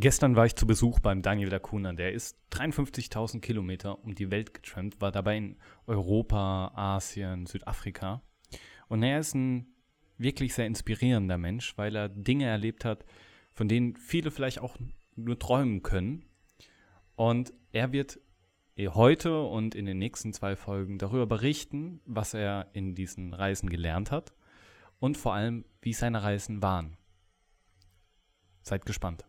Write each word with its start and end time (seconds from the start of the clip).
Gestern 0.00 0.36
war 0.36 0.46
ich 0.46 0.54
zu 0.54 0.64
Besuch 0.64 1.00
beim 1.00 1.22
Daniel 1.22 1.48
Dacuna. 1.48 1.92
Der 1.92 2.12
ist 2.12 2.38
53.000 2.52 3.40
Kilometer 3.40 4.04
um 4.04 4.14
die 4.14 4.30
Welt 4.30 4.54
getrampt, 4.54 5.00
war 5.00 5.10
dabei 5.10 5.36
in 5.36 5.56
Europa, 5.88 6.70
Asien, 6.76 7.46
Südafrika. 7.46 8.22
Und 8.86 9.02
er 9.02 9.18
ist 9.18 9.34
ein 9.34 9.66
wirklich 10.16 10.54
sehr 10.54 10.66
inspirierender 10.66 11.36
Mensch, 11.36 11.76
weil 11.76 11.96
er 11.96 12.08
Dinge 12.08 12.44
erlebt 12.46 12.84
hat, 12.84 13.04
von 13.52 13.66
denen 13.66 13.96
viele 13.96 14.30
vielleicht 14.30 14.60
auch 14.60 14.76
nur 15.16 15.36
träumen 15.36 15.82
können. 15.82 16.26
Und 17.16 17.52
er 17.72 17.92
wird 17.92 18.20
heute 18.78 19.42
und 19.42 19.74
in 19.74 19.84
den 19.84 19.98
nächsten 19.98 20.32
zwei 20.32 20.54
Folgen 20.54 20.98
darüber 20.98 21.26
berichten, 21.26 22.00
was 22.04 22.34
er 22.34 22.68
in 22.72 22.94
diesen 22.94 23.34
Reisen 23.34 23.68
gelernt 23.68 24.12
hat 24.12 24.32
und 25.00 25.16
vor 25.16 25.34
allem, 25.34 25.64
wie 25.82 25.92
seine 25.92 26.22
Reisen 26.22 26.62
waren. 26.62 26.96
Seid 28.62 28.86
gespannt. 28.86 29.27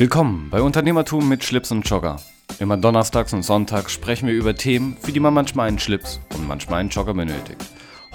Willkommen 0.00 0.48
bei 0.48 0.62
Unternehmertum 0.62 1.28
mit 1.28 1.44
Schlips 1.44 1.70
und 1.72 1.82
Jogger. 1.82 2.22
Immer 2.58 2.78
donnerstags 2.78 3.34
und 3.34 3.42
sonntags 3.42 3.92
sprechen 3.92 4.28
wir 4.28 4.34
über 4.34 4.54
Themen, 4.54 4.96
für 4.98 5.12
die 5.12 5.20
man 5.20 5.34
manchmal 5.34 5.68
einen 5.68 5.78
Schlips 5.78 6.20
und 6.32 6.48
manchmal 6.48 6.80
einen 6.80 6.88
Jogger 6.88 7.12
benötigt. 7.12 7.62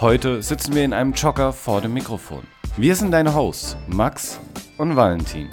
Heute 0.02 0.42
sitzen 0.42 0.74
wir 0.74 0.84
in 0.84 0.94
einem 0.94 1.14
Jogger 1.14 1.54
vor 1.54 1.82
dem 1.82 1.94
Mikrofon. 1.94 2.42
Wir 2.76 2.96
sind 2.96 3.12
deine 3.12 3.36
Hosts, 3.36 3.78
Max 3.86 4.40
und 4.80 4.96
Valentin. 4.96 5.52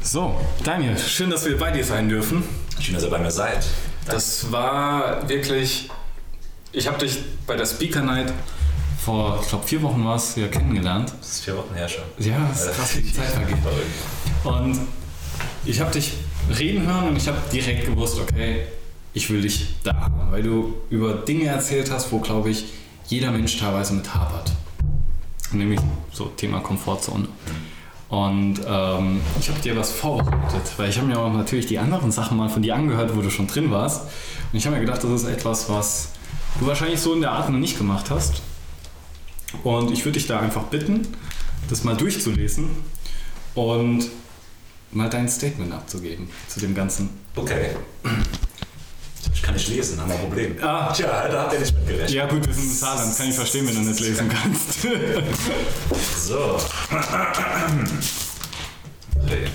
So, 0.00 0.40
Daniel, 0.62 0.96
schön, 0.96 1.30
dass 1.30 1.44
wir 1.44 1.58
bei 1.58 1.72
dir 1.72 1.82
sein 1.82 2.08
dürfen. 2.08 2.44
Schön, 2.78 2.94
dass 2.94 3.02
ihr 3.02 3.10
bei 3.10 3.18
mir 3.18 3.32
seid. 3.32 3.66
Das 4.06 4.52
war 4.52 5.28
wirklich. 5.28 5.90
Ich 6.70 6.86
habe 6.86 6.98
dich 6.98 7.18
bei 7.48 7.56
der 7.56 7.66
Speaker 7.66 8.02
Night 8.02 8.32
vor, 9.06 9.38
ich 9.40 9.48
glaube, 9.48 9.64
vier 9.64 9.82
Wochen 9.82 10.04
war 10.04 10.16
es 10.16 10.34
ja 10.34 10.48
kennengelernt. 10.48 11.14
Das 11.20 11.28
ist 11.30 11.44
vier 11.44 11.56
Wochen 11.56 11.74
her 11.74 11.88
schon. 11.88 12.02
Ja, 12.18 12.48
das 12.48 12.66
ist 12.66 12.72
krass, 12.72 12.96
wie 12.96 13.02
die 13.02 13.12
Zeit 13.12 13.28
vergeht. 13.28 13.56
Und 14.42 14.80
ich 15.64 15.80
habe 15.80 15.92
dich 15.92 16.12
reden 16.58 16.84
hören 16.84 17.08
und 17.08 17.16
ich 17.16 17.28
habe 17.28 17.38
direkt 17.52 17.86
gewusst, 17.86 18.18
okay, 18.18 18.66
ich 19.14 19.30
will 19.30 19.42
dich 19.42 19.76
da 19.84 19.94
haben, 19.94 20.32
weil 20.32 20.42
du 20.42 20.74
über 20.90 21.14
Dinge 21.14 21.46
erzählt 21.46 21.88
hast, 21.88 22.10
wo, 22.10 22.18
glaube 22.18 22.50
ich, 22.50 22.64
jeder 23.06 23.30
Mensch 23.30 23.56
teilweise 23.56 23.94
mit 23.94 24.12
hapert. 24.12 24.50
Nämlich 25.52 25.78
so 26.12 26.24
Thema 26.36 26.58
Komfortzone. 26.58 27.28
Und 28.08 28.60
ähm, 28.66 29.20
ich 29.38 29.48
habe 29.48 29.60
dir 29.60 29.76
was 29.76 29.92
vorbereitet, 29.92 30.72
weil 30.78 30.90
ich 30.90 30.96
habe 30.98 31.06
mir 31.06 31.18
auch 31.18 31.32
natürlich 31.32 31.66
die 31.66 31.78
anderen 31.78 32.10
Sachen 32.10 32.36
mal 32.36 32.48
von 32.48 32.62
dir 32.62 32.74
angehört, 32.74 33.16
wo 33.16 33.22
du 33.22 33.30
schon 33.30 33.46
drin 33.46 33.70
warst. 33.70 34.02
Und 34.52 34.58
ich 34.58 34.66
habe 34.66 34.74
mir 34.74 34.84
gedacht, 34.84 35.04
das 35.04 35.10
ist 35.10 35.28
etwas, 35.28 35.68
was 35.68 36.08
du 36.58 36.66
wahrscheinlich 36.66 37.00
so 37.00 37.14
in 37.14 37.20
der 37.20 37.30
Art 37.30 37.48
noch 37.50 37.58
nicht 37.58 37.78
gemacht 37.78 38.10
hast. 38.10 38.42
Und 39.66 39.90
ich 39.90 40.04
würde 40.04 40.16
dich 40.16 40.28
da 40.28 40.38
einfach 40.38 40.62
bitten, 40.66 41.08
das 41.68 41.82
mal 41.82 41.96
durchzulesen 41.96 42.70
und 43.56 44.08
mal 44.92 45.10
dein 45.10 45.28
Statement 45.28 45.72
abzugeben 45.72 46.30
zu 46.46 46.60
dem 46.60 46.72
Ganzen. 46.72 47.10
Okay. 47.34 47.70
Ich 49.34 49.42
kann 49.42 49.54
nicht 49.54 49.66
lesen, 49.66 50.00
haben 50.00 50.08
wir 50.08 50.14
ein 50.14 50.20
Problem. 50.20 50.56
Ah. 50.62 50.92
Tja, 50.92 51.26
da 51.26 51.42
habt 51.42 51.54
ihr 51.54 51.58
nicht 51.58 51.74
mit 51.74 51.84
gerechnet. 51.84 52.10
Ja 52.10 52.26
gut, 52.28 52.46
wir 52.46 52.54
sind 52.54 52.62
im 52.62 52.70
Saarland, 52.70 53.16
kann 53.16 53.28
ich 53.28 53.34
verstehen, 53.34 53.66
wenn 53.66 53.74
du 53.74 53.80
nicht 53.80 53.98
lesen 53.98 54.28
kannst. 54.28 54.82
so. 56.24 56.60
Hey, 59.26 59.46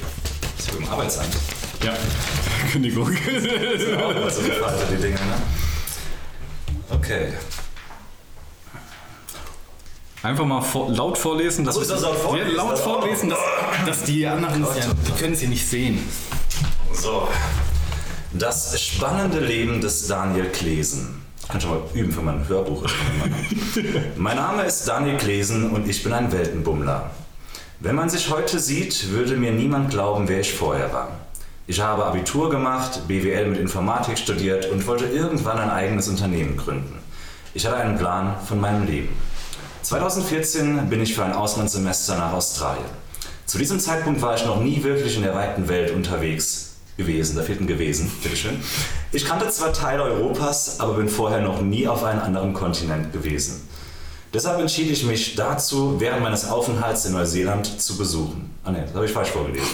ist 0.58 0.72
hier 0.72 0.78
im 0.78 0.90
Arbeitsamt. 0.90 1.38
Ja, 1.86 1.94
Kündigung. 2.74 3.10
Das 3.14 3.82
sind 3.86 3.96
auch 3.96 4.12
immer 4.12 4.30
so 4.30 4.42
die 4.42 5.02
Dinge, 5.02 5.16
ne? 5.16 5.42
Okay. 6.90 7.32
Einfach 10.24 10.46
mal 10.46 10.62
vor, 10.62 10.92
laut 10.92 11.18
vorlesen. 11.18 11.66
Dass 11.66 11.80
das 11.80 12.02
laut 12.02 12.16
vorlesen? 12.16 12.52
Ja, 12.52 12.64
laut 12.64 12.78
vorlesen, 12.78 13.30
dass, 13.30 13.40
dass 13.86 14.04
die 14.04 14.28
anderen 14.28 14.64
ja, 14.64 14.70
die 15.08 15.20
können 15.20 15.36
sie 15.36 15.48
nicht 15.48 15.68
sehen. 15.68 16.08
So. 16.94 17.28
Das 18.34 18.80
spannende 18.80 19.40
Leben 19.40 19.82
des 19.82 20.08
Daniel 20.08 20.50
Klesen. 20.50 21.22
Ich 21.42 21.48
kann 21.48 21.60
schon 21.60 21.72
mal 21.72 21.82
üben 21.96 22.12
für 22.12 22.22
mein 22.22 22.48
Hörbuch. 22.48 22.86
mein 24.16 24.38
Name 24.38 24.64
ist 24.64 24.88
Daniel 24.88 25.18
Klesen 25.18 25.72
und 25.72 25.90
ich 25.90 26.04
bin 26.04 26.14
ein 26.14 26.32
Weltenbummler. 26.32 27.10
Wenn 27.80 27.96
man 27.96 28.10
sich 28.10 28.30
heute 28.30 28.60
sieht, 28.60 29.10
würde 29.10 29.36
mir 29.36 29.52
niemand 29.52 29.90
glauben, 29.90 30.28
wer 30.28 30.40
ich 30.40 30.54
vorher 30.54 30.94
war. 30.94 31.10
Ich 31.66 31.82
habe 31.82 32.06
Abitur 32.06 32.52
gemacht, 32.52 33.08
BWL 33.08 33.48
mit 33.48 33.60
Informatik 33.60 34.20
studiert 34.20 34.70
und 34.70 34.86
wollte 34.86 35.06
irgendwann 35.06 35.58
ein 35.58 35.72
eigenes 35.72 36.08
Unternehmen 36.08 36.58
gründen. 36.58 37.00
Ich 37.56 37.66
hatte 37.66 37.78
einen 37.78 37.98
Plan 37.98 38.36
von 38.48 38.62
meinem 38.62 38.86
Leben. 38.86 39.10
2014 39.84 40.90
bin 40.90 41.02
ich 41.02 41.16
für 41.16 41.24
ein 41.24 41.34
Auslandssemester 41.34 42.16
nach 42.18 42.34
Australien. 42.34 42.86
Zu 43.46 43.58
diesem 43.58 43.80
Zeitpunkt 43.80 44.22
war 44.22 44.36
ich 44.36 44.46
noch 44.46 44.62
nie 44.62 44.84
wirklich 44.84 45.16
in 45.16 45.24
der 45.24 45.34
weiten 45.34 45.68
Welt 45.68 45.92
unterwegs 45.92 46.76
gewesen. 46.98 47.36
Da 47.36 47.42
fehlt 47.42 47.62
ein 47.62 47.68
gewesen, 47.68 48.12
bitteschön. 48.22 48.60
Ich 49.12 49.26
kannte 49.26 49.50
zwar 49.50 49.74
Teile 49.74 50.04
Europas, 50.04 50.80
aber 50.80 50.94
bin 50.94 51.10
vorher 51.10 51.42
noch 51.42 51.62
nie 51.62 51.88
auf 51.88 52.04
einem 52.04 52.22
anderen 52.22 52.54
Kontinent 52.54 53.12
gewesen. 53.12 53.68
Deshalb 54.34 54.60
entschied 54.60 54.90
ich 54.90 55.04
mich 55.04 55.36
dazu, 55.36 56.00
während 56.00 56.22
meines 56.22 56.48
Aufenthalts 56.48 57.06
in 57.06 57.14
Neuseeland 57.14 57.82
zu 57.82 57.98
besuchen. 57.98 58.56
Ah 58.64 58.72
ne, 58.72 58.84
das 58.86 58.96
habe 58.96 59.06
ich 59.06 59.12
falsch 59.12 59.30
vorgelesen. 59.30 59.68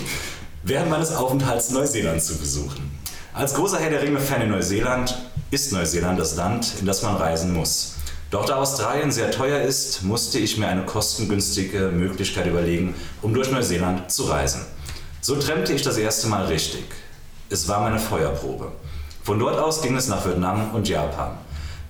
Während 0.63 0.89
meines 0.89 1.13
Aufenthalts 1.13 1.69
Neuseeland 1.69 2.23
zu 2.23 2.37
besuchen. 2.37 2.91
Als 3.33 3.53
großer 3.53 3.77
Herr 3.77 3.91
der 3.91 4.01
Ringe-Fan 4.01 4.41
in 4.41 4.49
Neuseeland 4.49 5.15
ist 5.51 5.71
Neuseeland 5.71 6.19
das 6.19 6.35
Land, 6.35 6.73
in 6.79 6.87
das 6.87 7.03
man 7.03 7.15
reisen 7.15 7.53
muss. 7.53 7.96
Doch 8.29 8.45
da 8.45 8.57
Australien 8.57 9.09
sehr 9.09 9.31
teuer 9.31 9.61
ist, 9.61 10.03
musste 10.03 10.37
ich 10.37 10.57
mir 10.57 10.67
eine 10.67 10.83
kostengünstige 10.83 11.91
Möglichkeit 11.93 12.45
überlegen, 12.45 12.93
um 13.21 13.33
durch 13.33 13.51
Neuseeland 13.51 14.11
zu 14.11 14.23
reisen. 14.23 14.65
So 15.21 15.35
trennte 15.37 15.71
ich 15.71 15.81
das 15.81 15.97
erste 15.97 16.27
Mal 16.27 16.45
richtig. 16.45 16.83
Es 17.49 17.69
war 17.69 17.79
meine 17.79 17.99
Feuerprobe. 17.99 18.73
Von 19.23 19.39
dort 19.39 19.57
aus 19.57 19.81
ging 19.81 19.95
es 19.95 20.09
nach 20.09 20.25
Vietnam 20.25 20.71
und 20.73 20.89
Japan. 20.89 21.37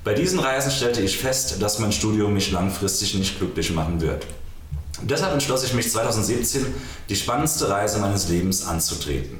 Bei 0.04 0.14
diesen 0.14 0.40
Reisen 0.40 0.72
stellte 0.72 1.02
ich 1.02 1.18
fest, 1.18 1.60
dass 1.60 1.80
mein 1.80 1.92
Studium 1.92 2.34
mich 2.34 2.52
langfristig 2.52 3.16
nicht 3.16 3.40
glücklich 3.40 3.72
machen 3.72 4.00
wird. 4.00 4.28
Deshalb 5.02 5.34
entschloss 5.34 5.64
ich 5.64 5.74
mich 5.74 5.92
2017, 5.92 6.66
die 7.10 7.16
spannendste 7.16 7.70
Reise 7.70 7.98
meines 7.98 8.30
Lebens 8.30 8.66
anzutreten. 8.66 9.38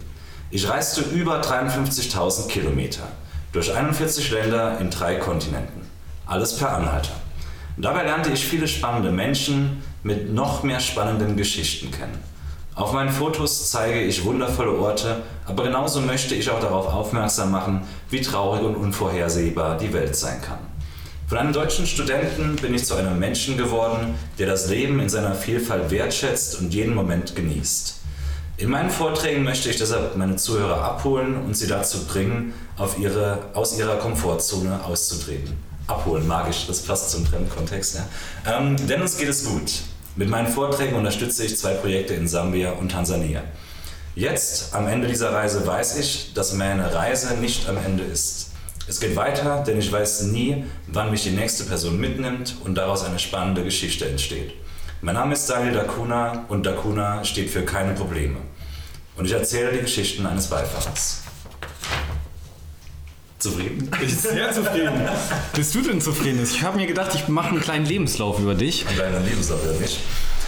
Ich 0.50 0.68
reiste 0.68 1.02
über 1.02 1.42
53.000 1.42 2.48
Kilometer 2.48 3.08
durch 3.52 3.74
41 3.74 4.32
Länder 4.32 4.80
in 4.80 4.90
drei 4.90 5.16
Kontinenten. 5.16 5.97
Alles 6.28 6.58
per 6.58 6.76
Anhalter. 6.76 7.14
Dabei 7.78 8.04
lernte 8.04 8.32
ich 8.32 8.46
viele 8.46 8.68
spannende 8.68 9.12
Menschen 9.12 9.82
mit 10.04 10.34
noch 10.34 10.64
mehr 10.64 10.82
spannenden 10.82 11.38
Geschichten 11.38 11.90
kennen. 11.90 12.18
Auf 12.76 12.92
meinen 12.92 13.12
Fotos 13.12 13.72
zeige 13.72 14.02
ich 14.02 14.26
wundervolle 14.26 14.78
Orte, 14.78 15.24
aber 15.46 15.64
genauso 15.64 16.02
möchte 16.02 16.36
ich 16.36 16.50
auch 16.52 16.60
darauf 16.60 16.88
aufmerksam 16.88 17.52
machen, 17.52 17.82
wie 18.10 18.22
traurig 18.22 18.62
und 18.62 18.76
unvorhersehbar 18.76 19.78
die 19.78 19.94
Welt 19.94 20.16
sein 20.16 20.42
kann. 20.42 20.60
Von 21.28 21.38
einem 21.38 21.54
deutschen 21.54 21.88
Studenten 21.88 22.56
bin 22.58 22.74
ich 22.74 22.86
zu 22.86 22.96
einem 22.96 23.18
Menschen 23.20 23.58
geworden, 23.58 24.16
der 24.38 24.48
das 24.48 24.70
Leben 24.70 25.00
in 25.00 25.10
seiner 25.10 25.34
Vielfalt 25.34 25.92
wertschätzt 25.92 26.60
und 26.60 26.74
jeden 26.74 26.94
Moment 26.94 27.36
genießt. 27.36 27.96
In 28.58 28.70
meinen 28.70 28.90
Vorträgen 28.90 29.44
möchte 29.44 29.70
ich 29.70 29.78
deshalb 29.78 30.18
meine 30.18 30.36
Zuhörer 30.36 30.82
abholen 30.84 31.38
und 31.38 31.56
sie 31.56 31.68
dazu 31.68 32.06
bringen, 32.06 32.54
auf 32.76 33.00
ihre, 33.00 33.40
aus 33.54 33.78
ihrer 33.78 33.98
Komfortzone 33.98 34.84
auszutreten. 34.84 35.67
Abholen, 35.88 36.28
magisch, 36.28 36.66
das 36.68 36.82
passt 36.82 37.12
zum 37.12 37.26
Trendkontext. 37.26 37.96
Ja. 37.96 38.58
Ähm, 38.58 38.76
denn 38.88 39.02
uns 39.02 39.18
geht 39.18 39.30
es 39.30 39.46
gut. 39.46 39.72
Mit 40.16 40.30
meinen 40.30 40.48
Vorträgen 40.48 40.96
unterstütze 40.96 41.46
ich 41.46 41.58
zwei 41.58 41.74
Projekte 41.74 42.14
in 42.14 42.28
Sambia 42.28 42.72
und 42.72 42.92
Tansania. 42.92 43.44
Jetzt, 44.16 44.74
am 44.74 44.88
Ende 44.88 45.08
dieser 45.08 45.32
Reise, 45.32 45.66
weiß 45.66 45.98
ich, 46.00 46.34
dass 46.34 46.54
meine 46.54 46.94
Reise 46.94 47.36
nicht 47.36 47.70
am 47.70 47.78
Ende 47.78 48.04
ist. 48.04 48.48
Es 48.88 49.00
geht 49.00 49.16
weiter, 49.16 49.64
denn 49.68 49.78
ich 49.78 49.92
weiß 49.92 50.24
nie, 50.24 50.66
wann 50.88 51.12
mich 51.12 51.24
die 51.24 51.32
nächste 51.32 51.66
Person 51.66 52.00
mitnimmt 52.00 52.56
und 52.64 52.76
daraus 52.76 53.04
eine 53.04 53.20
spannende 53.20 53.64
Geschichte 53.64 54.08
entsteht. 54.08 54.54
Mein 55.02 55.16
Name 55.16 55.34
ist 55.34 55.48
Daniel 55.48 55.74
Dacuna 55.74 56.46
und 56.48 56.66
Dacuna 56.66 57.24
steht 57.24 57.50
für 57.52 57.64
keine 57.64 57.94
Probleme. 57.94 58.38
Und 59.18 59.26
ich 59.26 59.34
erzähle 59.34 59.74
die 59.74 59.82
Geschichten 59.82 60.26
eines 60.26 60.48
Beifahrers. 60.48 61.22
Zufrieden? 63.52 63.90
Ich 63.94 64.00
bin 64.00 64.10
sehr 64.10 64.52
zufrieden. 64.52 64.94
Bist 65.56 65.76
du 65.76 65.82
denn 65.82 66.02
zufrieden? 66.02 66.44
Ich 66.44 66.62
habe 66.64 66.78
mir 66.78 66.88
gedacht, 66.88 67.12
ich 67.16 67.28
mache 67.28 67.50
einen 67.50 67.62
kleinen 67.62 67.86
Lebenslauf 67.86 68.40
über 68.40 68.56
dich 68.56 68.86
Ein 68.88 68.96
kleiner 68.96 69.20
Lebenslauf 69.20 69.64
über 69.64 69.74
mich. 69.80 70.00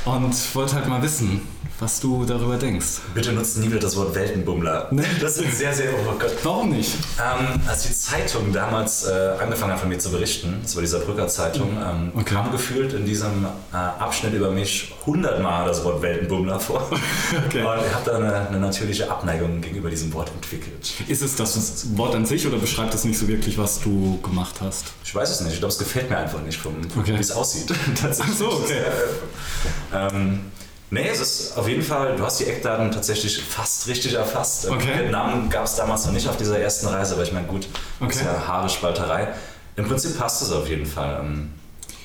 und 0.05 0.55
wollte 0.55 0.75
halt 0.75 0.87
mal 0.87 1.01
wissen, 1.01 1.41
was 1.79 1.99
du 2.01 2.25
darüber 2.25 2.57
denkst. 2.57 2.87
Bitte 3.13 3.31
nutzt 3.31 3.57
nie 3.57 3.67
wieder 3.67 3.79
das 3.79 3.95
Wort 3.95 4.13
Weltenbummler. 4.13 4.89
Das 5.21 5.37
ist 5.37 5.57
sehr, 5.57 5.73
sehr, 5.73 5.91
oh 5.93 6.13
Gott. 6.19 6.31
Warum 6.43 6.71
nicht? 6.71 6.93
Ähm, 7.17 7.61
als 7.67 7.83
die 7.83 7.93
Zeitung 7.93 8.51
damals 8.51 9.05
äh, 9.07 9.31
angefangen 9.41 9.71
hat 9.73 9.79
von 9.79 9.87
mir 9.89 9.97
zu 9.97 10.09
berichten, 10.11 10.59
das 10.61 10.75
war 10.75 10.81
die 10.81 10.87
Saarbrücker 10.87 11.27
Zeitung, 11.27 11.69
ähm, 11.77 12.11
Okay. 12.15 12.33
kam 12.35 12.51
gefühlt 12.51 12.93
in 12.93 13.05
diesem 13.05 13.45
äh, 13.71 13.75
Abschnitt 13.77 14.33
über 14.33 14.51
mich 14.51 14.93
hundertmal 15.05 15.67
das 15.67 15.83
Wort 15.83 16.01
Weltenbummler 16.01 16.59
vor. 16.59 16.89
Okay. 17.47 17.59
Und 17.63 17.85
ich 17.85 17.93
habe 17.93 18.05
da 18.05 18.15
eine, 18.17 18.47
eine 18.49 18.59
natürliche 18.59 19.09
Abneigung 19.09 19.61
gegenüber 19.61 19.89
diesem 19.89 20.11
Wort 20.13 20.29
entwickelt. 20.29 20.93
Ist 21.07 21.21
es 21.21 21.35
das 21.35 21.85
Wort 21.97 22.13
an 22.15 22.25
sich 22.25 22.45
oder 22.47 22.57
beschreibt 22.57 22.93
es 22.93 23.05
nicht 23.05 23.17
so 23.17 23.27
wirklich, 23.27 23.57
was 23.57 23.79
du 23.79 24.19
gemacht 24.21 24.55
hast? 24.61 24.85
Ich 25.03 25.13
weiß 25.15 25.29
es 25.29 25.41
nicht, 25.41 25.53
ich 25.53 25.59
glaube, 25.59 25.71
es 25.71 25.79
gefällt 25.79 26.09
mir 26.09 26.17
einfach 26.17 26.41
nicht, 26.41 26.59
vom, 26.59 26.73
Okay. 26.99 27.15
wie 27.15 27.21
es 27.21 27.31
aussieht. 27.31 27.71
Ach 28.03 28.33
so, 28.37 28.47
okay. 28.51 28.81
Ähm, 29.93 30.41
nee, 30.91 31.07
es 31.07 31.19
ist 31.19 31.57
auf 31.57 31.67
jeden 31.67 31.81
Fall, 31.83 32.15
du 32.15 32.23
hast 32.25 32.39
die 32.39 32.45
Eckdaten 32.45 32.91
tatsächlich 32.91 33.41
fast 33.41 33.87
richtig 33.87 34.13
erfasst. 34.13 34.65
Ähm, 34.65 34.73
Okay. 34.73 34.99
Vietnam 35.03 35.49
gab 35.49 35.65
es 35.65 35.75
damals 35.75 36.05
noch 36.05 36.13
nicht 36.13 36.27
auf 36.27 36.37
dieser 36.37 36.59
ersten 36.59 36.87
Reise, 36.87 37.13
aber 37.15 37.23
ich 37.23 37.31
meine, 37.31 37.47
gut, 37.47 37.67
das 37.99 38.07
Okay. 38.09 38.19
ist 38.19 38.25
ja 38.25 38.47
Haarespalterei. 38.47 39.29
Im 39.75 39.87
Prinzip 39.87 40.17
passt 40.17 40.41
es 40.41 40.51
auf 40.51 40.67
jeden 40.67 40.85
Fall. 40.85 41.19
Ähm, 41.21 41.53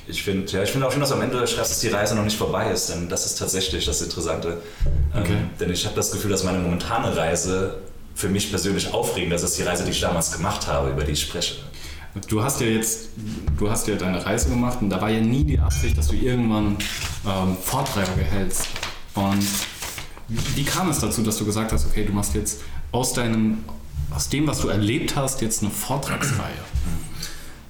ich 0.06 0.22
finde 0.22 0.50
ja, 0.52 0.62
ich 0.62 0.70
finde 0.70 0.86
auch 0.86 0.92
schön, 0.92 1.00
dass 1.00 1.12
am 1.12 1.22
Ende 1.22 1.38
schreibst, 1.46 1.70
dass 1.72 1.80
die 1.80 1.88
Reise 1.88 2.14
noch 2.14 2.24
nicht 2.24 2.36
vorbei 2.36 2.70
ist, 2.70 2.90
denn 2.90 3.08
das 3.08 3.24
ist 3.26 3.38
tatsächlich 3.38 3.86
das 3.86 4.02
Interessante. 4.02 4.58
Ähm, 5.14 5.22
Okay. 5.22 5.36
denn 5.60 5.70
ich 5.70 5.84
habe 5.86 5.96
das 5.96 6.10
Gefühl, 6.10 6.30
dass 6.30 6.42
meine 6.44 6.58
momentane 6.58 7.16
Reise 7.16 7.76
für 8.14 8.28
mich 8.28 8.50
persönlich 8.50 8.92
aufregender 8.92 9.36
ist 9.36 9.42
als 9.44 9.54
die 9.54 9.62
Reise, 9.62 9.84
die 9.84 9.90
ich 9.90 10.00
damals 10.00 10.30
gemacht 10.32 10.66
habe, 10.68 10.90
über 10.90 11.02
die 11.04 11.12
ich 11.12 11.22
spreche. 11.22 11.56
Du 12.28 12.42
hast 12.42 12.60
ja 12.60 12.68
jetzt, 12.68 13.08
du 13.58 13.68
hast 13.68 13.88
ja 13.88 13.96
deine 13.96 14.24
Reise 14.24 14.48
gemacht 14.48 14.78
und 14.80 14.90
da 14.90 15.00
war 15.00 15.10
ja 15.10 15.20
nie 15.20 15.44
die 15.44 15.58
Absicht, 15.58 15.98
dass 15.98 16.08
du 16.08 16.14
irgendwann 16.14 16.76
ähm, 17.26 17.56
Vorträge 17.60 18.22
hältst. 18.22 18.68
Und 19.14 19.44
wie 20.28 20.64
kam 20.64 20.90
es 20.90 21.00
dazu, 21.00 21.22
dass 21.22 21.38
du 21.38 21.44
gesagt 21.44 21.72
hast, 21.72 21.86
okay, 21.86 22.04
du 22.04 22.12
machst 22.12 22.34
jetzt 22.34 22.62
aus 22.92 23.14
deinem, 23.14 23.64
aus 24.14 24.28
dem, 24.28 24.46
was 24.46 24.60
du 24.60 24.68
erlebt 24.68 25.16
hast, 25.16 25.42
jetzt 25.42 25.62
eine 25.62 25.72
Vortragsreihe? 25.72 26.54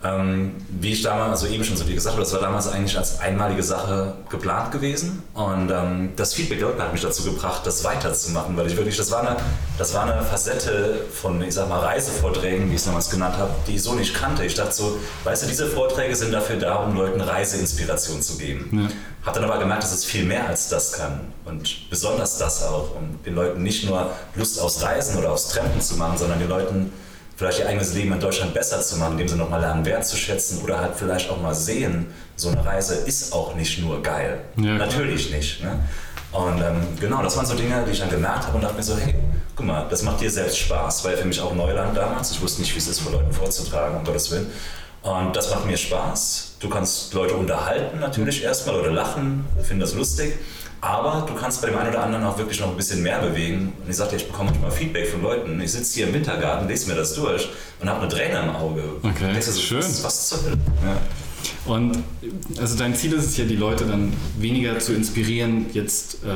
Ähm, 0.05 0.53
wie 0.69 0.93
ich 0.93 1.01
damals, 1.01 1.43
also 1.43 1.47
eben 1.47 1.65
schon 1.65 1.79
so 1.79 1.89
wie 1.89 1.95
gesagt 1.95 2.15
habe, 2.15 2.23
das 2.23 2.35
war 2.35 2.41
damals 2.41 2.69
eigentlich 2.69 2.99
als 2.99 3.21
einmalige 3.21 3.63
Sache 3.63 4.13
geplant 4.29 4.71
gewesen. 4.71 5.23
Und 5.33 5.71
ähm, 5.71 6.11
das 6.15 6.35
Feedback 6.35 6.59
der 6.59 6.69
Leute 6.69 6.83
hat 6.83 6.93
mich 6.93 7.01
dazu 7.01 7.25
gebracht, 7.25 7.63
das 7.65 7.85
weiterzumachen, 7.85 8.55
weil 8.55 8.67
ich 8.67 8.77
wirklich, 8.77 8.99
das 8.99 9.11
war 9.11 9.21
eine, 9.21 9.37
das 9.79 9.95
war 9.95 10.03
eine 10.03 10.23
Facette 10.23 11.07
von, 11.11 11.41
ich 11.43 11.55
sag 11.55 11.71
mal, 11.71 11.81
Reisevorträgen, 11.81 12.69
wie 12.69 12.75
ich 12.75 12.81
es 12.81 12.85
damals 12.85 13.09
genannt 13.09 13.39
habe, 13.39 13.51
die 13.67 13.77
ich 13.77 13.83
so 13.83 13.95
nicht 13.95 14.15
kannte. 14.15 14.45
Ich 14.45 14.55
dachte 14.55 14.75
so, 14.75 14.99
weißt 15.25 15.45
du, 15.45 15.47
diese 15.47 15.69
Vorträge 15.69 16.15
sind 16.15 16.33
dafür 16.33 16.57
da, 16.57 16.75
um 16.77 16.95
Leuten 16.95 17.23
Reiseinspiration 17.23 18.21
zu 18.21 18.37
geben. 18.37 18.69
Ja. 18.73 18.89
Habe 19.25 19.41
dann 19.41 19.51
aber 19.51 19.59
gemerkt, 19.59 19.85
dass 19.85 19.95
es 19.95 20.05
viel 20.05 20.27
mehr 20.27 20.47
als 20.47 20.69
das 20.69 20.93
kann. 20.93 21.21
Und 21.47 21.89
besonders 21.89 22.37
das 22.37 22.63
auch, 22.63 22.95
um 22.95 23.23
den 23.25 23.35
Leuten 23.35 23.63
nicht 23.63 23.89
nur 23.89 24.11
Lust 24.35 24.61
aufs 24.61 24.83
Reisen 24.83 25.19
oder 25.19 25.33
aufs 25.33 25.49
Trampen 25.49 25.81
zu 25.81 25.97
machen, 25.97 26.19
sondern 26.19 26.41
den 26.41 26.49
Leuten 26.51 26.93
vielleicht 27.37 27.59
ihr 27.59 27.69
eigenes 27.69 27.95
Leben 27.95 28.13
in 28.13 28.21
Deutschland 28.21 28.55
besser 28.55 28.81
zu 28.81 28.97
machen, 28.97 29.13
indem 29.13 29.29
sie 29.29 29.37
nochmal 29.37 29.61
lernen, 29.61 29.85
wertzuschätzen 29.85 30.63
oder 30.63 30.81
halt 30.81 30.93
vielleicht 30.97 31.31
auch 31.31 31.41
mal 31.41 31.55
sehen, 31.55 32.07
so 32.37 32.49
eine 32.49 32.65
Reise 32.65 32.95
ist 32.95 33.33
auch 33.33 33.55
nicht 33.55 33.81
nur 33.81 34.03
geil. 34.03 34.41
Ja, 34.57 34.77
klar. 34.77 34.79
Natürlich 34.87 35.31
nicht. 35.31 35.63
Ne? 35.63 35.79
Und 36.33 36.61
ähm, 36.61 36.81
genau, 37.01 37.23
das 37.23 37.37
waren 37.37 37.47
so 37.47 37.55
Dinge, 37.55 37.85
die 37.87 37.93
ich 37.93 38.01
dann 38.01 38.11
gemerkt 38.11 38.47
habe 38.47 38.57
und 38.57 38.65
dachte 38.65 38.77
mir 38.77 38.83
so, 38.83 38.97
hey, 38.97 39.15
guck 39.55 39.67
mal, 39.67 39.87
das 39.89 40.03
macht 40.03 40.21
dir 40.21 40.31
selbst 40.31 40.59
Spaß, 40.59 41.05
ja 41.05 41.11
für 41.11 41.27
mich 41.27 41.41
auch 41.41 41.55
Neuland 41.55 41.97
damals. 41.97 42.33
Ich 42.33 42.41
wusste 42.43 42.61
nicht, 42.61 42.75
wie 42.75 42.79
es 42.79 42.89
ist, 42.89 43.01
vor 43.01 43.13
Leuten 43.13 43.33
vorzutragen, 43.33 43.97
um 43.97 44.05
Gottes 44.05 44.31
Willen. 44.31 44.47
Und 45.03 45.37
das 45.37 45.51
macht 45.51 45.67
mir 45.67 45.77
Spaß. 45.77 46.57
Du 46.61 46.69
kannst 46.69 47.13
Leute 47.13 47.35
unterhalten 47.35 48.01
natürlich 48.01 48.43
erstmal 48.43 48.81
oder 48.81 48.91
lachen, 48.91 49.45
finden 49.63 49.81
das 49.81 49.95
lustig. 49.95 50.35
Aber 50.85 51.25
du 51.27 51.35
kannst 51.35 51.63
bei 51.63 51.69
dem 51.69 51.79
einen 51.79 51.89
oder 51.89 52.03
anderen 52.03 52.25
auch 52.25 52.37
wirklich 52.37 52.61
noch 52.61 52.69
ein 52.69 52.77
bisschen 52.77 53.03
mehr 53.03 53.19
bewegen. 53.19 53.73
Und 53.83 53.89
ich 53.89 53.97
sagte, 53.97 54.17
ich 54.17 54.27
bekomme 54.27 54.51
manchmal 54.51 54.71
Feedback 54.71 55.09
von 55.09 55.23
Leuten. 55.23 55.59
Ich 55.63 55.73
sitze 55.73 55.95
hier 55.95 56.09
im 56.09 56.13
Wintergarten, 56.13 56.69
lese 56.69 56.91
mir 56.91 56.95
das 56.95 57.15
durch 57.15 57.49
und 57.81 57.89
habe 57.89 58.01
eine 58.01 58.09
Träne 58.11 58.41
im 58.41 58.51
Auge. 58.51 58.83
Okay, 59.03 59.33
du 59.35 59.41
so, 59.41 59.59
schön. 59.59 59.79
Was, 59.79 60.05
was 60.05 60.29
zur 60.29 60.45
Hölle? 60.45 60.59
Ja. 60.85 61.73
Und 61.73 62.03
also 62.61 62.77
dein 62.77 62.95
Ziel 62.95 63.15
ist 63.15 63.25
es 63.25 63.37
ja, 63.39 63.47
die 63.47 63.57
Leute 63.57 63.87
dann 63.87 64.13
weniger 64.39 64.79
zu 64.79 64.93
inspirieren, 64.93 65.67
jetzt 65.73 66.23
äh, 66.23 66.29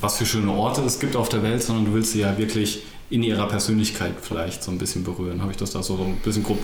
was 0.00 0.16
für 0.16 0.24
schöne 0.24 0.50
Orte 0.50 0.80
es 0.82 0.98
gibt 0.98 1.14
auf 1.14 1.28
der 1.28 1.42
Welt, 1.42 1.62
sondern 1.62 1.84
du 1.84 1.92
willst 1.92 2.12
sie 2.12 2.20
ja 2.20 2.38
wirklich 2.38 2.82
in 3.10 3.22
ihrer 3.22 3.48
Persönlichkeit 3.48 4.14
vielleicht 4.22 4.62
so 4.62 4.70
ein 4.70 4.78
bisschen 4.78 5.02
berühren. 5.02 5.42
Habe 5.42 5.50
ich 5.50 5.56
das 5.56 5.72
da 5.72 5.82
so 5.82 5.94
ein 5.94 6.16
bisschen 6.24 6.44
grob? 6.44 6.58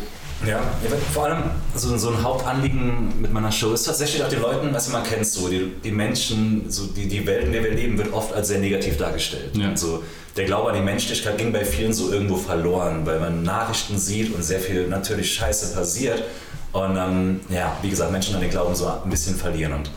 Ja, 0.47 0.61
vor 1.13 1.25
allem 1.25 1.45
so, 1.75 1.97
so 1.97 2.11
ein 2.11 2.23
Hauptanliegen 2.23 3.21
mit 3.21 3.33
meiner 3.33 3.51
Show 3.51 3.73
ist 3.73 3.85
tatsächlich 3.85 4.23
auch 4.23 4.29
den 4.29 4.43
Leuten, 4.43 4.73
was 4.73 4.87
du 4.87 4.93
mal 4.93 5.03
kennst, 5.03 5.33
so 5.33 5.49
die, 5.49 5.73
die 5.83 5.91
Menschen, 5.91 6.71
so 6.71 6.87
die, 6.87 7.09
die 7.09 7.27
Welt, 7.27 7.47
in 7.47 7.53
der 7.53 7.65
wir 7.65 7.73
leben, 7.73 7.97
wird 7.97 8.13
oft 8.13 8.35
als 8.35 8.49
sehr 8.49 8.59
negativ 8.59 8.99
dargestellt. 8.99 9.57
Ja. 9.57 9.69
Und 9.69 9.79
so 9.79 10.03
der 10.37 10.45
Glaube 10.45 10.69
an 10.71 10.77
die 10.77 10.83
Menschlichkeit 10.83 11.39
ging 11.39 11.53
bei 11.53 11.65
vielen 11.65 11.95
so 11.95 12.13
irgendwo 12.13 12.37
verloren, 12.37 13.07
weil 13.07 13.19
man 13.19 13.43
Nachrichten 13.43 13.99
sieht 13.99 14.35
und 14.35 14.45
sehr 14.45 14.61
viel 14.61 14.87
natürlich 14.89 15.33
Scheiße 15.35 15.75
passiert. 15.75 16.23
Und 16.73 16.97
ähm, 16.97 17.41
ja, 17.49 17.75
wie 17.81 17.89
gesagt, 17.89 18.13
Menschen 18.13 18.35
an 18.35 18.43
den 18.43 18.51
Glauben 18.51 18.75
so 18.75 18.87
ein 18.87 19.09
bisschen 19.09 19.35
verlieren. 19.35 19.73
Und 19.73 19.91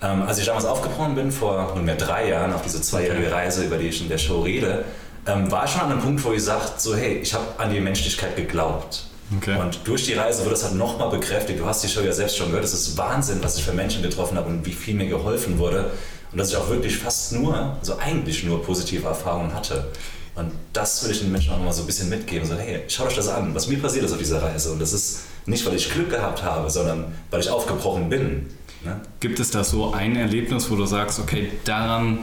ähm, 0.00 0.22
als 0.22 0.38
ich 0.38 0.46
damals 0.46 0.64
aufgebrochen 0.64 1.16
bin, 1.16 1.32
vor 1.32 1.72
nunmehr 1.74 1.96
drei 1.96 2.28
Jahren, 2.28 2.52
auf 2.52 2.62
diese 2.62 2.80
zweijährige. 2.80 3.32
Reise, 3.32 3.64
über 3.64 3.76
die 3.76 3.88
ich 3.88 4.00
in 4.00 4.08
der 4.08 4.18
Show 4.18 4.42
rede, 4.42 4.84
ähm, 5.26 5.50
war 5.50 5.64
ich 5.64 5.70
schon 5.70 5.82
an 5.82 5.92
einem 5.92 6.00
Punkt, 6.00 6.24
wo 6.24 6.32
ich 6.32 6.42
sagte, 6.42 6.80
so 6.80 6.94
hey, 6.94 7.18
ich 7.18 7.32
habe 7.34 7.44
an 7.58 7.72
die 7.72 7.80
Menschlichkeit 7.80 8.36
geglaubt. 8.36 9.06
Okay. 9.38 9.58
Und 9.58 9.80
durch 9.84 10.04
die 10.04 10.12
Reise 10.12 10.42
wurde 10.42 10.50
das 10.50 10.64
halt 10.64 10.74
nochmal 10.74 11.08
bekräftigt. 11.10 11.58
Du 11.58 11.66
hast 11.66 11.82
die 11.82 11.88
Show 11.88 12.02
ja 12.02 12.12
selbst 12.12 12.36
schon 12.36 12.48
gehört. 12.48 12.64
Es 12.64 12.74
ist 12.74 12.96
Wahnsinn, 12.98 13.38
was 13.42 13.56
ich 13.56 13.64
für 13.64 13.72
Menschen 13.72 14.02
getroffen 14.02 14.36
habe 14.36 14.48
und 14.48 14.66
wie 14.66 14.72
viel 14.72 14.94
mir 14.94 15.06
geholfen 15.06 15.58
wurde. 15.58 15.90
Und 16.30 16.38
dass 16.38 16.50
ich 16.50 16.56
auch 16.56 16.68
wirklich 16.68 16.98
fast 16.98 17.32
nur, 17.32 17.76
also 17.78 17.98
eigentlich 17.98 18.44
nur 18.44 18.62
positive 18.62 19.06
Erfahrungen 19.06 19.54
hatte. 19.54 19.86
Und 20.34 20.50
das 20.72 21.04
will 21.04 21.12
ich 21.12 21.20
den 21.20 21.30
Menschen 21.30 21.52
auch 21.52 21.56
nochmal 21.56 21.72
so 21.72 21.82
ein 21.82 21.86
bisschen 21.86 22.10
mitgeben. 22.10 22.46
So, 22.46 22.56
hey, 22.56 22.82
schaut 22.88 23.06
euch 23.06 23.16
das 23.16 23.28
an, 23.28 23.54
was 23.54 23.68
mir 23.68 23.78
passiert 23.78 24.04
ist 24.04 24.12
auf 24.12 24.18
dieser 24.18 24.42
Reise. 24.42 24.72
Und 24.72 24.80
das 24.80 24.92
ist 24.92 25.20
nicht, 25.46 25.64
weil 25.64 25.74
ich 25.74 25.90
Glück 25.90 26.10
gehabt 26.10 26.42
habe, 26.42 26.68
sondern 26.70 27.14
weil 27.30 27.40
ich 27.40 27.48
aufgebrochen 27.48 28.08
bin. 28.08 28.50
Ne? 28.84 29.00
Gibt 29.20 29.40
es 29.40 29.50
da 29.50 29.64
so 29.64 29.92
ein 29.92 30.16
Erlebnis, 30.16 30.70
wo 30.70 30.76
du 30.76 30.86
sagst, 30.86 31.18
okay, 31.20 31.52
daran, 31.64 32.18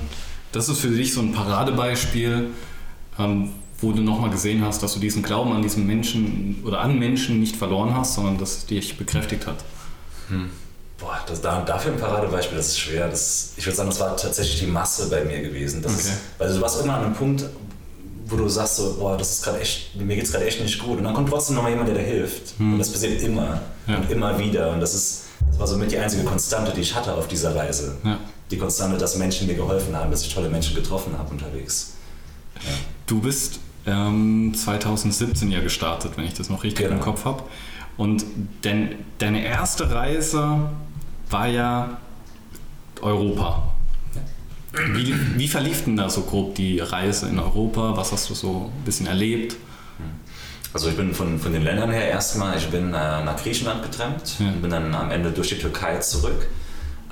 das 0.52 0.70
ist 0.70 0.80
für 0.80 0.90
dich 0.90 1.14
so 1.14 1.22
ein 1.22 1.32
Paradebeispiel, 1.32 2.50
ähm, 3.20 3.52
wo 3.80 3.92
du 3.92 4.02
nochmal 4.02 4.30
gesehen 4.30 4.64
hast, 4.64 4.84
dass 4.84 4.94
du 4.94 5.00
diesen 5.00 5.24
Glauben 5.24 5.52
an 5.54 5.62
diesen 5.64 5.88
Menschen 5.88 6.62
oder 6.66 6.82
an 6.82 7.00
Menschen 7.00 7.40
nicht 7.40 7.56
verloren 7.56 7.96
hast, 7.96 8.14
sondern 8.16 8.38
dass 8.38 8.58
es 8.58 8.66
dich 8.68 8.98
bekräftigt 8.98 9.48
hat? 9.48 9.58
Boah, 11.00 11.20
das, 11.28 11.42
da, 11.42 11.62
dafür 11.62 11.94
ein 11.94 12.00
Paradebeispiel, 12.00 12.58
das 12.58 12.68
ist 12.70 12.80
schwer. 12.80 13.10
Das, 13.10 13.54
ich 13.58 13.66
würde 13.66 13.76
sagen, 13.76 13.90
das 13.90 14.00
war 14.00 14.16
tatsächlich 14.16 14.60
die 14.60 14.68
Masse 14.68 15.10
bei 15.10 15.24
mir 15.26 15.42
gewesen. 15.42 15.82
Das 15.82 15.94
Okay. 15.94 16.02
ist, 16.04 16.12
weil 16.38 16.54
du 16.54 16.62
warst 16.62 16.82
immer 16.84 16.94
an 16.94 17.06
einem 17.06 17.14
Punkt, 17.16 17.44
wo 18.28 18.36
du 18.38 18.48
sagst 18.48 18.78
so, 18.78 18.96
boah, 19.00 19.18
das 19.18 19.32
ist 19.32 19.44
gerade 19.44 19.60
echt, 19.60 19.96
mir 20.00 20.16
geht's 20.16 20.32
gerade 20.32 20.46
echt 20.46 20.62
nicht 20.62 20.80
gut. 20.80 21.00
Und 21.00 21.04
dann 21.04 21.14
kommt 21.16 21.30
trotzdem 21.30 21.56
nochmal 21.56 21.72
jemand, 21.72 21.90
der 21.90 21.96
dir 21.96 22.04
hilft. 22.04 22.54
Und 22.60 22.78
das 22.78 22.92
passiert 22.92 23.22
immer 23.24 23.62
Ja. 23.88 23.98
und 23.98 24.12
immer 24.12 24.38
wieder. 24.40 24.72
Und 24.72 24.80
das 24.80 24.94
ist, 24.94 25.24
das 25.50 25.60
war 25.60 25.66
somit 25.68 25.92
die 25.92 25.98
einzige 25.98 26.24
Konstante, 26.24 26.72
die 26.72 26.82
ich 26.82 26.94
hatte 26.96 27.14
auf 27.16 27.28
dieser 27.28 27.56
Reise. 27.56 27.98
Ja. 28.06 28.20
Die 28.52 28.58
Konstante, 28.58 28.98
dass 28.98 29.16
Menschen 29.18 29.48
mir 29.48 29.56
geholfen 29.56 29.96
haben, 29.96 30.12
dass 30.12 30.22
ich 30.22 30.34
tolle 30.34 30.50
Menschen 30.50 30.76
getroffen 30.76 31.18
habe 31.18 31.32
unterwegs. 31.32 31.94
Du 33.12 33.20
bist 33.20 33.60
ähm, 33.86 34.54
2017 34.56 35.52
ja 35.52 35.60
gestartet, 35.60 36.14
wenn 36.16 36.24
ich 36.24 36.34
das 36.34 36.50
noch 36.50 36.64
richtig 36.64 36.86
Genau. 36.86 36.96
im 36.98 37.02
Kopf 37.04 37.26
habe. 37.26 37.44
Und 37.98 38.24
denn, 38.64 38.96
deine 39.18 39.44
erste 39.44 39.92
Reise 39.94 40.70
war 41.30 41.48
ja 41.48 41.98
Europa. 43.02 43.74
Wie, 44.94 45.14
wie 45.38 45.48
verlief 45.50 45.84
denn 45.84 45.98
da 45.98 46.10
so 46.10 46.22
grob 46.22 46.56
die 46.56 46.80
Reise 46.80 47.28
in 47.28 47.38
Europa? 47.38 47.98
Was 47.98 48.14
hast 48.14 48.30
du 48.30 48.34
so 48.34 48.72
ein 48.74 48.86
bisschen 48.86 49.08
erlebt? 49.08 49.58
Also 50.74 50.88
ich 50.88 50.96
bin 50.96 51.14
von, 51.14 51.38
von 51.38 51.52
den 51.52 51.64
Ländern 51.64 51.92
her 51.92 52.08
erstmal, 52.08 52.56
ich 52.58 52.68
bin 52.70 52.94
äh, 52.94 53.26
nach 53.26 53.36
Griechenland 53.44 53.84
getrennt, 53.84 54.38
Ja. 54.40 54.52
bin 54.62 54.70
dann 54.72 54.96
am 54.96 55.12
Ende 55.12 55.32
durch 55.32 55.50
die 55.50 55.60
Türkei 55.60 55.98
zurück, 55.98 56.48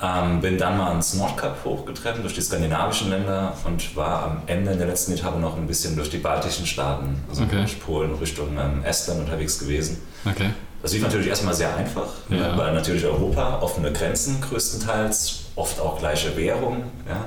ähm, 0.02 0.40
bin 0.42 0.58
dann 0.58 0.78
mal 0.78 0.94
ins 0.96 1.14
Nordkap 1.16 1.58
hochgetrennt, 1.66 2.24
durch 2.24 2.34
die 2.34 2.42
skandinavischen 2.42 3.10
Länder 3.10 3.54
und 3.66 3.96
war 3.96 4.24
am 4.24 4.42
Ende 4.48 4.72
in 4.72 4.78
der 4.78 4.88
letzten 4.88 5.14
Etappe 5.14 5.40
noch 5.40 5.58
ein 5.58 5.68
bisschen 5.68 5.96
durch 5.96 6.10
die 6.10 6.18
baltischen 6.18 6.66
Staaten, 6.66 7.22
also 7.30 7.44
Okay. 7.44 7.58
durch 7.58 7.80
Polen 7.82 8.16
Richtung 8.16 8.58
ähm, 8.58 8.84
Estland 8.84 9.20
unterwegs 9.22 9.60
gewesen. 9.60 10.02
Okay. 10.26 10.52
Das 10.82 10.94
lief 10.94 11.02
natürlich 11.02 11.28
erstmal 11.28 11.54
sehr 11.54 11.76
einfach, 11.76 12.08
Ja. 12.30 12.38
ne, 12.38 12.54
weil 12.56 12.74
natürlich 12.74 13.04
Europa, 13.06 13.60
offene 13.62 13.92
Grenzen 13.92 14.40
größtenteils, 14.40 15.40
oft 15.56 15.80
auch 15.82 16.00
gleiche 16.00 16.36
Währung. 16.38 16.84
Ja. 17.08 17.26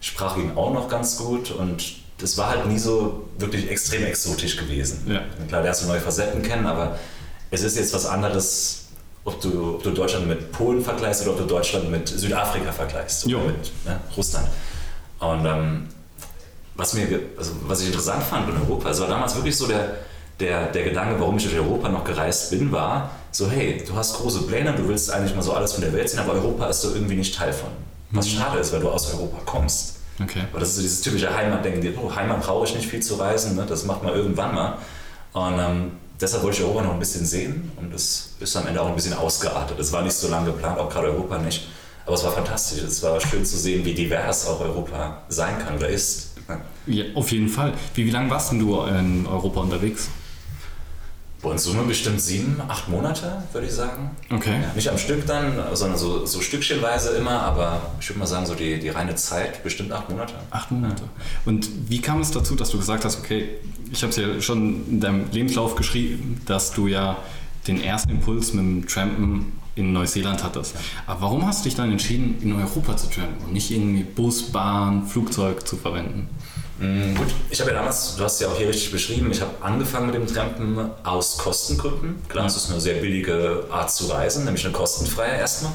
Sprache 0.00 0.40
ging 0.40 0.56
auch 0.56 0.72
noch 0.72 0.88
ganz 0.88 1.18
gut 1.18 1.50
und 1.50 1.82
das 2.18 2.38
war 2.38 2.48
halt 2.50 2.66
nie 2.66 2.78
so 2.78 3.28
wirklich 3.38 3.70
extrem 3.70 4.04
exotisch 4.04 4.56
gewesen. 4.56 5.02
Ja. 5.06 5.20
Klar, 5.48 5.62
lernst 5.62 5.82
du 5.82 5.88
neue 5.88 6.00
Facetten 6.00 6.42
kennen, 6.42 6.64
aber 6.66 6.98
es 7.50 7.62
ist 7.62 7.76
jetzt 7.76 7.92
was 7.92 8.06
anderes, 8.06 8.83
ob 9.24 9.40
du, 9.40 9.76
ob 9.76 9.82
du 9.82 9.90
Deutschland 9.90 10.28
mit 10.28 10.52
Polen 10.52 10.82
vergleichst 10.82 11.22
oder 11.22 11.32
ob 11.32 11.38
du 11.38 11.44
Deutschland 11.44 11.90
mit 11.90 12.08
Südafrika 12.08 12.72
vergleichst 12.72 13.26
Jo. 13.26 13.38
oder 13.38 13.46
mit 13.48 13.72
ne, 13.84 14.00
Russland. 14.16 14.48
Und 15.20 15.46
ähm, 15.46 15.88
was, 16.74 16.94
mir, 16.94 17.06
also, 17.36 17.52
was 17.62 17.80
ich 17.80 17.86
interessant 17.86 18.22
fand 18.22 18.48
in 18.50 18.56
Europa, 18.56 18.90
es 18.90 19.00
war 19.00 19.08
damals 19.08 19.34
wirklich 19.34 19.56
so 19.56 19.66
der, 19.66 19.96
der, 20.38 20.66
der 20.72 20.84
Gedanke, 20.84 21.18
warum 21.18 21.36
ich 21.36 21.44
durch 21.44 21.56
Europa 21.56 21.88
noch 21.88 22.04
gereist 22.04 22.50
bin, 22.50 22.70
war 22.70 23.10
so, 23.30 23.48
hey, 23.48 23.82
du 23.86 23.94
hast 23.94 24.16
große 24.16 24.42
Pläne, 24.42 24.74
du 24.74 24.86
willst 24.88 25.10
eigentlich 25.10 25.34
mal 25.34 25.42
so 25.42 25.54
alles 25.54 25.72
von 25.72 25.82
der 25.82 25.92
Welt 25.92 26.08
sehen, 26.08 26.20
aber 26.20 26.34
Europa 26.34 26.66
ist 26.66 26.82
so 26.82 26.94
irgendwie 26.94 27.16
nicht 27.16 27.34
Teil 27.34 27.52
von. 27.52 27.70
Was 28.10 28.28
schade 28.28 28.60
ist, 28.60 28.72
weil 28.72 28.80
du 28.80 28.90
aus 28.90 29.12
Europa 29.12 29.38
kommst. 29.44 29.96
Okay. 30.22 30.42
Aber 30.52 30.60
das 30.60 30.70
ist 30.70 30.76
so 30.76 30.82
dieses 30.82 31.00
typische 31.00 31.34
Heimatdenken, 31.34 31.80
die, 31.80 31.92
oh, 31.96 32.14
Heimat 32.14 32.42
brauche 32.42 32.64
ich 32.66 32.74
nicht 32.74 32.88
viel 32.88 33.00
zu 33.00 33.16
reisen, 33.16 33.56
ne? 33.56 33.66
das 33.68 33.84
macht 33.84 34.04
man 34.04 34.14
irgendwann 34.14 34.54
mal. 34.54 34.78
Und 35.32 35.58
ähm, 35.58 35.92
deshalb 36.20 36.42
wollte 36.42 36.58
ich 36.58 36.64
Europa 36.64 36.82
noch 36.82 36.92
ein 36.92 36.98
bisschen 36.98 37.26
sehen 37.26 37.70
und 37.76 37.92
es 37.94 38.30
ist 38.40 38.56
am 38.56 38.66
Ende 38.66 38.80
auch 38.80 38.88
ein 38.88 38.94
bisschen 38.94 39.14
ausgeartet. 39.14 39.78
Es 39.78 39.92
war 39.92 40.02
nicht 40.02 40.14
so 40.14 40.28
lange 40.28 40.46
geplant, 40.46 40.78
auch 40.78 40.88
gerade 40.88 41.08
Europa 41.08 41.38
nicht. 41.38 41.66
Aber 42.06 42.14
es 42.14 42.24
war 42.24 42.32
fantastisch. 42.32 42.82
Es 42.82 43.02
war 43.02 43.20
schön 43.20 43.44
zu 43.44 43.56
sehen, 43.56 43.84
wie 43.84 43.94
divers 43.94 44.46
auch 44.46 44.60
Europa 44.60 45.22
sein 45.28 45.58
kann 45.58 45.76
oder 45.76 45.88
ist. 45.88 46.32
Ja. 46.86 47.04
Auf 47.14 47.32
jeden 47.32 47.48
Fall. 47.48 47.72
Wie, 47.94 48.04
wie 48.04 48.10
lange 48.10 48.28
warst 48.30 48.52
denn 48.52 48.58
du 48.58 48.82
in 48.82 49.26
Europa 49.26 49.60
unterwegs? 49.60 50.08
In 51.52 51.58
Summe 51.58 51.82
bestimmt 51.84 52.20
sieben, 52.20 52.60
acht 52.68 52.88
Monate, 52.88 53.42
würde 53.52 53.66
ich 53.66 53.72
sagen. 53.72 54.10
Okay. 54.30 54.60
Ja, 54.62 54.72
nicht 54.74 54.88
am 54.88 54.98
Stück 54.98 55.26
dann, 55.26 55.52
sondern 55.72 55.98
so, 55.98 56.26
so 56.26 56.40
stückchenweise 56.40 57.10
immer, 57.10 57.40
aber 57.42 57.80
ich 58.00 58.08
würde 58.08 58.18
mal 58.18 58.26
sagen, 58.26 58.46
so 58.46 58.54
die, 58.54 58.78
die 58.78 58.88
reine 58.88 59.14
Zeit 59.14 59.62
bestimmt 59.62 59.92
acht 59.92 60.08
Monate. 60.10 60.34
Acht 60.50 60.70
Monate. 60.70 61.04
Und 61.44 61.68
wie 61.88 62.00
kam 62.00 62.20
es 62.20 62.30
dazu, 62.30 62.54
dass 62.54 62.70
du 62.70 62.78
gesagt 62.78 63.04
hast, 63.04 63.18
okay, 63.18 63.48
ich 63.92 64.02
habe 64.02 64.10
es 64.10 64.16
ja 64.16 64.40
schon 64.40 64.86
in 64.88 65.00
deinem 65.00 65.30
Lebenslauf 65.30 65.76
geschrieben, 65.76 66.40
dass 66.46 66.72
du 66.72 66.86
ja 66.86 67.16
den 67.66 67.82
ersten 67.82 68.10
Impuls 68.10 68.52
mit 68.52 68.64
dem 68.64 68.88
Trampen 68.88 69.52
in 69.76 69.92
Neuseeland 69.92 70.44
hattest. 70.44 70.76
Aber 71.06 71.22
warum 71.22 71.46
hast 71.46 71.60
du 71.60 71.68
dich 71.68 71.76
dann 71.76 71.90
entschieden, 71.90 72.36
in 72.40 72.52
Europa 72.52 72.96
zu 72.96 73.08
trampen 73.08 73.44
und 73.44 73.52
nicht 73.52 73.70
irgendwie 73.70 74.04
Bus, 74.04 74.42
Bahn, 74.42 75.06
Flugzeug 75.06 75.66
zu 75.66 75.76
verwenden? 75.76 76.28
Mm, 76.78 77.14
gut, 77.14 77.28
ich 77.50 77.60
habe 77.60 77.70
ja 77.70 77.76
damals, 77.76 78.16
du 78.16 78.24
hast 78.24 78.40
ja 78.40 78.48
auch 78.48 78.56
hier 78.56 78.68
richtig 78.68 78.90
beschrieben, 78.90 79.30
ich 79.30 79.40
habe 79.40 79.52
angefangen 79.60 80.06
mit 80.06 80.14
dem 80.16 80.26
Trampen 80.26 80.90
aus 81.04 81.38
Kostengründen. 81.38 82.16
Klar, 82.28 82.46
es 82.46 82.56
ist 82.56 82.70
eine 82.70 82.80
sehr 82.80 82.94
billige 82.94 83.64
Art 83.70 83.92
zu 83.92 84.06
reisen, 84.06 84.44
nämlich 84.44 84.64
eine 84.64 84.72
kostenfreie 84.72 85.38
erstmal. 85.38 85.72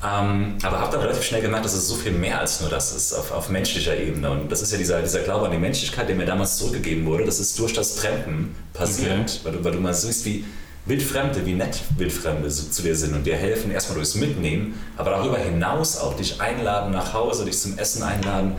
Ähm, 0.00 0.56
aber 0.62 0.78
habe 0.78 0.92
dann 0.92 1.00
relativ 1.00 1.24
schnell 1.24 1.42
gemerkt, 1.42 1.64
dass 1.64 1.74
es 1.74 1.88
so 1.88 1.96
viel 1.96 2.12
mehr 2.12 2.38
als 2.38 2.60
nur 2.60 2.70
das 2.70 2.94
ist 2.94 3.12
auf, 3.12 3.32
auf 3.32 3.48
menschlicher 3.48 3.96
Ebene. 3.96 4.30
Und 4.30 4.50
das 4.50 4.62
ist 4.62 4.70
ja 4.70 4.78
dieser, 4.78 5.02
dieser 5.02 5.20
Glaube 5.20 5.46
an 5.46 5.52
die 5.52 5.58
Menschlichkeit, 5.58 6.08
der 6.08 6.14
mir 6.14 6.24
damals 6.24 6.56
zurückgegeben 6.58 7.04
wurde. 7.04 7.24
Das 7.24 7.40
ist 7.40 7.58
durch 7.58 7.72
das 7.72 7.96
Trampen 7.96 8.54
passiert, 8.72 9.18
okay. 9.18 9.40
weil, 9.42 9.52
du, 9.52 9.64
weil 9.64 9.72
du 9.72 9.80
mal 9.80 9.92
siehst, 9.92 10.24
wie 10.24 10.44
Wildfremde, 10.86 11.44
wie 11.44 11.54
nett 11.54 11.80
Wildfremde 11.96 12.48
zu 12.48 12.82
dir 12.82 12.94
sind 12.94 13.14
und 13.14 13.24
dir 13.24 13.36
helfen, 13.36 13.72
erstmal 13.72 13.96
durchs 13.96 14.14
Mitnehmen, 14.14 14.80
aber 14.96 15.10
darüber 15.10 15.36
hinaus 15.36 15.98
auch 15.98 16.16
dich 16.16 16.40
einladen 16.40 16.92
nach 16.92 17.12
Hause, 17.12 17.44
dich 17.44 17.58
zum 17.58 17.76
Essen 17.76 18.04
einladen. 18.04 18.52
Und 18.52 18.58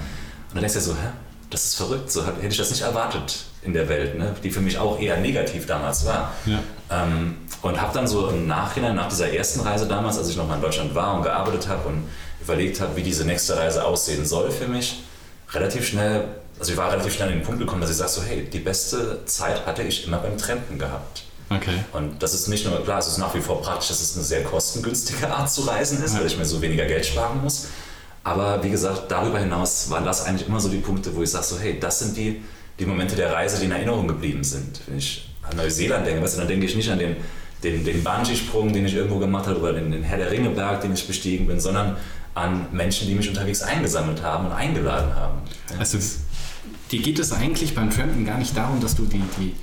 dann 0.54 0.60
denkst 0.60 0.74
du 0.74 0.80
dir 0.80 0.86
so, 0.86 0.94
hä? 0.94 1.10
Das 1.50 1.66
ist 1.66 1.76
verrückt, 1.76 2.12
so 2.12 2.26
hätte 2.26 2.48
ich 2.48 2.58
das 2.58 2.70
nicht 2.70 2.82
erwartet 2.82 3.46
in 3.62 3.74
der 3.74 3.90
Welt, 3.90 4.18
ne? 4.18 4.36
die 4.44 4.52
für 4.52 4.62
mich 4.62 4.78
auch 4.78 5.00
eher 5.00 5.18
negativ 5.18 5.66
damals 5.66 6.06
war. 6.06 6.34
Ja. 6.46 6.60
Ähm, 6.92 7.38
und 7.62 7.82
habe 7.82 7.94
dann 7.94 8.08
so 8.08 8.28
im 8.30 8.48
Nachhinein, 8.48 8.96
nach 8.96 9.10
dieser 9.10 9.34
ersten 9.34 9.60
Reise 9.62 9.88
damals, 9.88 10.18
als 10.18 10.30
ich 10.30 10.38
nochmal 10.38 10.58
in 10.58 10.62
Deutschland 10.62 10.96
war 10.96 11.16
und 11.16 11.24
gearbeitet 11.24 11.68
habe 11.68 11.90
und 11.90 12.08
überlegt 12.42 12.80
habe, 12.80 12.96
wie 12.96 13.04
diese 13.04 13.26
nächste 13.26 13.58
Reise 13.58 13.84
aussehen 13.84 14.26
soll 14.26 14.52
für 14.52 14.68
mich, 14.68 15.04
relativ 15.52 15.88
schnell, 15.88 16.26
also 16.58 16.72
ich 16.72 16.78
war 16.78 16.92
relativ 16.92 17.14
schnell 17.14 17.30
an 17.30 17.36
den 17.36 17.44
Punkt 17.44 17.60
gekommen, 17.60 17.82
dass 17.82 17.90
ich 17.90 17.98
sage 17.98 18.12
so, 18.12 18.22
hey, 18.22 18.46
die 18.46 18.60
beste 18.60 19.26
Zeit 19.26 19.66
hatte 19.66 19.84
ich 19.84 20.08
immer 20.08 20.18
beim 20.20 20.38
Trampen 20.38 20.80
gehabt. 20.80 21.24
Okay. 21.50 21.84
Und 21.94 22.22
das 22.22 22.34
ist 22.34 22.48
nicht 22.48 22.66
nur, 22.66 22.84
klar, 22.84 23.00
es 23.00 23.08
ist 23.08 23.18
nach 23.18 23.34
wie 23.34 23.42
vor 23.42 23.62
praktisch, 23.62 23.90
dass 23.90 24.02
es 24.02 24.16
eine 24.16 24.24
sehr 24.24 24.44
kostengünstige 24.44 25.34
Art 25.34 25.50
zu 25.52 25.62
reisen 25.62 26.02
ist, 26.04 26.14
ja. 26.14 26.20
weil 26.20 26.28
ich 26.28 26.38
mir 26.38 26.46
so 26.46 26.62
weniger 26.62 26.86
Geld 26.86 27.06
sparen 27.06 27.42
muss. 27.42 27.68
Aber 28.24 28.64
wie 28.64 28.70
gesagt, 28.70 29.10
darüber 29.10 29.40
hinaus 29.40 29.90
waren 29.90 30.06
das 30.06 30.26
eigentlich 30.26 30.48
immer 30.48 30.60
so 30.60 30.70
die 30.70 30.78
Punkte, 30.78 31.16
wo 31.16 31.24
ich 31.24 31.32
sage 31.32 31.46
so, 31.46 31.60
hey, 31.60 31.80
das 31.80 32.00
sind 32.00 32.18
die, 32.18 32.42
die 32.78 32.86
Momente 32.86 33.16
der 33.16 33.34
Reise, 33.34 33.60
die 33.60 33.66
in 33.66 33.72
Erinnerung 33.72 34.08
geblieben 34.08 34.44
sind. 34.44 34.82
Wenn 34.88 34.98
ich 34.98 35.30
an 35.42 35.58
Neuseeland 35.58 36.06
denke, 36.06 36.22
weißt 36.22 36.36
du, 36.36 36.40
dann 36.40 36.48
denke 36.48 36.66
ich 36.66 36.76
nicht 36.76 36.90
an 36.90 37.00
den, 37.00 37.16
den, 37.64 37.84
den 37.84 38.04
Bungee-Sprung, 38.04 38.74
den 38.74 38.86
ich 38.86 38.94
irgendwo 38.94 39.20
gemacht 39.20 39.48
habe, 39.48 39.60
oder 39.60 39.74
den, 39.74 39.92
den 39.92 40.04
Herr 40.04 40.18
der 40.18 40.32
Ringe-Berg, 40.32 40.82
den 40.82 40.94
ich 40.94 41.08
bestiegen 41.08 41.48
bin, 41.48 41.60
sondern 41.60 41.98
an 42.36 42.68
Menschen, 42.72 43.08
die 43.08 43.16
mich 43.16 43.28
unterwegs 43.28 43.62
eingesammelt 43.62 44.22
haben 44.22 44.48
und 44.48 44.52
eingeladen 44.52 45.16
haben. 45.16 45.42
Also 45.78 45.98
dir 46.92 47.02
geht 47.02 47.20
es 47.20 47.32
eigentlich 47.32 47.76
beim 47.76 47.90
Trampen 47.90 48.26
gar 48.26 48.38
nicht 48.38 48.56
darum, 48.56 48.80
dass 48.80 48.96
du 48.96 49.06
die, 49.06 49.22
die, 49.40 49.56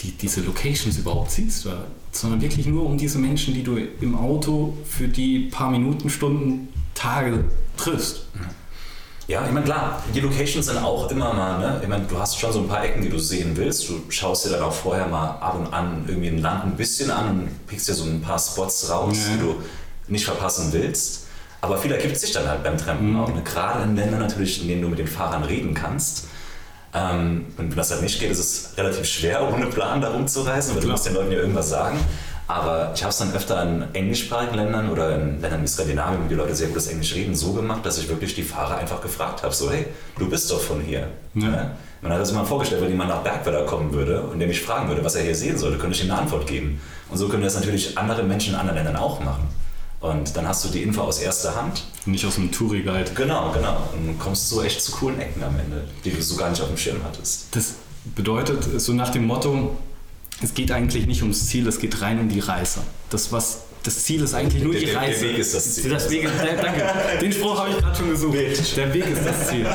die, 0.00 0.12
diese 0.12 0.40
Locations 0.40 0.96
überhaupt 0.96 1.30
siehst, 1.30 1.68
sondern 2.10 2.40
wirklich 2.40 2.66
nur 2.66 2.86
um 2.86 2.96
diese 2.96 3.18
Menschen, 3.18 3.54
die 3.54 3.62
du 3.62 3.78
im 4.00 4.16
Auto 4.16 4.76
für 4.84 5.08
die 5.08 5.50
paar 5.50 5.70
Minuten, 5.70 6.10
Stunden, 6.10 6.68
Tage 6.94 7.44
triffst. 7.76 8.22
Ja, 9.26 9.44
ich 9.46 9.52
meine, 9.52 9.64
klar, 9.64 10.02
die 10.14 10.20
Locations 10.20 10.66
sind 10.66 10.76
auch 10.76 11.10
immer 11.10 11.32
mal, 11.32 11.58
ne? 11.58 11.80
Ich 11.82 11.88
meine, 11.88 12.04
du 12.04 12.18
hast 12.18 12.38
schon 12.38 12.52
so 12.52 12.60
ein 12.60 12.68
paar 12.68 12.84
Ecken, 12.84 13.00
die 13.00 13.08
du 13.08 13.18
sehen 13.18 13.56
willst. 13.56 13.88
Du 13.88 14.02
schaust 14.10 14.44
dir 14.44 14.50
dann 14.50 14.62
auch 14.62 14.72
vorher 14.72 15.06
mal 15.06 15.38
ab 15.40 15.56
und 15.58 15.72
an 15.72 16.04
irgendwie 16.06 16.28
ein 16.28 16.42
Land 16.42 16.64
ein 16.64 16.76
bisschen 16.76 17.10
an 17.10 17.30
und 17.30 17.66
pickst 17.66 17.88
dir 17.88 17.94
so 17.94 18.04
ein 18.04 18.20
paar 18.20 18.38
Spots 18.38 18.90
raus, 18.90 19.16
ja. 19.16 19.34
die 19.34 19.40
du 19.40 19.62
nicht 20.08 20.26
verpassen 20.26 20.72
willst. 20.72 21.24
Aber 21.62 21.78
viel 21.78 21.92
ergibt 21.92 22.18
sich 22.18 22.32
dann 22.32 22.46
halt 22.46 22.62
beim 22.62 22.76
Trampen 22.76 23.12
mhm. 23.12 23.20
auch. 23.20 23.28
Ne? 23.28 23.40
Gerade 23.42 23.84
in 23.84 23.96
Ländern 23.96 24.20
natürlich, 24.20 24.60
in 24.60 24.68
denen 24.68 24.82
du 24.82 24.88
mit 24.88 24.98
den 24.98 25.08
Fahrern 25.08 25.44
reden 25.44 25.72
kannst. 25.72 26.26
Ähm, 26.92 27.46
und 27.56 27.70
wenn 27.70 27.76
das 27.76 27.90
halt 27.90 28.02
nicht 28.02 28.20
geht, 28.20 28.30
ist 28.30 28.38
es 28.38 28.76
relativ 28.76 29.06
schwer, 29.06 29.50
ohne 29.54 29.66
Plan 29.66 30.02
da 30.02 30.10
rumzureisen, 30.10 30.74
weil 30.74 30.82
du 30.82 30.88
musst 30.88 31.06
den 31.06 31.14
Leuten 31.14 31.32
ja 31.32 31.38
irgendwas 31.38 31.70
sagen. 31.70 31.98
Aber 32.46 32.92
ich 32.94 33.02
habe 33.02 33.10
es 33.10 33.18
dann 33.18 33.32
öfter 33.32 33.62
in 33.62 33.84
englischsprachigen 33.94 34.56
Ländern 34.56 34.90
oder 34.90 35.14
in 35.14 35.40
Ländern 35.40 35.62
wie 35.62 35.66
Skandinavien, 35.66 36.24
wo 36.24 36.28
die 36.28 36.34
Leute 36.34 36.54
sehr 36.54 36.68
gutes 36.68 36.88
Englisch 36.88 37.14
reden, 37.14 37.34
so 37.34 37.52
gemacht, 37.54 37.86
dass 37.86 37.96
ich 37.96 38.08
wirklich 38.08 38.34
die 38.34 38.42
Fahrer 38.42 38.76
einfach 38.76 39.00
gefragt 39.00 39.42
habe: 39.42 39.54
so, 39.54 39.70
hey, 39.70 39.86
du 40.18 40.28
bist 40.28 40.50
doch 40.50 40.60
von 40.60 40.80
hier. 40.82 41.08
Ja. 41.34 41.50
Ja? 41.50 41.70
Man 42.02 42.12
hat 42.12 42.26
sich 42.26 42.36
mal 42.36 42.44
vorgestellt, 42.44 42.82
wenn 42.82 42.90
jemand 42.90 43.08
nach 43.08 43.22
Bergwerder 43.22 43.64
kommen 43.64 43.92
würde 43.94 44.20
und 44.22 44.38
der 44.38 44.46
mich 44.46 44.60
fragen 44.60 44.88
würde, 44.88 45.02
was 45.02 45.14
er 45.14 45.22
hier 45.22 45.34
sehen 45.34 45.56
sollte, 45.56 45.78
könnte 45.78 45.96
ich 45.96 46.04
ihm 46.04 46.10
eine 46.10 46.20
Antwort 46.20 46.46
geben. 46.46 46.78
Und 47.10 47.16
so 47.16 47.28
können 47.28 47.42
das 47.42 47.54
natürlich 47.54 47.96
andere 47.96 48.22
Menschen 48.22 48.52
in 48.52 48.60
anderen 48.60 48.76
Ländern 48.76 48.96
auch 48.96 49.20
machen. 49.20 49.48
Und 50.00 50.36
dann 50.36 50.46
hast 50.46 50.62
du 50.66 50.68
die 50.68 50.82
Info 50.82 51.00
aus 51.00 51.18
erster 51.18 51.56
Hand. 51.56 51.84
Nicht 52.04 52.26
aus 52.26 52.34
dem 52.34 52.52
Touri-Guide. 52.52 53.12
Genau, 53.14 53.50
genau. 53.52 53.88
Und 53.94 54.18
kommst 54.18 54.50
so 54.50 54.62
echt 54.62 54.82
zu 54.82 54.92
coolen 54.92 55.18
Ecken 55.18 55.42
am 55.42 55.58
Ende, 55.58 55.84
die 56.04 56.10
du 56.10 56.20
so 56.20 56.36
gar 56.36 56.50
nicht 56.50 56.60
auf 56.60 56.68
dem 56.68 56.76
Schirm 56.76 56.98
hattest. 57.02 57.46
Das 57.52 57.76
bedeutet, 58.14 58.78
so 58.78 58.92
nach 58.92 59.08
dem 59.08 59.26
Motto, 59.26 59.74
es 60.42 60.54
geht 60.54 60.70
eigentlich 60.72 61.06
nicht 61.06 61.22
ums 61.22 61.46
Ziel, 61.46 61.66
es 61.68 61.78
geht 61.78 62.00
rein 62.00 62.18
um 62.20 62.28
die 62.28 62.40
Reise. 62.40 62.80
Das, 63.10 63.32
was, 63.32 63.64
das 63.82 64.04
Ziel 64.04 64.22
ist 64.22 64.34
eigentlich 64.34 64.62
nur 64.62 64.74
die 64.74 64.90
Reise. 64.90 65.20
Der 65.20 65.30
Weg 65.30 65.38
ist 65.38 65.54
das 65.54 65.74
Ziel. 65.74 65.90
Das 65.90 66.10
Weg, 66.10 66.28
danke, 66.60 66.84
den 67.20 67.32
Spruch 67.32 67.58
habe 67.58 67.70
ich 67.70 67.78
gerade 67.78 67.96
schon 67.96 68.10
gesucht. 68.10 68.36
Der 68.76 68.94
Weg 68.94 69.06
ist 69.06 69.24
das 69.24 69.48
Ziel. 69.48 69.66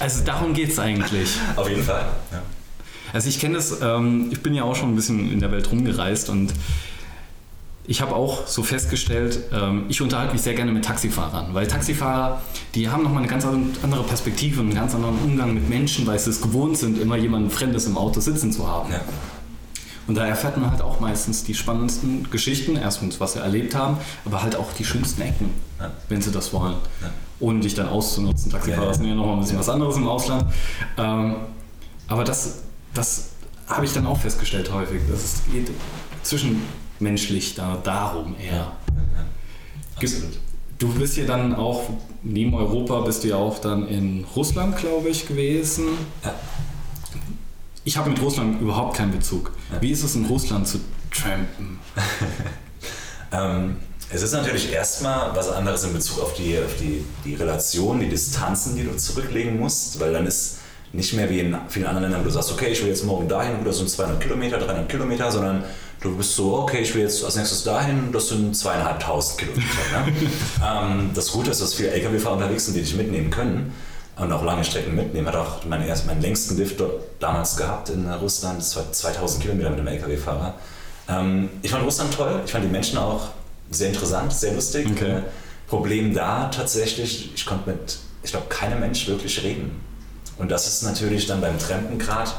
Also 0.00 0.24
darum 0.24 0.54
geht 0.54 0.70
es 0.70 0.78
eigentlich. 0.78 1.30
Auf 1.56 1.68
jeden 1.68 1.82
Fall. 1.82 2.06
Ja. 2.32 2.42
Also 3.12 3.28
ich 3.28 3.38
kenne 3.38 3.54
das, 3.54 3.80
ähm, 3.80 4.28
ich 4.32 4.42
bin 4.42 4.54
ja 4.54 4.64
auch 4.64 4.74
schon 4.74 4.92
ein 4.92 4.96
bisschen 4.96 5.30
in 5.30 5.38
der 5.38 5.52
Welt 5.52 5.70
rumgereist 5.70 6.30
und 6.30 6.52
ich 7.86 8.00
habe 8.00 8.14
auch 8.14 8.46
so 8.46 8.62
festgestellt, 8.62 9.38
ähm, 9.52 9.84
ich 9.88 10.00
unterhalte 10.00 10.32
mich 10.32 10.42
sehr 10.42 10.54
gerne 10.54 10.72
mit 10.72 10.84
Taxifahrern, 10.84 11.52
weil 11.52 11.66
Taxifahrer, 11.66 12.40
die 12.74 12.88
haben 12.88 13.02
nochmal 13.02 13.22
eine 13.22 13.30
ganz 13.30 13.44
andere 13.44 14.02
Perspektive 14.04 14.60
und 14.60 14.68
einen 14.68 14.74
ganz 14.74 14.94
anderen 14.94 15.18
Umgang 15.18 15.54
mit 15.54 15.68
Menschen, 15.68 16.06
weil 16.06 16.18
sie 16.18 16.30
es 16.30 16.40
gewohnt 16.40 16.78
sind, 16.78 16.98
immer 16.98 17.16
jemanden 17.16 17.50
Fremdes 17.50 17.86
im 17.86 17.98
Auto 17.98 18.20
sitzen 18.20 18.52
zu 18.52 18.66
haben. 18.66 18.90
Ja. 18.90 19.00
Und 20.06 20.16
da 20.16 20.26
erfährt 20.26 20.56
man 20.56 20.70
halt 20.70 20.82
auch 20.82 21.00
meistens 21.00 21.44
die 21.44 21.54
spannendsten 21.54 22.30
Geschichten, 22.30 22.76
erstens, 22.76 23.20
was 23.20 23.34
sie 23.34 23.40
erlebt 23.40 23.74
haben, 23.74 23.98
aber 24.24 24.42
halt 24.42 24.56
auch 24.56 24.72
die 24.72 24.84
schönsten 24.84 25.22
Ecken, 25.22 25.50
ja. 25.78 25.90
wenn 26.08 26.20
sie 26.20 26.30
das 26.30 26.52
wollen. 26.52 26.76
Ja. 27.00 27.10
Ohne 27.40 27.60
dich 27.60 27.74
dann 27.74 27.88
auszunutzen. 27.88 28.50
Taxifahrer 28.50 28.94
sind 28.94 29.06
ja 29.06 29.14
nochmal 29.14 29.34
ein 29.34 29.40
bisschen 29.40 29.58
was 29.58 29.68
anderes 29.68 29.96
im 29.96 30.06
Ausland. 30.06 30.52
Ähm, 30.98 31.36
aber 32.08 32.24
das, 32.24 32.62
das 32.92 33.30
habe 33.66 33.84
ich 33.86 33.92
dann 33.92 34.06
auch 34.06 34.18
festgestellt 34.18 34.72
häufig, 34.72 35.00
dass 35.10 35.24
es 35.24 35.42
geht 35.50 35.70
zwischenmenschlich 36.22 37.54
da, 37.54 37.78
darum 37.82 38.34
eher. 38.38 38.72
Absolut. 39.96 40.38
Du 40.78 40.92
bist 40.92 41.16
ja 41.16 41.24
dann 41.24 41.54
auch, 41.54 41.88
neben 42.22 42.54
Europa 42.54 43.00
bist 43.00 43.24
du 43.24 43.28
ja 43.28 43.36
auch 43.36 43.58
dann 43.58 43.88
in 43.88 44.24
Russland, 44.36 44.76
glaube 44.76 45.08
ich, 45.08 45.26
gewesen. 45.26 45.86
Ja. 46.22 46.34
Ich 47.86 47.98
habe 47.98 48.08
mit 48.08 48.20
Russland 48.22 48.62
überhaupt 48.62 48.96
keinen 48.96 49.12
Bezug. 49.12 49.52
Wie 49.80 49.90
ist 49.90 50.02
es 50.02 50.14
in 50.14 50.24
Russland 50.24 50.66
zu 50.66 50.80
trampen? 51.10 51.78
ähm, 53.32 53.76
es 54.10 54.22
ist 54.22 54.32
natürlich 54.32 54.72
erstmal 54.72 55.36
was 55.36 55.50
anderes 55.50 55.84
in 55.84 55.92
Bezug 55.92 56.22
auf 56.22 56.32
die, 56.32 56.58
auf 56.58 56.76
die, 56.80 57.04
die 57.26 57.34
Relation, 57.34 58.00
die 58.00 58.08
Distanzen, 58.08 58.74
die 58.76 58.84
du 58.84 58.96
zurücklegen 58.96 59.60
musst, 59.60 60.00
weil 60.00 60.14
dann 60.14 60.26
ist 60.26 60.58
nicht 60.94 61.12
mehr 61.12 61.28
wie 61.28 61.40
in 61.40 61.56
vielen 61.68 61.86
anderen 61.86 62.04
Ländern, 62.04 62.20
wo 62.22 62.24
du 62.24 62.30
sagst, 62.30 62.52
okay, 62.52 62.68
ich 62.68 62.80
will 62.80 62.88
jetzt 62.88 63.04
morgen 63.04 63.28
dahin, 63.28 63.62
das 63.64 63.78
sind 63.78 63.90
200 63.90 64.20
Kilometer, 64.20 64.58
300 64.58 64.88
Kilometer, 64.88 65.30
sondern 65.30 65.64
du 66.00 66.16
bist 66.16 66.36
so, 66.36 66.56
okay, 66.56 66.78
ich 66.78 66.94
will 66.94 67.02
jetzt 67.02 67.22
als 67.22 67.36
nächstes 67.36 67.64
dahin, 67.64 68.12
das 68.12 68.28
sind 68.28 68.56
zweieinhalbtausend 68.56 69.38
Kilometer. 69.38 69.66
Ne? 69.92 70.12
ähm, 70.64 71.10
das 71.12 71.32
Gute 71.32 71.50
ist, 71.50 71.60
dass 71.60 71.74
viele 71.74 71.90
Lkw-Fahrer 71.90 72.36
unterwegs 72.36 72.64
sind, 72.64 72.76
die 72.76 72.80
dich 72.80 72.96
mitnehmen 72.96 73.30
können 73.30 73.74
und 74.16 74.32
auch 74.32 74.44
lange 74.44 74.64
Strecken 74.64 74.94
mitnehmen. 74.94 75.26
Hat 75.26 75.36
auch 75.36 75.64
meinen, 75.64 75.86
erst, 75.86 76.06
meinen 76.06 76.20
längsten 76.20 76.56
Lift 76.56 76.80
dort 76.80 77.02
damals 77.20 77.56
gehabt 77.56 77.90
in 77.90 78.10
Russland, 78.10 78.58
das 78.58 78.76
war 78.76 78.90
2000 78.90 79.42
Kilometer 79.42 79.70
mit 79.70 79.78
dem 79.80 79.86
LKW-Fahrer. 79.86 80.54
Ähm, 81.08 81.48
ich 81.62 81.70
fand 81.70 81.84
Russland 81.84 82.14
toll, 82.14 82.40
ich 82.44 82.52
fand 82.52 82.64
die 82.64 82.68
Menschen 82.68 82.98
auch 82.98 83.28
sehr 83.70 83.88
interessant, 83.88 84.32
sehr 84.32 84.54
lustig. 84.54 84.86
Okay. 84.90 85.18
Äh, 85.18 85.22
Problem 85.66 86.14
da 86.14 86.48
tatsächlich, 86.48 87.32
ich 87.34 87.46
konnte 87.46 87.70
mit, 87.70 87.98
ich 88.22 88.30
glaube, 88.30 88.46
keinem 88.48 88.80
Mensch 88.80 89.08
wirklich 89.08 89.42
reden. 89.42 89.80
Und 90.36 90.50
das 90.50 90.68
ist 90.68 90.82
natürlich 90.82 91.26
dann 91.26 91.40
beim 91.40 91.58
Trampen 91.58 91.98
gerade 91.98 92.30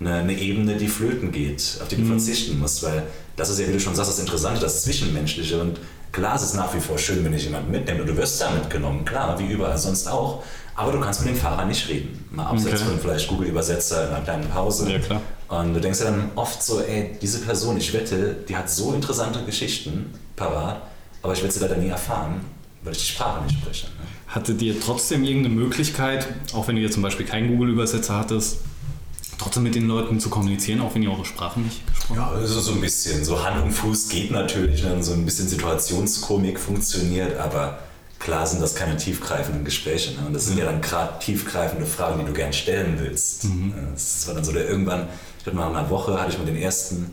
eine, 0.00 0.14
eine, 0.14 0.32
Ebene, 0.34 0.76
die 0.76 0.88
flöten 0.88 1.32
geht, 1.32 1.78
auf 1.82 1.88
die 1.88 1.96
du 1.96 2.02
mhm. 2.02 2.10
verzichten 2.10 2.58
musst, 2.58 2.82
weil 2.82 3.02
das 3.36 3.50
ist 3.50 3.58
ja, 3.58 3.68
wie 3.68 3.72
du 3.72 3.80
schon 3.80 3.94
sagst, 3.94 4.10
das 4.12 4.18
Interessante, 4.20 4.60
das 4.60 4.82
Zwischenmenschliche. 4.82 5.60
Und 5.60 5.80
klar, 6.12 6.36
es 6.36 6.42
ist 6.42 6.54
nach 6.54 6.72
wie 6.74 6.80
vor 6.80 6.98
schön, 6.98 7.24
wenn 7.24 7.32
dich 7.32 7.44
jemand 7.44 7.70
mitnimmt 7.70 8.00
und 8.00 8.06
du 8.06 8.16
wirst 8.16 8.40
da 8.40 8.50
mitgenommen, 8.50 9.04
klar, 9.04 9.38
wie 9.38 9.46
überall 9.46 9.78
sonst 9.78 10.06
auch. 10.08 10.44
Aber 10.78 10.92
du 10.92 11.00
kannst 11.00 11.24
mit 11.24 11.34
dem 11.34 11.36
Fahrer 11.36 11.64
nicht 11.64 11.88
reden. 11.88 12.24
Mal 12.30 12.46
abseits 12.46 12.82
okay. 12.82 12.90
von 12.90 13.00
vielleicht 13.00 13.26
Google-Übersetzer 13.26 14.06
in 14.06 14.14
einer 14.14 14.24
kleinen 14.24 14.48
Pause. 14.48 14.88
Ja, 14.88 15.00
klar. 15.00 15.20
Und 15.48 15.74
du 15.74 15.80
denkst 15.80 15.98
ja 15.98 16.04
dann 16.04 16.30
oft 16.36 16.62
so, 16.62 16.80
ey, 16.80 17.16
diese 17.20 17.40
Person, 17.40 17.76
ich 17.76 17.92
wette, 17.92 18.36
die 18.48 18.56
hat 18.56 18.70
so 18.70 18.92
interessante 18.92 19.42
Geschichten 19.44 20.14
parat, 20.36 20.80
aber 21.20 21.32
ich 21.32 21.40
werde 21.42 21.52
sie 21.52 21.58
leider 21.58 21.78
nie 21.78 21.88
erfahren, 21.88 22.42
weil 22.84 22.92
ich 22.92 23.00
die 23.00 23.06
Sprache 23.06 23.42
nicht 23.42 23.58
spreche. 23.60 23.86
Ne? 23.86 23.92
Hatte 24.28 24.54
dir 24.54 24.80
trotzdem 24.80 25.24
irgendeine 25.24 25.56
Möglichkeit, 25.56 26.28
auch 26.52 26.68
wenn 26.68 26.76
du 26.76 26.82
jetzt 26.82 26.94
zum 26.94 27.02
Beispiel 27.02 27.26
keinen 27.26 27.48
Google-Übersetzer 27.48 28.16
hattest, 28.16 28.58
trotzdem 29.36 29.64
mit 29.64 29.74
den 29.74 29.88
Leuten 29.88 30.20
zu 30.20 30.30
kommunizieren, 30.30 30.80
auch 30.80 30.94
wenn 30.94 31.02
ihr 31.02 31.10
eure 31.10 31.24
Sprache 31.24 31.58
nicht 31.58 31.84
gesprochen 31.88 32.20
habt? 32.20 32.34
Ja, 32.34 32.40
also 32.40 32.60
so 32.60 32.72
ein 32.74 32.80
bisschen. 32.80 33.24
So 33.24 33.42
Hand 33.42 33.64
und 33.64 33.72
Fuß 33.72 34.10
geht 34.10 34.30
natürlich, 34.30 34.82
dann 34.82 35.02
so 35.02 35.12
ein 35.12 35.24
bisschen 35.24 35.48
Situationskomik 35.48 36.60
funktioniert, 36.60 37.36
aber 37.36 37.80
klar 38.18 38.46
sind 38.46 38.60
das 38.60 38.74
keine 38.74 38.96
tiefgreifenden 38.96 39.64
Gespräche. 39.64 40.12
Ne? 40.18 40.26
Und 40.26 40.34
das 40.34 40.46
sind 40.46 40.58
ja 40.58 40.64
dann 40.64 40.80
gerade 40.80 41.18
tiefgreifende 41.18 41.86
Fragen, 41.86 42.20
die 42.20 42.26
du 42.26 42.32
gern 42.32 42.52
stellen 42.52 42.98
willst. 42.98 43.44
Mhm. 43.44 43.72
Das 43.94 44.26
war 44.26 44.34
dann 44.34 44.44
so 44.44 44.52
der 44.52 44.68
irgendwann, 44.68 45.08
ich 45.38 45.46
hatte 45.46 45.56
mal 45.56 45.74
eine 45.74 45.88
Woche, 45.90 46.20
hatte 46.20 46.32
ich 46.32 46.38
mal 46.38 46.46
den 46.46 46.56
ersten 46.56 47.10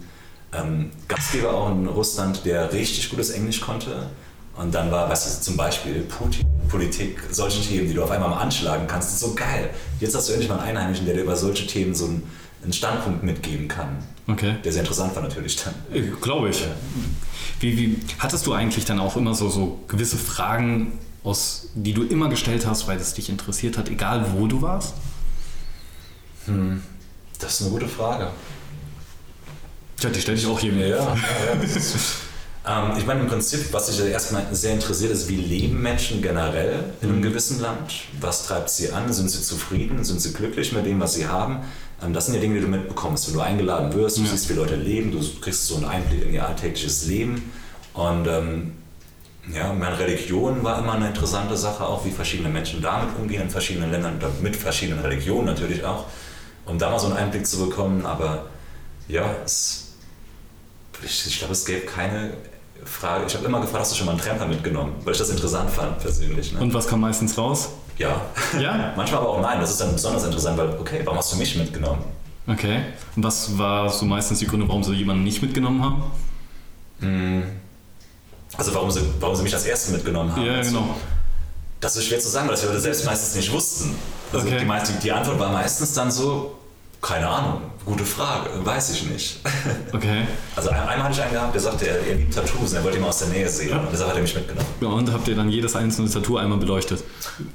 ähm, 0.53 0.91
Gastgeber 1.07 1.53
auch 1.53 1.71
in 1.71 1.87
Russland, 1.87 2.45
der 2.45 2.71
richtig 2.73 3.09
gutes 3.09 3.29
Englisch 3.29 3.61
konnte. 3.61 4.09
Und 4.57 4.73
dann 4.73 4.89
war, 4.89 5.09
weißt 5.09 5.39
du, 5.39 5.43
zum 5.43 5.57
Beispiel 5.57 6.01
Putin, 6.03 6.45
Politik, 6.69 7.19
solche 7.29 7.61
Themen, 7.61 7.87
die 7.87 7.93
du 7.93 8.03
auf 8.03 8.11
einmal 8.11 8.29
mal 8.29 8.41
anschlagen 8.41 8.87
kannst. 8.87 9.09
Das 9.09 9.15
ist 9.15 9.21
so 9.21 9.33
geil. 9.33 9.69
Jetzt 9.99 10.15
hast 10.15 10.29
du 10.29 10.33
endlich 10.33 10.49
mal 10.49 10.59
einen 10.59 10.77
Einheimischen, 10.77 11.05
der 11.05 11.15
dir 11.15 11.23
über 11.23 11.35
solche 11.35 11.67
Themen 11.67 11.93
so 11.93 12.05
einen, 12.05 12.23
einen 12.65 12.73
Standpunkt 12.73 13.23
mitgeben 13.23 13.67
kann. 13.67 14.03
Okay. 14.27 14.55
Der 14.63 14.71
sehr 14.71 14.81
interessant 14.81 15.15
war 15.15 15.23
natürlich 15.23 15.57
dann. 15.63 15.73
Glaube 16.21 16.49
ich. 16.49 16.61
Ja. 16.61 16.67
Wie, 17.59 17.77
wie, 17.77 17.99
hattest 18.19 18.45
du 18.45 18.53
eigentlich 18.53 18.85
dann 18.85 18.99
auch 18.99 19.15
immer 19.15 19.33
so, 19.33 19.49
so 19.49 19.79
gewisse 19.87 20.17
Fragen, 20.17 20.99
aus, 21.25 21.69
die 21.73 21.93
du 21.93 22.03
immer 22.03 22.29
gestellt 22.29 22.65
hast, 22.65 22.87
weil 22.87 22.97
es 22.97 23.13
dich 23.13 23.29
interessiert 23.29 23.77
hat, 23.77 23.89
egal 23.89 24.25
wo 24.33 24.47
du 24.47 24.61
warst? 24.61 24.93
Hm. 26.45 26.81
Das 27.39 27.53
ist 27.53 27.61
eine 27.63 27.71
gute 27.71 27.87
Frage. 27.87 28.29
Ja, 29.99 30.09
die 30.09 30.21
stelle 30.21 30.37
ich 30.37 30.45
auch 30.45 30.59
jedem. 30.59 30.79
Ja, 30.79 30.87
ja, 30.87 30.97
ja 30.97 32.83
ähm, 32.89 32.97
ich 32.97 33.05
meine, 33.05 33.21
im 33.21 33.27
Prinzip, 33.27 33.71
was 33.71 33.87
dich 33.87 33.99
erstmal 34.05 34.45
sehr 34.53 34.73
interessiert, 34.73 35.11
ist, 35.11 35.27
wie 35.27 35.37
leben 35.37 35.81
Menschen 35.81 36.21
generell 36.21 36.83
in 37.01 37.09
einem 37.09 37.17
mhm. 37.17 37.23
gewissen 37.23 37.59
Land? 37.59 37.93
Was 38.19 38.45
treibt 38.45 38.69
sie 38.69 38.91
an? 38.91 39.11
Sind 39.11 39.29
sie 39.29 39.41
zufrieden? 39.41 40.03
Sind 40.03 40.21
sie 40.21 40.33
glücklich 40.33 40.71
mit 40.73 40.85
dem, 40.85 40.99
was 40.99 41.15
sie 41.15 41.27
haben? 41.27 41.59
Ähm, 42.03 42.13
das 42.13 42.25
sind 42.25 42.35
ja 42.35 42.41
Dinge, 42.41 42.55
die 42.55 42.61
du 42.61 42.67
mitbekommst. 42.67 43.27
Wenn 43.27 43.35
du 43.35 43.41
eingeladen 43.41 43.93
wirst, 43.93 44.17
du 44.17 44.21
ja. 44.21 44.27
siehst, 44.27 44.49
wie 44.49 44.53
Leute 44.53 44.75
leben, 44.75 45.11
du 45.11 45.19
kriegst 45.41 45.67
so 45.67 45.75
einen 45.75 45.85
Einblick 45.85 46.23
in 46.23 46.33
ihr 46.33 46.47
alltägliches 46.47 47.05
Leben. 47.07 47.51
Und 47.93 48.27
ähm, 48.27 48.73
ja, 49.53 49.71
meine 49.73 49.97
Religion 49.99 50.63
war 50.63 50.79
immer 50.79 50.93
eine 50.93 51.07
interessante 51.07 51.55
Sache, 51.55 51.85
auch 51.85 52.03
wie 52.05 52.11
verschiedene 52.11 52.49
Menschen 52.49 52.81
damit 52.81 53.09
umgehen 53.19 53.43
in 53.43 53.49
verschiedenen 53.49 53.91
Ländern, 53.91 54.19
mit 54.41 54.55
verschiedenen 54.55 54.99
Religionen 55.01 55.45
natürlich 55.45 55.83
auch, 55.83 56.05
um 56.65 56.79
da 56.79 56.89
mal 56.89 56.99
so 56.99 57.07
einen 57.07 57.17
Einblick 57.17 57.45
zu 57.45 57.65
bekommen. 57.67 58.05
Aber 58.05 58.47
ja, 59.07 59.35
es, 59.45 59.93
ich, 61.03 61.27
ich 61.27 61.39
glaube, 61.39 61.53
es 61.53 61.65
gäbe 61.65 61.85
keine 61.85 62.33
Frage. 62.83 63.25
Ich 63.27 63.35
habe 63.35 63.45
immer 63.45 63.61
gefragt, 63.61 63.81
hast 63.81 63.91
du 63.93 63.97
schon 63.97 64.07
mal 64.07 64.13
einen 64.13 64.21
Tramper 64.21 64.47
mitgenommen, 64.47 64.93
weil 65.03 65.13
ich 65.13 65.19
das 65.19 65.29
interessant 65.29 65.69
fand 65.69 65.99
persönlich. 65.99 66.53
Ne? 66.53 66.59
Und 66.59 66.73
was 66.73 66.87
kam 66.87 67.01
meistens 67.01 67.37
raus? 67.37 67.69
Ja. 67.97 68.21
Ja? 68.59 68.93
Manchmal 68.97 69.21
aber 69.21 69.29
auch 69.29 69.41
nein. 69.41 69.59
Das 69.59 69.71
ist 69.71 69.81
dann 69.81 69.93
besonders 69.93 70.23
interessant, 70.23 70.57
weil, 70.57 70.69
okay, 70.79 71.01
warum 71.03 71.17
hast 71.17 71.33
du 71.33 71.37
mich 71.37 71.55
mitgenommen? 71.55 72.03
Okay. 72.47 72.81
Und 73.15 73.23
was 73.23 73.57
war 73.57 73.89
so 73.89 74.05
meistens 74.05 74.39
die 74.39 74.47
Gründe, 74.47 74.67
warum 74.67 74.83
sie 74.83 74.93
jemanden 74.93 75.23
nicht 75.23 75.41
mitgenommen 75.41 75.83
haben? 75.83 76.03
Hm. 76.99 77.43
Also 78.57 78.73
warum 78.73 78.91
sie, 78.91 79.01
warum 79.19 79.35
sie 79.35 79.43
mich 79.43 79.53
als 79.53 79.65
Ersten 79.65 79.93
mitgenommen 79.93 80.31
haben. 80.31 80.45
Ja, 80.45 80.55
also, 80.55 80.71
genau. 80.71 80.95
Das 81.79 81.97
ist 81.97 82.05
schwer 82.05 82.19
zu 82.19 82.29
sagen, 82.29 82.47
weil 82.47 82.55
das 82.55 82.63
wir 82.63 82.79
selbst 82.79 83.05
meistens 83.05 83.35
nicht 83.35 83.51
wussten. 83.51 83.95
Also 84.31 84.47
okay. 84.47 84.65
die, 84.87 84.99
die 85.03 85.11
Antwort 85.11 85.39
war 85.39 85.51
meistens 85.51 85.93
dann 85.93 86.09
so, 86.11 86.57
keine 87.05 87.27
Ahnung, 87.27 87.61
gute 87.85 88.03
Frage, 88.03 88.49
weiß 88.63 88.89
ich 88.91 89.09
nicht. 89.09 89.39
Okay. 89.93 90.23
Also 90.55 90.71
einmal 90.71 91.03
hatte 91.03 91.13
ich 91.13 91.21
einen 91.21 91.33
gehabt, 91.33 91.53
der 91.53 91.61
sagte, 91.61 91.87
er, 91.87 92.05
er 92.05 92.15
liebt 92.15 92.33
Tattoos, 92.33 92.73
er 92.73 92.83
wollte 92.83 92.97
ihn 92.97 93.01
mal 93.01 93.09
aus 93.09 93.19
der 93.19 93.29
Nähe 93.29 93.47
sehen 93.47 93.79
und 93.79 93.87
deshalb 93.91 94.09
hat 94.09 94.17
er 94.17 94.21
mich 94.21 94.35
mitgenommen. 94.35 94.67
Ja, 94.81 94.87
und 94.87 95.13
habt 95.13 95.27
ihr 95.29 95.35
dann 95.35 95.49
jedes 95.49 95.73
einzelne 95.75 96.09
Tattoo 96.09 96.37
einmal 96.37 96.57
beleuchtet? 96.57 97.03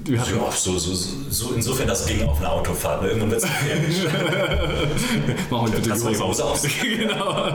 Ja, 0.09 0.25
so, 0.25 0.79
so, 0.79 0.95
so, 1.29 1.53
insofern 1.55 1.89
das 1.89 2.07
ging 2.07 2.27
auf 2.27 2.39
eine 2.39 2.51
Autofahrt, 2.51 3.03
ne? 3.03 3.09
irgendwann 3.09 3.33
wird 3.33 3.43
es 3.43 3.49
gefährlich. 3.49 4.07
Mach 5.51 5.63
mal 5.63 5.71
bitte 5.71 5.91
die 5.91 6.19
Hose 6.19 6.45
aus. 6.45 6.63
genau. 6.83 7.53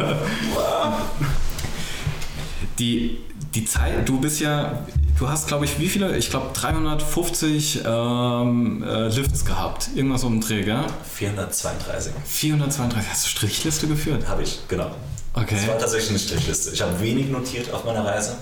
die, 2.77 3.21
die 3.55 3.65
Zeit, 3.65 4.07
du 4.07 4.19
bist 4.19 4.39
ja 4.39 4.85
Du 5.17 5.29
hast, 5.29 5.47
glaube 5.47 5.63
ich, 5.63 5.79
wie 5.79 5.87
viele? 5.87 6.17
Ich 6.17 6.29
glaube 6.29 6.49
350 6.53 7.83
ähm, 7.85 8.83
äh, 8.83 9.07
Lifts 9.07 9.45
gehabt. 9.45 9.89
Irgendwas 9.95 10.25
um 10.25 10.33
den 10.33 10.41
Dreh, 10.41 10.63
gell? 10.63 10.83
432. 11.13 12.11
432. 12.25 13.09
Hast 13.09 13.25
du 13.25 13.29
Strichliste 13.29 13.87
geführt? 13.87 14.27
Habe 14.27 14.43
ich, 14.43 14.59
genau. 14.67 14.91
Okay. 15.33 15.55
Das 15.55 15.67
war 15.67 15.79
tatsächlich 15.79 16.09
eine 16.09 16.19
Strichliste. 16.19 16.71
Ich 16.71 16.81
habe 16.81 16.99
wenig 16.99 17.29
notiert 17.29 17.73
auf 17.73 17.85
meiner 17.85 18.03
Reise, 18.03 18.35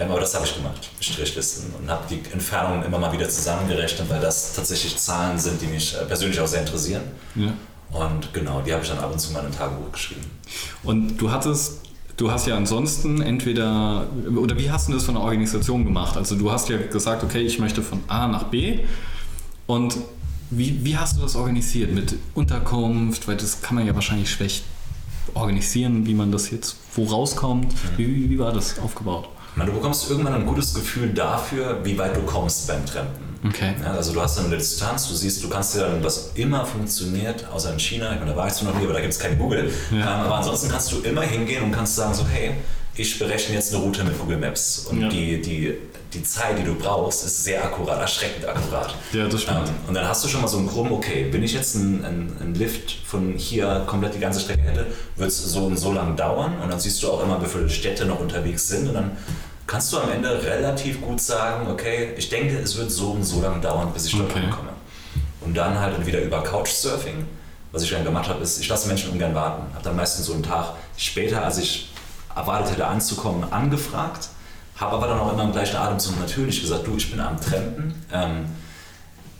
ähm, 0.00 0.10
aber 0.10 0.18
das 0.18 0.34
habe 0.34 0.44
ich 0.44 0.56
gemacht. 0.56 0.90
Strichlisten 0.98 1.72
und 1.80 1.88
habe 1.88 2.02
die 2.10 2.20
Entfernungen 2.32 2.84
immer 2.84 2.98
mal 2.98 3.12
wieder 3.12 3.28
zusammengerechnet, 3.28 4.10
weil 4.10 4.20
das 4.20 4.54
tatsächlich 4.54 4.96
Zahlen 4.96 5.38
sind, 5.38 5.62
die 5.62 5.66
mich 5.66 5.94
äh, 5.94 6.04
persönlich 6.04 6.40
auch 6.40 6.48
sehr 6.48 6.60
interessieren. 6.60 7.02
Ja. 7.36 7.52
Und 7.92 8.34
genau, 8.34 8.60
die 8.60 8.72
habe 8.72 8.82
ich 8.82 8.88
dann 8.88 8.98
ab 8.98 9.12
und 9.12 9.20
zu 9.20 9.32
mal 9.32 9.40
in 9.40 9.46
ein 9.46 9.56
Tagebuch 9.56 9.92
geschrieben. 9.92 10.28
Und 10.82 11.16
du 11.16 11.30
hattest 11.30 11.87
Du 12.18 12.32
hast 12.32 12.48
ja 12.48 12.56
ansonsten 12.56 13.22
entweder, 13.22 14.08
oder 14.36 14.58
wie 14.58 14.72
hast 14.72 14.88
du 14.88 14.92
das 14.92 15.04
von 15.04 15.14
der 15.14 15.22
Organisation 15.22 15.84
gemacht? 15.84 16.16
Also 16.16 16.34
du 16.34 16.50
hast 16.50 16.68
ja 16.68 16.76
gesagt, 16.76 17.22
okay, 17.22 17.42
ich 17.42 17.60
möchte 17.60 17.80
von 17.80 18.00
A 18.08 18.26
nach 18.26 18.44
B 18.44 18.80
und 19.68 19.96
wie, 20.50 20.84
wie 20.84 20.96
hast 20.96 21.16
du 21.16 21.22
das 21.22 21.36
organisiert 21.36 21.94
mit 21.94 22.16
Unterkunft? 22.34 23.28
Weil 23.28 23.36
das 23.36 23.62
kann 23.62 23.76
man 23.76 23.86
ja 23.86 23.94
wahrscheinlich 23.94 24.32
schlecht 24.32 24.64
organisieren, 25.34 26.06
wie 26.06 26.14
man 26.14 26.32
das 26.32 26.50
jetzt, 26.50 26.76
wo 26.96 27.04
rauskommt. 27.04 27.72
Wie, 27.96 28.28
wie 28.28 28.38
war 28.38 28.52
das 28.52 28.80
aufgebaut? 28.80 29.28
du 29.54 29.72
bekommst 29.72 30.10
irgendwann 30.10 30.34
ein 30.34 30.46
gutes 30.46 30.74
Gefühl 30.74 31.10
dafür, 31.10 31.80
wie 31.84 31.96
weit 31.98 32.16
du 32.16 32.22
kommst 32.22 32.66
beim 32.66 32.84
Trampen. 32.84 33.27
Okay. 33.46 33.74
Ja, 33.82 33.92
also 33.92 34.12
du 34.12 34.20
hast 34.20 34.38
dann 34.38 34.46
eine 34.46 34.56
Distanz, 34.56 35.08
du 35.08 35.14
siehst, 35.14 35.42
du 35.44 35.48
kannst 35.48 35.74
dir 35.74 35.80
dann, 35.80 36.02
was 36.02 36.32
immer 36.34 36.66
funktioniert, 36.66 37.46
außer 37.52 37.72
in 37.72 37.78
China, 37.78 38.12
ich 38.12 38.18
meine, 38.18 38.32
da 38.32 38.36
war 38.36 38.48
ich 38.48 38.54
zwar 38.54 38.72
noch 38.72 38.78
nie, 38.78 38.84
aber 38.84 38.94
da 38.94 39.00
gibt 39.00 39.12
es 39.12 39.18
kein 39.18 39.38
Google, 39.38 39.72
ja. 39.90 39.96
ähm, 39.96 40.02
aber 40.02 40.36
ansonsten 40.36 40.68
kannst 40.68 40.90
du 40.92 41.00
immer 41.00 41.22
hingehen 41.22 41.62
und 41.62 41.72
kannst 41.72 41.96
sagen 41.96 42.14
so, 42.14 42.26
hey, 42.26 42.54
ich 42.96 43.18
berechne 43.18 43.54
jetzt 43.54 43.72
eine 43.72 43.82
Route 43.82 44.02
mit 44.02 44.18
Google 44.18 44.38
Maps 44.38 44.86
und 44.90 45.02
ja. 45.02 45.08
die, 45.08 45.40
die, 45.40 45.74
die 46.12 46.22
Zeit, 46.24 46.58
die 46.58 46.64
du 46.64 46.74
brauchst, 46.74 47.24
ist 47.24 47.44
sehr 47.44 47.64
akkurat, 47.64 48.00
erschreckend 48.00 48.44
akkurat. 48.44 48.92
Ja, 49.12 49.28
das 49.28 49.42
stimmt. 49.42 49.68
Ähm, 49.68 49.74
und 49.86 49.94
dann 49.94 50.08
hast 50.08 50.24
du 50.24 50.28
schon 50.28 50.40
mal 50.40 50.48
so 50.48 50.58
einen 50.58 50.68
Krumm, 50.68 50.90
okay, 50.90 51.28
wenn 51.30 51.44
ich 51.44 51.52
jetzt 51.52 51.76
einen, 51.76 52.04
einen 52.04 52.54
Lift 52.54 52.90
von 53.06 53.34
hier 53.34 53.84
komplett 53.86 54.14
die 54.14 54.18
ganze 54.18 54.40
Strecke 54.40 54.62
hätte, 54.62 54.86
wird 55.14 55.28
es 55.28 55.38
so 55.44 55.66
und 55.66 55.78
so 55.78 55.92
lang 55.92 56.16
dauern 56.16 56.54
und 56.60 56.70
dann 56.70 56.80
siehst 56.80 57.00
du 57.02 57.12
auch 57.12 57.22
immer, 57.22 57.40
wie 57.40 57.46
viele 57.46 57.68
Städte 57.68 58.04
noch 58.04 58.18
unterwegs 58.18 58.66
sind 58.66 58.88
und 58.88 58.94
dann 58.94 59.12
kannst 59.68 59.92
du 59.92 59.98
am 59.98 60.10
Ende 60.10 60.42
relativ 60.42 61.00
gut 61.00 61.20
sagen, 61.20 61.70
okay, 61.70 62.14
ich 62.16 62.28
denke, 62.30 62.58
es 62.58 62.76
wird 62.76 62.90
so 62.90 63.10
und 63.10 63.22
so 63.22 63.40
lange 63.40 63.60
dauern, 63.60 63.92
bis 63.92 64.06
ich 64.06 64.16
dort 64.16 64.30
okay. 64.30 64.40
ankomme. 64.44 64.70
Und 65.42 65.54
dann 65.54 65.78
halt 65.78 65.94
entweder 65.94 66.20
über 66.22 66.42
Couchsurfing, 66.42 67.26
was 67.70 67.82
ich 67.82 67.90
dann 67.90 68.02
gemacht 68.02 68.28
habe, 68.28 68.42
ist, 68.42 68.58
ich 68.60 68.68
lasse 68.68 68.88
Menschen 68.88 69.12
ungern 69.12 69.34
warten. 69.34 69.62
Habe 69.74 69.84
dann 69.84 69.94
meistens 69.94 70.26
so 70.26 70.32
einen 70.32 70.42
Tag 70.42 70.72
später, 70.96 71.44
als 71.44 71.58
ich 71.58 71.92
erwartet 72.34 72.72
hätte 72.72 72.86
anzukommen, 72.86 73.52
angefragt, 73.52 74.30
habe 74.76 74.96
aber 74.96 75.06
dann 75.06 75.20
auch 75.20 75.32
immer 75.32 75.44
im 75.44 75.52
gleichen 75.52 75.76
Atemzug 75.76 76.18
natürlich 76.18 76.62
gesagt, 76.62 76.86
du, 76.86 76.96
ich 76.96 77.10
bin 77.10 77.20
am 77.20 77.38
Trampen. 77.38 77.94
Ähm, 78.12 78.46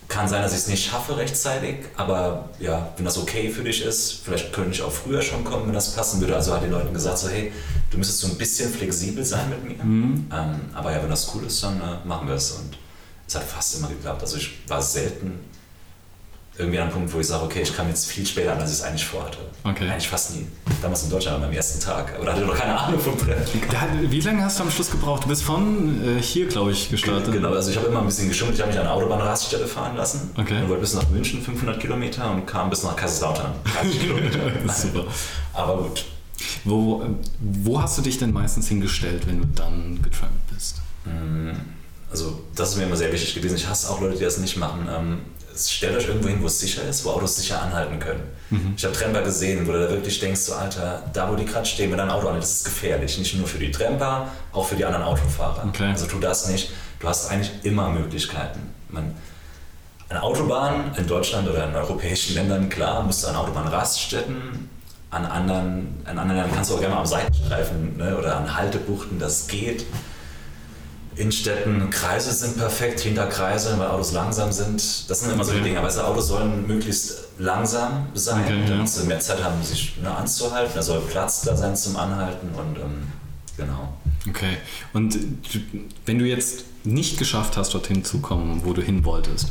kann 0.08 0.26
sein, 0.26 0.42
dass 0.42 0.52
ich 0.52 0.58
es 0.58 0.66
nicht 0.68 0.90
schaffe 0.90 1.16
rechtzeitig, 1.18 1.76
aber 1.96 2.48
ja, 2.58 2.92
wenn 2.96 3.04
das 3.04 3.18
okay 3.18 3.50
für 3.50 3.62
dich 3.62 3.84
ist, 3.84 4.22
vielleicht 4.24 4.52
könnte 4.54 4.70
ich 4.70 4.82
auch 4.82 4.90
früher 4.90 5.20
schon 5.20 5.44
kommen, 5.44 5.66
wenn 5.66 5.74
das 5.74 5.94
passen 5.94 6.20
würde. 6.20 6.34
Also 6.34 6.54
hat 6.54 6.62
den 6.62 6.70
Leuten 6.70 6.94
gesagt, 6.94 7.18
so 7.18 7.28
hey, 7.28 7.52
du 7.90 7.98
müsstest 7.98 8.20
so 8.20 8.28
ein 8.28 8.38
bisschen 8.38 8.72
flexibel 8.72 9.22
sein 9.22 9.50
mit 9.50 9.64
mir. 9.64 9.84
Mhm. 9.84 10.26
Ähm, 10.32 10.60
aber 10.72 10.92
ja, 10.92 11.02
wenn 11.02 11.10
das 11.10 11.30
cool 11.34 11.44
ist, 11.44 11.62
dann 11.62 11.78
äh, 11.80 12.06
machen 12.06 12.26
wir 12.26 12.36
es. 12.36 12.52
Und 12.52 12.78
es 13.26 13.34
hat 13.34 13.44
fast 13.44 13.78
immer 13.78 13.88
geklappt. 13.88 14.22
Also 14.22 14.38
ich 14.38 14.58
war 14.66 14.80
selten 14.80 15.40
irgendwie 16.58 16.78
an 16.78 16.84
einem 16.84 16.92
Punkt, 16.92 17.14
wo 17.14 17.20
ich 17.20 17.26
sage, 17.26 17.44
okay, 17.44 17.62
ich 17.62 17.74
kam 17.74 17.88
jetzt 17.88 18.10
viel 18.10 18.26
später 18.26 18.52
an, 18.52 18.58
als 18.58 18.72
ich 18.72 18.78
es 18.78 18.82
eigentlich 18.82 19.04
vorhatte. 19.04 19.38
Okay. 19.62 19.88
Eigentlich 19.88 20.08
fast 20.08 20.34
nie. 20.34 20.46
Damals 20.82 21.04
in 21.04 21.10
Deutschland, 21.10 21.36
an 21.36 21.42
meinem 21.42 21.52
ersten 21.56 21.80
Tag. 21.80 22.14
Aber 22.16 22.24
da 22.24 22.32
hatte 22.32 22.42
ich 22.42 22.48
noch 22.48 22.56
keine 22.56 22.76
Ahnung 22.76 22.98
vom 22.98 23.16
Treffen. 23.16 23.60
Wie 24.10 24.20
lange 24.20 24.42
hast 24.44 24.58
du 24.58 24.64
am 24.64 24.70
Schluss 24.70 24.90
gebraucht? 24.90 25.24
Du 25.24 25.28
bist 25.28 25.44
von 25.44 26.18
äh, 26.18 26.20
hier, 26.20 26.46
glaube 26.46 26.72
ich, 26.72 26.90
gestartet. 26.90 27.32
Genau, 27.32 27.52
also 27.52 27.70
ich 27.70 27.76
habe 27.76 27.86
immer 27.86 28.00
ein 28.00 28.06
bisschen 28.06 28.28
geschummelt. 28.28 28.56
Ich 28.56 28.60
habe 28.60 28.72
mich 28.72 28.80
an 28.80 28.86
eine 28.86 28.94
Autobahnraststätte 28.94 29.68
fahren 29.68 29.96
lassen. 29.96 30.30
Okay. 30.36 30.62
Und 30.62 30.68
wollte 30.68 30.80
bis 30.80 30.94
nach 30.94 31.08
München, 31.10 31.40
500 31.42 31.78
Kilometer, 31.78 32.28
und 32.30 32.46
kam 32.46 32.70
bis 32.70 32.82
nach 32.82 32.96
Kaiserslautern, 32.96 33.52
30 33.80 34.00
Kilometer. 34.00 34.38
Super. 34.74 35.04
Aber 35.54 35.82
gut. 35.82 36.04
Wo, 36.64 37.04
wo 37.40 37.82
hast 37.82 37.98
du 37.98 38.02
dich 38.02 38.18
denn 38.18 38.32
meistens 38.32 38.68
hingestellt, 38.68 39.26
wenn 39.26 39.40
du 39.40 39.46
dann 39.54 40.00
getrampt 40.02 40.54
bist? 40.54 40.76
Mm, 41.04 41.50
also 42.10 42.40
das 42.54 42.70
ist 42.70 42.76
mir 42.76 42.84
immer 42.84 42.96
sehr 42.96 43.12
wichtig 43.12 43.34
gewesen. 43.34 43.56
Ich 43.56 43.68
hasse 43.68 43.90
auch 43.90 44.00
Leute, 44.00 44.18
die 44.18 44.24
das 44.24 44.38
nicht 44.38 44.56
machen. 44.56 44.88
Stellt 45.58 45.96
euch 45.96 46.06
irgendwo 46.06 46.28
hin, 46.28 46.38
wo 46.40 46.46
es 46.46 46.60
sicher 46.60 46.82
ist, 46.84 47.04
wo 47.04 47.10
Autos 47.10 47.36
sicher 47.36 47.60
anhalten 47.60 47.98
können. 47.98 48.22
Mhm. 48.50 48.74
Ich 48.76 48.84
habe 48.84 48.94
Tramper 48.94 49.22
gesehen, 49.22 49.66
wo 49.66 49.72
du 49.72 49.80
da 49.80 49.90
wirklich 49.90 50.20
denkst, 50.20 50.40
so 50.40 50.54
Alter, 50.54 51.02
da 51.12 51.30
wo 51.30 51.34
die 51.34 51.44
gerade 51.44 51.66
stehen, 51.66 51.90
wenn 51.90 52.00
ein 52.00 52.10
Auto 52.10 52.28
anhält, 52.28 52.42
das 52.42 52.56
ist 52.56 52.64
gefährlich. 52.64 53.18
Nicht 53.18 53.34
nur 53.36 53.46
für 53.46 53.58
die 53.58 53.70
Tramper, 53.70 54.28
auch 54.52 54.66
für 54.66 54.76
die 54.76 54.84
anderen 54.84 55.04
Autofahrer. 55.04 55.64
Okay. 55.68 55.90
Also 55.90 56.06
tu 56.06 56.18
das 56.18 56.48
nicht. 56.48 56.70
Du 57.00 57.08
hast 57.08 57.30
eigentlich 57.30 57.50
immer 57.62 57.88
Möglichkeiten. 57.90 58.60
Man, 58.88 59.14
eine 60.08 60.22
Autobahn 60.22 60.92
in 60.96 61.06
Deutschland 61.06 61.48
oder 61.48 61.68
in 61.68 61.74
europäischen 61.74 62.34
Ländern, 62.34 62.68
klar, 62.68 63.02
musst 63.02 63.24
du 63.24 63.28
an 63.28 63.36
Autobahnraststätten, 63.36 64.70
an 65.10 65.26
anderen, 65.26 66.02
an 66.04 66.18
anderen 66.18 66.40
Ländern 66.40 66.54
kannst 66.54 66.70
du 66.70 66.74
auch 66.74 66.80
gerne 66.80 66.94
mal 66.94 67.00
am 67.00 67.06
Seitenstreifen 67.06 67.96
ne, 67.96 68.16
oder 68.16 68.36
an 68.36 68.56
Haltebuchten, 68.56 69.18
das 69.18 69.46
geht 69.48 69.84
In 71.18 71.32
Städten, 71.32 71.90
Kreise 71.90 72.30
sind 72.32 72.56
perfekt, 72.56 73.00
hinter 73.00 73.26
Kreise, 73.26 73.76
weil 73.76 73.88
Autos 73.88 74.12
langsam 74.12 74.52
sind. 74.52 74.76
Das 75.10 75.20
sind 75.20 75.32
immer 75.32 75.42
so 75.44 75.50
die 75.50 75.58
Okay. 75.58 75.68
Dinge. 75.70 75.82
Weißt 75.82 75.98
du, 75.98 76.02
Autos 76.02 76.28
sollen 76.28 76.66
möglichst 76.68 77.24
langsam 77.38 78.06
sein, 78.14 78.44
Okay, 78.44 78.60
ja. 78.62 78.68
damit 78.68 78.88
sie 78.88 79.04
mehr 79.06 79.18
Zeit 79.18 79.42
haben, 79.42 79.60
sich 79.62 79.96
ne, 80.00 80.14
anzuhalten. 80.14 80.72
Da 80.76 80.82
soll 80.82 81.00
Platz 81.00 81.42
da 81.42 81.56
sein 81.56 81.74
zum 81.74 81.96
Anhalten 81.96 82.48
und 82.54 82.76
ähm, 82.76 83.08
genau. 83.56 83.94
Okay. 84.28 84.58
Und 84.92 85.18
wenn 86.06 86.18
du 86.20 86.24
jetzt 86.24 86.64
nicht 86.84 87.18
geschafft 87.18 87.56
hast, 87.56 87.74
dorthin 87.74 88.04
zu 88.04 88.18
kommen, 88.20 88.62
wo 88.64 88.72
du 88.72 88.80
hin 88.80 89.04
wolltest, 89.04 89.50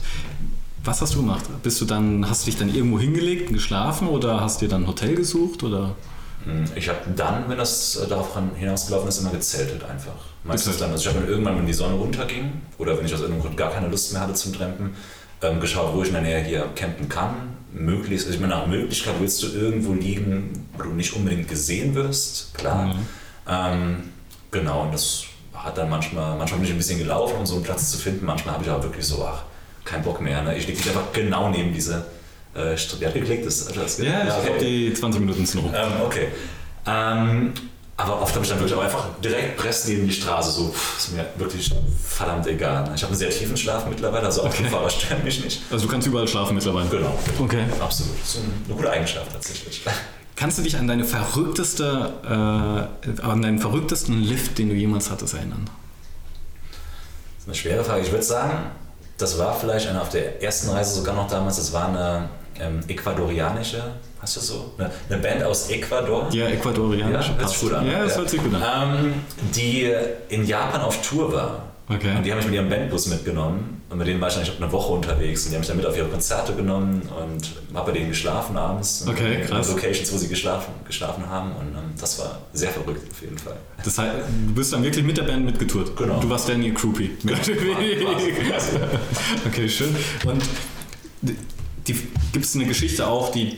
was 0.85 1.01
hast 1.01 1.15
du 1.15 1.17
gemacht? 1.19 1.43
Bist 1.63 1.81
du 1.81 1.85
dann, 1.85 2.29
hast 2.29 2.43
du 2.43 2.51
dich 2.51 2.57
dann 2.57 2.73
irgendwo 2.73 2.97
hingelegt 2.97 3.49
und 3.49 3.55
geschlafen 3.55 4.07
oder 4.07 4.39
hast 4.39 4.61
dir 4.61 4.69
dann 4.69 4.83
ein 4.83 4.87
Hotel 4.87 5.15
gesucht 5.15 5.63
oder? 5.63 5.95
Hm, 6.43 6.65
Ich 6.75 6.89
habe 6.89 6.99
dann, 7.15 7.49
wenn 7.49 7.57
das 7.57 7.95
äh, 7.95 8.07
darauf 8.07 8.37
hinausgelaufen 8.55 9.09
ist, 9.09 9.19
immer 9.19 9.31
gezeltet 9.31 9.83
einfach. 9.83 10.13
Meistens 10.43 10.77
dann. 10.77 10.91
Also 10.91 11.01
ich 11.01 11.07
habe 11.09 11.19
dann 11.21 11.29
irgendwann, 11.29 11.57
wenn 11.57 11.65
die 11.65 11.73
Sonne 11.73 11.95
runterging 11.95 12.61
oder 12.77 12.97
wenn 12.97 13.05
ich 13.05 13.13
aus 13.13 13.19
irgendeinem 13.21 13.43
Grund 13.43 13.57
gar 13.57 13.71
keine 13.71 13.87
Lust 13.87 14.13
mehr 14.13 14.21
hatte 14.21 14.33
zum 14.33 14.53
Trampen, 14.53 14.95
ähm, 15.41 15.59
geschaut, 15.59 15.93
wo 15.93 16.01
ich 16.01 16.07
in 16.07 16.13
der 16.13 16.23
Nähe 16.23 16.43
hier 16.43 16.65
campen 16.75 17.09
kann. 17.09 17.55
Möglichst, 17.73 18.25
also 18.25 18.35
ich 18.35 18.41
meine, 18.41 18.55
nach 18.55 18.65
Möglichkeit 18.65 19.15
willst 19.19 19.43
du 19.43 19.47
irgendwo 19.47 19.93
liegen, 19.93 20.67
wo 20.75 20.83
du 20.83 20.89
nicht 20.89 21.13
unbedingt 21.13 21.47
gesehen 21.47 21.93
wirst, 21.95 22.53
klar. 22.55 22.87
Mhm. 22.87 23.05
Ähm, 23.47 24.03
genau, 24.49 24.83
und 24.83 24.93
das 24.93 25.25
hat 25.53 25.77
dann 25.77 25.89
manchmal, 25.89 26.37
manchmal 26.37 26.59
bin 26.59 26.67
ich 26.69 26.73
ein 26.73 26.77
bisschen 26.77 26.99
gelaufen, 26.99 27.35
um 27.39 27.45
so 27.45 27.55
einen 27.55 27.63
Platz 27.63 27.91
zu 27.91 27.97
finden. 27.97 28.25
Manchmal 28.25 28.55
habe 28.55 28.63
ich 28.63 28.69
aber 28.69 28.83
wirklich 28.83 29.05
so, 29.05 29.23
ach, 29.25 29.43
kein 29.83 30.01
Bock 30.03 30.21
mehr. 30.21 30.41
Ne? 30.43 30.57
Ich 30.57 30.67
mich 30.67 30.87
einfach 30.87 31.11
genau 31.13 31.49
neben 31.49 31.73
diese 31.73 32.05
äh, 32.57 32.73
Str- 32.75 32.95
Wer 32.99 33.07
hat 33.09 33.15
geklickt? 33.15 33.45
Das, 33.45 33.65
das, 33.67 33.97
Ja, 33.99 34.23
ich 34.39 34.45
glaube, 34.45 34.59
die 34.59 34.93
20 34.93 35.21
Minuten 35.21 35.45
sind 35.45 35.61
rum. 35.63 35.73
ähm, 35.75 35.91
okay. 36.05 36.27
Ähm, 36.85 37.53
aber 37.99 38.21
oft 38.21 38.33
habe 38.35 38.43
ich 38.45 38.49
dann 38.51 38.59
wirklich 38.59 38.77
auch 38.77 38.83
einfach 38.83 39.05
direkt 39.23 39.57
presst 39.57 39.87
neben 39.87 40.05
die 40.07 40.13
Straße. 40.13 40.51
So, 40.51 40.69
pff, 40.69 40.97
ist 40.99 41.13
mir 41.13 41.25
wirklich 41.37 41.73
verdammt 42.03 42.45
egal. 42.47 42.91
Ich 42.95 43.01
habe 43.01 43.11
einen 43.11 43.17
sehr 43.19 43.29
tiefen 43.31 43.57
Schlaf 43.57 43.87
mittlerweile, 43.87 44.25
also 44.27 44.43
Autofahrer 44.43 44.89
stören 44.89 45.23
mich 45.23 45.43
nicht. 45.43 45.61
Also 45.71 45.85
du 45.87 45.91
kannst 45.91 46.07
überall 46.07 46.27
schlafen 46.27 46.53
mittlerweile. 46.55 46.87
Genau. 46.89 47.17
Okay. 47.39 47.63
Absolut. 47.79 48.13
Das 48.21 48.35
ist 48.35 48.41
eine 48.67 48.75
gute 48.75 48.89
Eigenschaft 48.91 49.31
tatsächlich. 49.33 49.81
Kannst 50.35 50.59
du 50.59 50.61
dich 50.61 50.77
an 50.77 50.87
deine 50.87 51.03
verrückteste, 51.05 52.13
äh, 52.23 53.21
an 53.25 53.41
deinen 53.41 53.57
verrücktesten 53.57 54.21
Lift, 54.21 54.59
den 54.59 54.69
du 54.69 54.75
jemals 54.75 55.09
hattest, 55.09 55.33
erinnern? 55.33 55.65
Das 56.67 57.41
ist 57.41 57.47
eine 57.47 57.55
schwere 57.55 57.83
Frage. 57.83 58.01
Ich 58.03 58.11
würde 58.11 58.23
sagen, 58.23 58.51
das 59.17 59.39
war 59.39 59.59
vielleicht 59.59 59.87
eine 59.87 59.99
auf 59.99 60.09
der 60.09 60.43
ersten 60.43 60.69
Reise 60.69 60.93
sogar 60.93 61.15
noch 61.15 61.27
damals, 61.27 61.55
das 61.57 61.73
war 61.73 61.87
eine 61.87 62.29
ähm, 62.59 62.79
ecuadorianische, 62.87 63.83
hast 64.19 64.35
du 64.37 64.39
so? 64.39 64.73
Eine, 64.77 64.91
eine 65.09 65.21
Band 65.21 65.43
aus 65.43 65.69
Ecuador. 65.69 66.27
Ja, 66.31 66.47
ecuadorianisch. 66.47 67.31
Ja, 67.39 67.47
sich 67.47 67.59
gut 67.59 67.73
an. 67.73 67.87
Ja, 67.87 68.03
das 68.03 68.17
hört 68.17 68.29
sich 68.29 68.41
gut 68.41 68.53
an. 68.55 69.05
Ähm, 69.05 69.13
die 69.55 69.91
in 70.29 70.45
Japan 70.45 70.81
auf 70.81 71.01
Tour 71.07 71.31
war. 71.31 71.63
Okay. 71.89 72.17
Und 72.17 72.23
die 72.25 72.31
haben 72.31 72.37
mich 72.37 72.47
mit 72.47 72.55
ihrem 72.55 72.69
Bandbus 72.69 73.07
mitgenommen. 73.07 73.81
Und 73.89 73.97
mit 73.99 74.07
denen 74.07 74.19
war 74.19 74.27
ich 74.27 74.35
eigentlich 74.35 74.57
eine 74.57 74.69
Woche 74.69 74.91
unterwegs. 74.91 75.45
Und 75.45 75.51
die 75.51 75.55
haben 75.55 75.61
mich 75.61 75.67
dann 75.69 75.77
mit 75.77 75.85
auf 75.85 75.95
ihre 75.95 76.09
Konzerte 76.09 76.53
genommen 76.53 77.01
und 77.03 77.53
habe 77.73 77.91
bei 77.91 77.97
denen 77.97 78.09
geschlafen 78.09 78.57
abends. 78.57 79.03
Und 79.03 79.11
Okay, 79.11 79.43
krass. 79.47 79.69
Locations, 79.69 80.11
wo 80.11 80.17
sie 80.17 80.27
geschlafen, 80.27 80.73
geschlafen 80.85 81.29
haben. 81.29 81.51
Und 81.53 81.67
ähm, 81.67 81.93
das 81.97 82.19
war 82.19 82.39
sehr 82.51 82.71
verrückt 82.71 83.09
auf 83.09 83.21
jeden 83.21 83.37
Fall. 83.37 83.55
Das 83.85 83.97
heißt, 83.97 84.13
du 84.47 84.53
bist 84.53 84.73
dann 84.73 84.83
wirklich 84.83 85.05
mit 85.05 85.15
der 85.15 85.23
Band 85.23 85.45
mitgetourt. 85.45 85.95
Genau. 85.95 86.19
Du 86.19 86.29
warst 86.29 86.49
dann 86.49 86.61
ihr 86.61 86.73
Groupie. 86.73 87.11
quasi. 87.25 88.71
okay, 89.45 89.69
schön. 89.69 89.95
Und 90.25 90.43
gibt 91.93 92.45
es 92.45 92.55
eine 92.55 92.65
Geschichte 92.65 93.07
auch, 93.07 93.31
die 93.31 93.57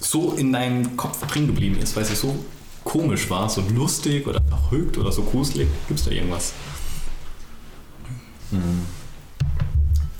so 0.00 0.32
in 0.32 0.52
deinem 0.52 0.96
Kopf 0.96 1.26
drin 1.26 1.46
geblieben 1.46 1.78
ist, 1.80 1.96
weil 1.96 2.04
sie 2.04 2.14
so 2.14 2.34
komisch 2.84 3.28
war, 3.30 3.48
so 3.48 3.62
lustig 3.74 4.26
oder 4.26 4.40
verrückt 4.42 4.98
oder 4.98 5.10
so 5.10 5.22
gruselig? 5.22 5.68
Gibt 5.88 6.00
es 6.00 6.06
da 6.06 6.12
irgendwas? 6.12 6.52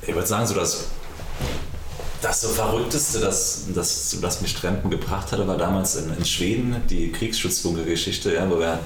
Ich 0.02 0.14
würde 0.14 0.26
sagen, 0.26 0.46
so 0.46 0.54
das, 0.54 0.86
das 2.22 2.40
so 2.40 2.48
Verrückteste, 2.48 3.20
das, 3.20 3.66
das, 3.74 4.18
das 4.20 4.40
mich 4.40 4.54
Trampen 4.54 4.90
gebracht 4.90 5.30
hatte, 5.30 5.46
war 5.46 5.56
damals 5.56 5.96
in, 5.96 6.12
in 6.16 6.24
Schweden 6.24 6.76
die 6.88 7.12
Kriegsschutzbunker-Geschichte, 7.12 8.34
ja, 8.34 8.50
wo 8.50 8.58
wir 8.58 8.80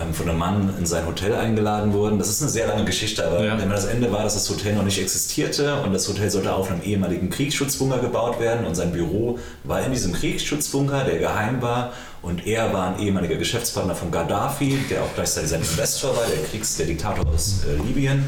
ähm, 0.00 0.14
von 0.14 0.28
einem 0.28 0.38
Mann 0.38 0.74
in 0.78 0.86
sein 0.86 1.06
Hotel 1.06 1.34
eingeladen 1.34 1.92
wurden. 1.92 2.18
Das 2.18 2.28
ist 2.28 2.40
eine 2.42 2.50
sehr 2.50 2.66
lange 2.66 2.84
Geschichte, 2.84 3.26
aber 3.26 3.44
Ja. 3.44 3.56
das 3.56 3.84
Ende 3.84 4.10
war, 4.12 4.22
dass 4.24 4.34
das 4.34 4.48
Hotel 4.48 4.74
noch 4.74 4.82
nicht 4.84 5.00
existierte 5.00 5.82
und 5.82 5.92
das 5.92 6.08
Hotel 6.08 6.30
sollte 6.30 6.52
auf 6.54 6.70
einem 6.70 6.82
ehemaligen 6.82 7.30
Kriegsschutzbunker 7.30 7.98
gebaut 7.98 8.40
werden 8.40 8.66
und 8.66 8.74
sein 8.74 8.92
Büro 8.92 9.38
war 9.64 9.84
in 9.84 9.92
diesem 9.92 10.12
Kriegsschutzbunker, 10.12 11.04
der 11.04 11.18
geheim 11.18 11.60
war 11.62 11.92
und 12.22 12.46
er 12.46 12.72
war 12.72 12.94
ein 12.94 13.00
ehemaliger 13.00 13.36
Geschäftspartner 13.36 13.94
von 13.94 14.10
Gaddafi, 14.10 14.78
der 14.90 15.02
auch 15.02 15.14
gleichzeitig 15.14 15.50
sein 15.50 15.60
Investor 15.60 16.16
war, 16.16 16.24
der 16.26 16.42
Kriegs-, 16.48 16.76
der 16.76 16.86
Diktator 16.86 17.26
aus 17.26 17.60
äh, 17.68 17.76
Libyen. 17.86 18.24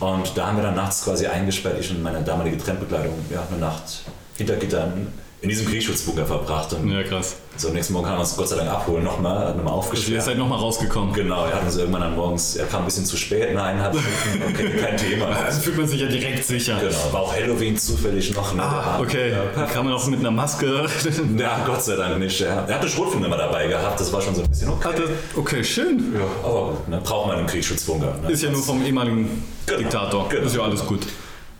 Und 0.00 0.32
da 0.34 0.46
haben 0.46 0.56
wir 0.56 0.62
dann 0.64 0.76
nachts 0.76 1.04
quasi 1.04 1.26
eingesperrt, 1.26 1.76
ich 1.78 1.90
und 1.90 2.02
meine 2.02 2.22
damalige 2.22 2.56
Trendbekleidung, 2.56 3.14
ja, 3.30 3.46
eine 3.50 3.60
Nacht 3.60 4.02
hinter 4.38 4.56
Gittern 4.56 5.08
in 5.42 5.48
diesem 5.48 5.66
Kriegsschutzbunker 5.66 6.26
verbracht. 6.26 6.72
Und 6.74 6.90
Ja, 6.90 7.02
krass. 7.02 7.36
so 7.56 7.68
am 7.68 7.74
nächsten 7.74 7.94
Morgen 7.94 8.04
kann 8.06 8.16
er 8.16 8.20
uns 8.20 8.36
Gott 8.36 8.48
sei 8.48 8.56
Dank 8.56 8.70
abholen, 8.70 9.02
nochmal, 9.04 9.46
hat 9.48 9.56
nochmal 9.56 9.72
Also 9.72 9.72
ihr 9.72 9.72
aufgesperrt. 9.78 10.22
seid 10.22 10.36
nochmal 10.38 10.58
rausgekommen. 10.58 11.14
Genau, 11.14 11.46
er 11.46 11.54
hat 11.54 11.64
uns 11.64 11.76
irgendwann 11.78 12.02
dann 12.02 12.14
morgens, 12.14 12.56
er 12.56 12.66
kam 12.66 12.82
ein 12.82 12.84
bisschen 12.84 13.06
zu 13.06 13.16
spät, 13.16 13.54
nein, 13.54 13.80
hat 13.80 13.94
okay, 14.48 14.70
kein 14.78 14.96
Thema. 14.98 15.26
Also 15.28 15.62
fühlt 15.62 15.78
man 15.78 15.86
sich 15.88 16.00
ja 16.00 16.08
direkt 16.08 16.44
sicher. 16.44 16.78
Genau, 16.78 16.94
war 17.12 17.20
auch 17.22 17.32
Halloween 17.34 17.74
zufällig 17.78 18.34
noch. 18.34 18.54
Ne? 18.54 18.62
Ah, 18.62 18.98
okay. 19.00 19.30
Ja. 19.30 19.64
Kann 19.64 19.86
man 19.86 19.94
auch 19.94 20.06
mit 20.08 20.20
einer 20.20 20.30
Maske. 20.30 20.66
ja, 21.38 21.64
Gott 21.64 21.82
sei 21.84 21.96
Dank 21.96 22.18
nicht. 22.18 22.38
Ja. 22.40 22.66
Er 22.66 22.74
hatte 22.74 22.88
Schrotflinte 22.88 23.26
immer 23.26 23.38
dabei 23.38 23.66
gehabt, 23.66 23.98
das 23.98 24.12
war 24.12 24.20
schon 24.20 24.34
so 24.34 24.42
ein 24.42 24.48
bisschen 24.50 24.68
okay. 24.68 24.88
Hatte- 24.88 25.08
okay, 25.36 25.64
schön. 25.64 26.12
Ja, 26.14 26.20
aber 26.46 26.76
ne? 26.86 27.00
braucht 27.02 27.28
man 27.28 27.38
einen 27.38 27.46
Kriegsschutzbunker. 27.46 28.14
Ne? 28.24 28.30
Ist 28.30 28.42
ja 28.42 28.50
nur 28.50 28.62
vom 28.62 28.84
ehemaligen 28.84 29.42
Genau, 29.64 29.78
Diktator. 29.78 30.28
genau. 30.28 30.44
Ist 30.46 30.56
ja 30.56 30.62
alles 30.62 30.84
gut. 30.84 31.00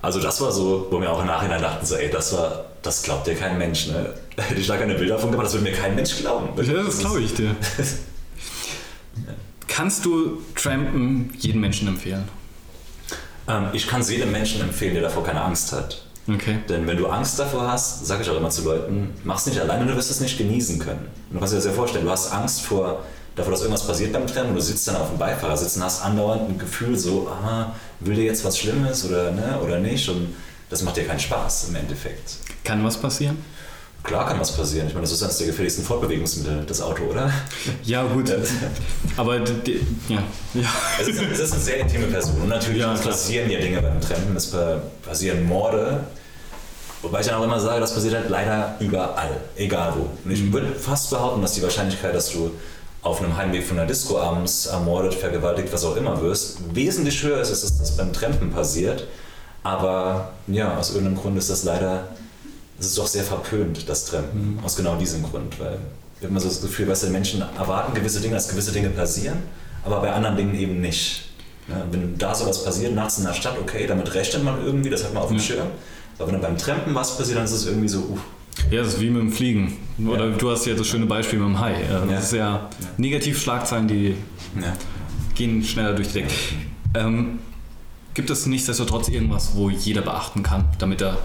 Also 0.02 0.20
das 0.20 0.40
war 0.40 0.50
so, 0.50 0.86
wo 0.90 1.00
wir 1.00 1.10
auch 1.10 1.20
im 1.20 1.26
Nachhinein 1.26 1.60
dachten, 1.60 1.84
so, 1.84 1.96
ey, 1.96 2.10
das 2.10 2.32
war, 2.32 2.64
das 2.82 3.02
glaubt 3.02 3.26
dir 3.26 3.34
kein 3.34 3.58
Mensch. 3.58 3.88
Ne? 3.88 4.14
Hätte 4.36 4.60
ich 4.60 4.66
da 4.66 4.76
keine 4.76 4.94
Bilder 4.94 5.18
von 5.18 5.30
gemacht, 5.30 5.46
das 5.46 5.54
würde 5.54 5.70
mir 5.70 5.76
kein 5.76 5.94
Mensch 5.94 6.16
glauben. 6.16 6.48
Ja, 6.62 6.82
das 6.82 6.98
glaube 6.98 7.20
ich 7.20 7.34
dir. 7.34 7.54
Kannst 9.68 10.04
du 10.04 10.42
Trampen 10.56 11.32
jedem 11.38 11.60
Menschen 11.60 11.88
empfehlen? 11.88 12.28
Ähm, 13.48 13.68
ich 13.72 13.86
kann 13.86 14.00
es 14.00 14.10
jedem 14.10 14.32
Menschen 14.32 14.60
empfehlen, 14.62 14.94
der 14.94 15.02
davor 15.02 15.24
keine 15.24 15.42
Angst 15.42 15.72
hat. 15.72 16.04
Okay. 16.28 16.58
Denn 16.68 16.86
wenn 16.86 16.96
du 16.96 17.06
Angst 17.08 17.38
davor 17.38 17.70
hast, 17.70 18.06
sage 18.06 18.22
ich 18.22 18.30
auch 18.30 18.36
immer 18.36 18.50
zu 18.50 18.64
Leuten, 18.64 19.14
mach's 19.24 19.46
nicht 19.46 19.58
alleine, 19.60 19.86
du 19.86 19.96
wirst 19.96 20.10
es 20.10 20.20
nicht 20.20 20.38
genießen 20.38 20.78
können. 20.78 21.08
Und 21.28 21.34
du 21.34 21.38
kannst 21.38 21.52
dir 21.52 21.56
das 21.56 21.66
ja 21.66 21.72
vorstellen, 21.72 22.04
du 22.04 22.10
hast 22.10 22.32
Angst 22.32 22.62
vor, 22.62 23.04
davor, 23.36 23.52
dass 23.52 23.60
irgendwas 23.62 23.86
passiert 23.86 24.12
beim 24.12 24.26
Trennen 24.26 24.50
und 24.50 24.54
du 24.56 24.60
sitzt 24.60 24.86
dann 24.88 24.96
auf 24.96 25.08
dem 25.08 25.18
Beifahrersitz 25.18 25.76
und 25.76 25.84
hast 25.84 26.02
andauernd 26.04 26.48
ein 26.50 26.58
Gefühl 26.58 26.98
so, 26.98 27.28
ah, 27.28 27.74
will 28.00 28.14
dir 28.14 28.24
jetzt 28.24 28.44
was 28.44 28.58
Schlimmes 28.58 29.04
oder, 29.04 29.30
ne, 29.32 29.58
oder 29.64 29.78
nicht? 29.78 30.08
Und 30.08 30.34
das 30.68 30.82
macht 30.82 30.96
dir 30.96 31.04
keinen 31.06 31.20
Spaß 31.20 31.68
im 31.68 31.76
Endeffekt. 31.76 32.36
Kann 32.64 32.84
was 32.84 32.96
passieren? 32.96 33.38
Klar 34.02 34.26
kann 34.28 34.40
was 34.40 34.52
passieren. 34.56 34.86
Ich 34.86 34.94
meine, 34.94 35.02
das 35.04 35.12
ist 35.12 35.22
eines 35.22 35.36
der 35.36 35.48
gefährlichsten 35.48 35.84
Fortbewegungsmittel, 35.84 36.64
das 36.66 36.80
Auto, 36.80 37.02
oder? 37.04 37.30
Ja, 37.84 38.02
gut. 38.04 38.32
Aber 39.18 39.36
ja. 39.36 39.42
ja. 40.08 40.22
Es 40.98 41.06
ist, 41.08 41.20
es 41.20 41.38
ist 41.38 41.52
eine 41.52 41.60
sehr 41.62 41.76
intime 41.80 42.06
Person. 42.06 42.40
Und 42.40 42.48
natürlich 42.48 42.80
Ja, 42.80 42.94
passieren 42.94 43.50
ja 43.50 43.60
Dinge 43.60 43.82
beim 43.82 44.00
Trennen, 44.00 44.34
es 44.34 44.46
pa- 44.46 44.80
passieren 45.06 45.44
Morde. 45.44 46.00
Wobei 47.02 47.20
ich 47.20 47.26
dann 47.26 47.36
auch 47.40 47.44
immer 47.44 47.60
sage, 47.60 47.80
das 47.80 47.94
passiert 47.94 48.14
halt 48.14 48.30
leider 48.30 48.76
überall, 48.80 49.36
egal 49.56 49.92
wo. 49.96 50.08
Und 50.24 50.30
ich 50.30 50.50
würde 50.50 50.72
fast 50.74 51.10
behaupten, 51.10 51.42
dass 51.42 51.52
die 51.52 51.62
Wahrscheinlichkeit, 51.62 52.14
dass 52.14 52.30
du 52.30 52.52
auf 53.02 53.22
einem 53.22 53.36
Heimweg 53.36 53.64
von 53.64 53.78
einer 53.78 53.86
Disco 53.86 54.18
abends 54.18 54.66
ermordet, 54.66 55.14
vergewaltigt, 55.14 55.72
was 55.72 55.84
auch 55.84 55.96
immer 55.96 56.20
wirst, 56.20 56.58
wesentlich 56.74 57.22
höher 57.22 57.40
ist, 57.40 57.50
als 57.50 57.62
dass 57.62 57.78
das 57.78 57.96
beim 57.96 58.12
Trampen 58.12 58.50
passiert. 58.50 59.06
Aber 59.62 60.32
ja, 60.46 60.76
aus 60.76 60.90
irgendeinem 60.90 61.18
Grund 61.18 61.38
ist 61.38 61.50
das 61.50 61.64
leider, 61.64 62.08
es 62.78 62.86
ist 62.86 62.98
doch 62.98 63.06
sehr 63.06 63.24
verpönt, 63.24 63.88
das 63.88 64.04
Trampen. 64.04 64.58
Aus 64.64 64.76
genau 64.76 64.96
diesem 64.96 65.22
Grund, 65.22 65.58
weil 65.58 65.78
wir 66.18 66.26
haben 66.26 66.34
immer 66.34 66.40
so 66.40 66.48
das 66.48 66.60
Gefühl, 66.60 66.86
dass 66.86 67.00
die 67.00 67.08
Menschen 67.08 67.42
erwarten 67.58 67.94
gewisse 67.94 68.20
Dinge, 68.20 68.34
dass 68.34 68.48
gewisse 68.48 68.72
Dinge 68.72 68.90
passieren, 68.90 69.38
aber 69.84 70.00
bei 70.00 70.12
anderen 70.12 70.36
Dingen 70.36 70.54
eben 70.54 70.80
nicht. 70.80 71.26
Ja, 71.68 71.76
wenn 71.90 72.18
da 72.18 72.34
sowas 72.34 72.64
passiert, 72.64 72.94
nachts 72.94 73.18
in 73.18 73.24
der 73.24 73.32
Stadt, 73.32 73.56
okay, 73.60 73.86
damit 73.86 74.12
rechnet 74.14 74.42
man 74.44 74.62
irgendwie, 74.64 74.90
das 74.90 75.04
hat 75.04 75.14
man 75.14 75.22
auf 75.22 75.28
dem 75.28 75.38
Ja. 75.38 75.42
Schirm. 75.44 75.66
Aber 76.18 76.26
wenn 76.26 76.34
dann 76.34 76.42
beim 76.42 76.58
Trampen 76.58 76.94
was 76.94 77.16
passiert, 77.16 77.38
dann 77.38 77.44
ist 77.44 77.52
es 77.52 77.66
irgendwie 77.66 77.88
so, 77.88 78.00
uff, 78.00 78.20
Ja, 78.70 78.82
das 78.82 78.94
ist 78.94 79.00
wie 79.00 79.10
mit 79.10 79.22
dem 79.22 79.32
Fliegen. 79.32 79.76
Oder 80.06 80.28
Ja. 80.30 80.36
du 80.36 80.50
hast 80.50 80.66
ja 80.66 80.74
das 80.74 80.86
schöne 80.86 81.06
Beispiel 81.06 81.38
mit 81.38 81.48
dem 81.48 81.58
Hai. 81.60 81.74
Ja, 81.90 82.00
Das 82.00 82.10
Ja. 82.10 82.18
ist 82.18 82.32
ja 82.32 82.70
Negativschlagzeilen, 82.98 83.88
die 83.88 84.16
ja. 84.60 84.72
gehen 85.34 85.62
schneller 85.64 85.94
durch 85.94 86.08
die 86.08 86.14
Decke. 86.20 86.32
Ähm, 86.94 87.38
gibt 88.14 88.30
es 88.30 88.46
nichtsdestotrotz 88.46 89.08
irgendwas, 89.08 89.52
wo 89.54 89.70
jeder 89.70 90.02
beachten 90.02 90.42
kann, 90.42 90.64
damit 90.78 91.00
er 91.02 91.18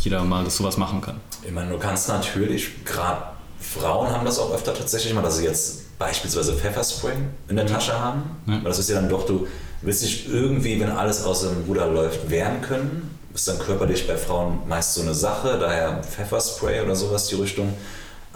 jeder 0.00 0.22
mal 0.24 0.44
das 0.44 0.56
sowas 0.56 0.76
machen 0.76 1.00
kann? 1.00 1.16
Ich 1.44 1.52
meine, 1.52 1.70
du 1.70 1.78
kannst 1.78 2.08
natürlich, 2.08 2.84
gerade 2.84 3.22
Frauen 3.60 4.08
haben 4.10 4.24
das 4.24 4.38
auch 4.38 4.52
öfter 4.54 4.74
tatsächlich 4.74 5.14
mal, 5.14 5.22
dass 5.22 5.38
sie 5.38 5.44
jetzt 5.44 5.98
beispielsweise 5.98 6.54
Pfefferspray 6.54 7.12
in 7.48 7.56
der 7.56 7.66
Tasche 7.66 7.98
haben. 7.98 8.22
Weil 8.46 8.60
das 8.64 8.78
ist 8.78 8.90
ja 8.90 8.96
dann 8.96 9.08
doch, 9.08 9.24
du 9.26 9.46
willst 9.82 10.02
dich 10.02 10.28
irgendwie, 10.28 10.78
wenn 10.80 10.90
alles 10.90 11.22
aus 11.24 11.42
dem 11.42 11.64
Ruder 11.68 11.86
läuft, 11.88 12.28
wehren 12.30 12.60
können. 12.60 13.10
Ist 13.34 13.48
dann 13.48 13.58
körperlich 13.58 14.06
bei 14.06 14.16
Frauen 14.16 14.60
meist 14.68 14.94
so 14.94 15.02
eine 15.02 15.14
Sache, 15.14 15.58
daher 15.58 16.02
Pfefferspray 16.02 16.82
oder 16.82 16.94
sowas 16.94 17.28
die 17.28 17.36
Richtung. 17.36 17.72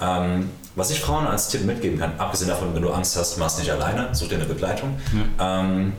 Ähm, 0.01 0.51
was 0.75 0.91
ich 0.91 1.01
Frauen 1.01 1.27
als 1.27 1.49
Tipp 1.49 1.65
mitgeben 1.65 1.99
kann, 1.99 2.13
abgesehen 2.19 2.49
davon, 2.49 2.75
wenn 2.75 2.83
du 2.83 2.91
Angst 2.91 3.17
hast, 3.17 3.39
machst 3.39 3.59
nicht 3.59 3.71
alleine, 3.71 4.15
such 4.15 4.29
dir 4.29 4.37
eine 4.37 4.45
Begleitung. 4.45 4.99
Ja. 5.39 5.61
Ähm, 5.61 5.93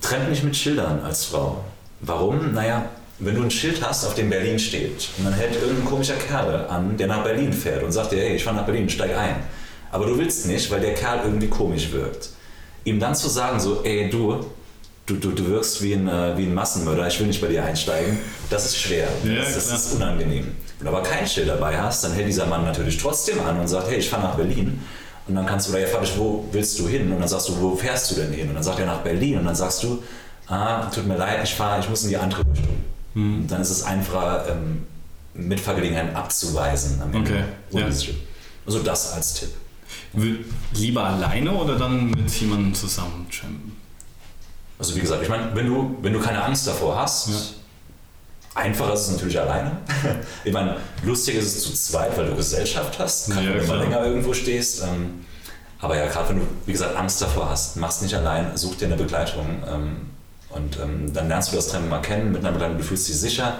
trennt 0.00 0.30
nicht 0.30 0.44
mit 0.44 0.56
Schildern 0.56 1.02
als 1.02 1.26
Frau. 1.26 1.64
Warum? 2.00 2.52
Naja, 2.52 2.86
wenn 3.18 3.34
du 3.34 3.42
ein 3.42 3.50
Schild 3.50 3.86
hast, 3.86 4.04
auf 4.04 4.14
dem 4.14 4.28
Berlin 4.28 4.58
steht, 4.58 5.08
und 5.18 5.24
dann 5.24 5.32
hält 5.32 5.54
irgendein 5.56 5.86
komischer 5.86 6.16
Kerl 6.16 6.66
an, 6.68 6.96
der 6.96 7.06
nach 7.06 7.22
Berlin 7.22 7.52
fährt 7.52 7.82
und 7.82 7.92
sagt 7.92 8.12
dir, 8.12 8.18
hey, 8.18 8.36
ich 8.36 8.44
fahre 8.44 8.56
nach 8.56 8.66
Berlin, 8.66 8.88
steig 8.88 9.16
ein. 9.16 9.36
Aber 9.90 10.06
du 10.06 10.18
willst 10.18 10.46
nicht, 10.46 10.70
weil 10.70 10.80
der 10.80 10.94
Kerl 10.94 11.20
irgendwie 11.24 11.48
komisch 11.48 11.92
wirkt. 11.92 12.30
Ihm 12.84 13.00
dann 13.00 13.14
zu 13.14 13.28
sagen, 13.28 13.58
so, 13.58 13.82
ey, 13.84 14.10
du, 14.10 14.44
du, 15.06 15.14
du, 15.16 15.30
du 15.30 15.46
wirkst 15.46 15.82
wie 15.82 15.94
ein, 15.94 16.08
äh, 16.08 16.36
wie 16.36 16.44
ein 16.44 16.54
Massenmörder, 16.54 17.06
ich 17.06 17.18
will 17.18 17.26
nicht 17.26 17.40
bei 17.40 17.48
dir 17.48 17.64
einsteigen, 17.64 18.18
das 18.50 18.66
ist 18.66 18.76
schwer. 18.78 19.08
Ja, 19.24 19.36
das, 19.36 19.54
das 19.54 19.72
ist 19.72 19.94
unangenehm. 19.94 20.52
Wenn 20.78 20.86
du 20.86 20.96
aber 20.96 21.02
kein 21.02 21.26
Schild 21.26 21.48
dabei 21.48 21.78
hast, 21.78 22.04
dann 22.04 22.12
hält 22.12 22.28
dieser 22.28 22.46
Mann 22.46 22.64
natürlich 22.64 22.98
trotzdem 22.98 23.40
an 23.40 23.58
und 23.58 23.68
sagt, 23.68 23.88
hey, 23.88 23.98
ich 23.98 24.10
fahre 24.10 24.24
nach 24.24 24.34
Berlin. 24.34 24.80
Und 25.26 25.34
dann 25.34 25.46
kannst 25.46 25.66
du, 25.66 25.72
oder 25.72 25.80
ja, 25.80 25.86
Fabisch, 25.86 26.12
wo 26.16 26.44
willst 26.52 26.78
du 26.78 26.86
hin? 26.86 27.10
Und 27.10 27.18
dann 27.18 27.28
sagst 27.28 27.48
du, 27.48 27.60
wo 27.60 27.74
fährst 27.74 28.10
du 28.10 28.16
denn 28.16 28.32
hin? 28.32 28.48
Und 28.48 28.54
dann 28.54 28.62
sagt 28.62 28.78
er 28.78 28.86
nach 28.86 29.00
Berlin. 29.00 29.38
Und 29.38 29.46
dann 29.46 29.56
sagst 29.56 29.82
du, 29.82 30.02
ah, 30.46 30.84
tut 30.86 31.06
mir 31.06 31.16
leid, 31.16 31.40
ich 31.42 31.54
fahre, 31.54 31.80
ich 31.80 31.88
muss 31.88 32.04
in 32.04 32.10
die 32.10 32.16
andere 32.16 32.42
Richtung. 32.48 32.76
Und 33.14 33.48
dann 33.48 33.62
ist 33.62 33.70
es 33.70 33.82
einfacher, 33.82 34.46
ähm, 34.50 34.86
Mitfahrgelegenheiten 35.34 36.14
abzuweisen 36.14 37.00
am 37.02 37.12
Ende. 37.12 37.30
Okay. 37.30 37.80
Ja. 37.80 37.86
Also 38.66 38.80
das 38.80 39.12
als 39.14 39.34
Tipp. 39.34 39.50
Lieber 40.74 41.04
alleine 41.04 41.52
oder 41.52 41.76
dann 41.76 42.10
mit 42.10 42.30
jemandem 42.40 42.74
zusammen 42.74 43.26
trampen? 43.30 43.72
Also 44.78 44.94
wie 44.94 45.00
gesagt, 45.00 45.22
ich 45.22 45.28
meine, 45.28 45.54
wenn 45.54 45.66
du, 45.66 45.96
wenn 46.02 46.12
du 46.12 46.20
keine 46.20 46.42
Angst 46.42 46.66
davor 46.66 47.00
hast, 47.00 47.28
ja. 47.28 47.34
einfacher 48.54 48.92
ist 48.92 49.02
es 49.02 49.10
natürlich 49.12 49.40
alleine. 49.40 49.78
ich 50.44 50.52
meine, 50.52 50.76
lustig 51.02 51.36
ist 51.36 51.56
es 51.56 51.62
zu 51.62 51.72
zweit, 51.72 52.16
weil 52.16 52.26
du 52.26 52.36
Gesellschaft 52.36 52.98
hast, 52.98 53.28
ja, 53.28 53.36
wenn 53.36 53.58
du 53.58 53.66
mal 53.66 53.78
länger 53.78 54.04
irgendwo 54.04 54.34
stehst. 54.34 54.82
Ähm, 54.82 55.24
aber 55.80 55.96
ja, 55.96 56.06
gerade 56.06 56.30
wenn 56.30 56.38
du, 56.40 56.46
wie 56.66 56.72
gesagt, 56.72 56.96
Angst 56.96 57.22
davor 57.22 57.50
hast, 57.50 57.76
machst 57.76 58.02
nicht 58.02 58.14
allein, 58.14 58.56
such 58.56 58.76
dir 58.76 58.86
eine 58.86 58.96
Begleitung. 58.96 59.62
Ähm, 59.68 59.96
und 60.50 60.78
ähm, 60.78 61.12
dann 61.12 61.28
lernst 61.28 61.52
du 61.52 61.56
das 61.56 61.68
Trennen 61.68 61.88
mal 61.88 62.00
kennen, 62.00 62.32
mit 62.32 62.42
einer 62.42 62.52
Begleitung, 62.52 62.78
du 62.78 62.84
fühlst 62.84 63.08
dich 63.08 63.18
sicher. 63.18 63.58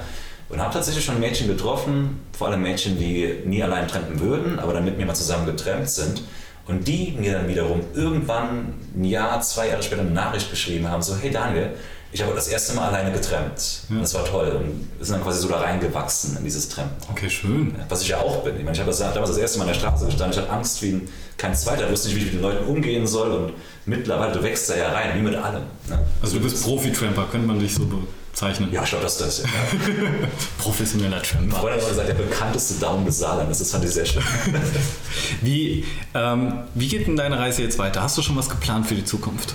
Und 0.48 0.60
habe 0.60 0.72
tatsächlich 0.72 1.04
schon 1.04 1.18
Mädchen 1.18 1.48
getroffen, 1.48 2.20
vor 2.36 2.48
allem 2.48 2.62
Mädchen, 2.62 2.98
die 2.98 3.42
nie 3.44 3.62
allein 3.62 3.88
trampen 3.88 4.20
würden, 4.20 4.60
aber 4.60 4.74
dann 4.74 4.84
mit 4.84 4.96
mir 4.96 5.04
mal 5.04 5.14
zusammen 5.14 5.44
getrennt 5.44 5.90
sind 5.90 6.22
und 6.66 6.86
die 6.88 7.16
mir 7.18 7.32
dann 7.32 7.48
wiederum 7.48 7.80
irgendwann 7.94 8.74
ein 8.94 9.04
Jahr, 9.04 9.40
zwei 9.40 9.68
Jahre 9.68 9.82
später 9.82 10.02
eine 10.02 10.10
Nachricht 10.10 10.50
geschrieben 10.50 10.88
haben, 10.88 11.02
so, 11.02 11.16
hey 11.16 11.30
Daniel, 11.30 11.70
ich 12.12 12.22
habe 12.22 12.34
das 12.34 12.48
erste 12.48 12.74
Mal 12.74 12.88
alleine 12.88 13.12
getrennt. 13.12 13.82
Ja. 13.90 14.00
Das 14.00 14.14
war 14.14 14.24
toll. 14.24 14.48
Und 14.48 14.88
wir 14.96 15.04
sind 15.04 15.16
dann 15.16 15.22
quasi 15.22 15.40
so 15.40 15.48
da 15.48 15.60
reingewachsen 15.60 16.36
in 16.38 16.44
dieses 16.44 16.68
Trampen. 16.68 16.96
Okay, 17.10 17.28
schön. 17.28 17.74
Was 17.88 18.02
ich 18.02 18.08
ja 18.08 18.18
auch 18.18 18.42
bin. 18.42 18.56
Ich 18.56 18.64
meine, 18.64 18.74
ich 18.74 18.80
habe 18.80 18.90
damals 18.96 19.30
das 19.30 19.38
erste 19.38 19.58
Mal 19.58 19.64
an 19.64 19.68
der 19.68 19.80
Straße 19.80 20.06
gestanden. 20.06 20.38
Ich 20.38 20.42
hatte 20.42 20.50
Angst 20.50 20.82
wie 20.82 21.02
kein 21.36 21.54
zweiter. 21.54 21.84
Ich 21.84 21.90
wusste 21.90 22.08
nicht, 22.08 22.16
wie 22.16 22.20
ich 22.20 22.26
mit 22.26 22.34
den 22.34 22.42
Leuten 22.42 22.64
umgehen 22.66 23.06
soll. 23.06 23.30
Und 23.32 23.52
mittlerweile, 23.84 24.32
du 24.32 24.42
wächst 24.42 24.70
da 24.70 24.76
ja 24.76 24.92
rein, 24.92 25.10
wie 25.16 25.22
mit 25.22 25.34
allem. 25.34 25.64
Ne? 25.88 25.98
Also 26.22 26.38
du 26.38 26.44
bist 26.44 26.62
Profi-Tramper, 26.62 27.26
könnte 27.30 27.46
man 27.46 27.58
dich 27.58 27.74
so 27.74 27.84
zeichnen. 28.36 28.70
Ja, 28.70 28.84
glaube, 28.84 29.02
das 29.02 29.14
ist 29.14 29.20
das. 29.20 29.38
Ja. 29.38 29.48
Professioneller 30.58 31.22
Tramper. 31.22 31.56
Vorher 31.56 31.80
hat 31.80 31.88
gesagt, 31.88 32.08
der 32.08 32.14
bekannteste 32.14 32.74
Daumen 32.74 33.06
des 33.06 33.18
Saarlandes. 33.18 33.58
Das 33.58 33.70
fand 33.70 33.84
ich 33.84 33.90
sehr 33.90 34.04
schön. 34.04 34.22
wie, 35.40 35.84
ähm, 36.14 36.64
wie 36.74 36.86
geht 36.86 37.06
denn 37.06 37.16
deine 37.16 37.38
Reise 37.38 37.62
jetzt 37.62 37.78
weiter? 37.78 38.02
Hast 38.02 38.16
du 38.18 38.22
schon 38.22 38.36
was 38.36 38.50
geplant 38.50 38.86
für 38.86 38.94
die 38.94 39.04
Zukunft? 39.04 39.54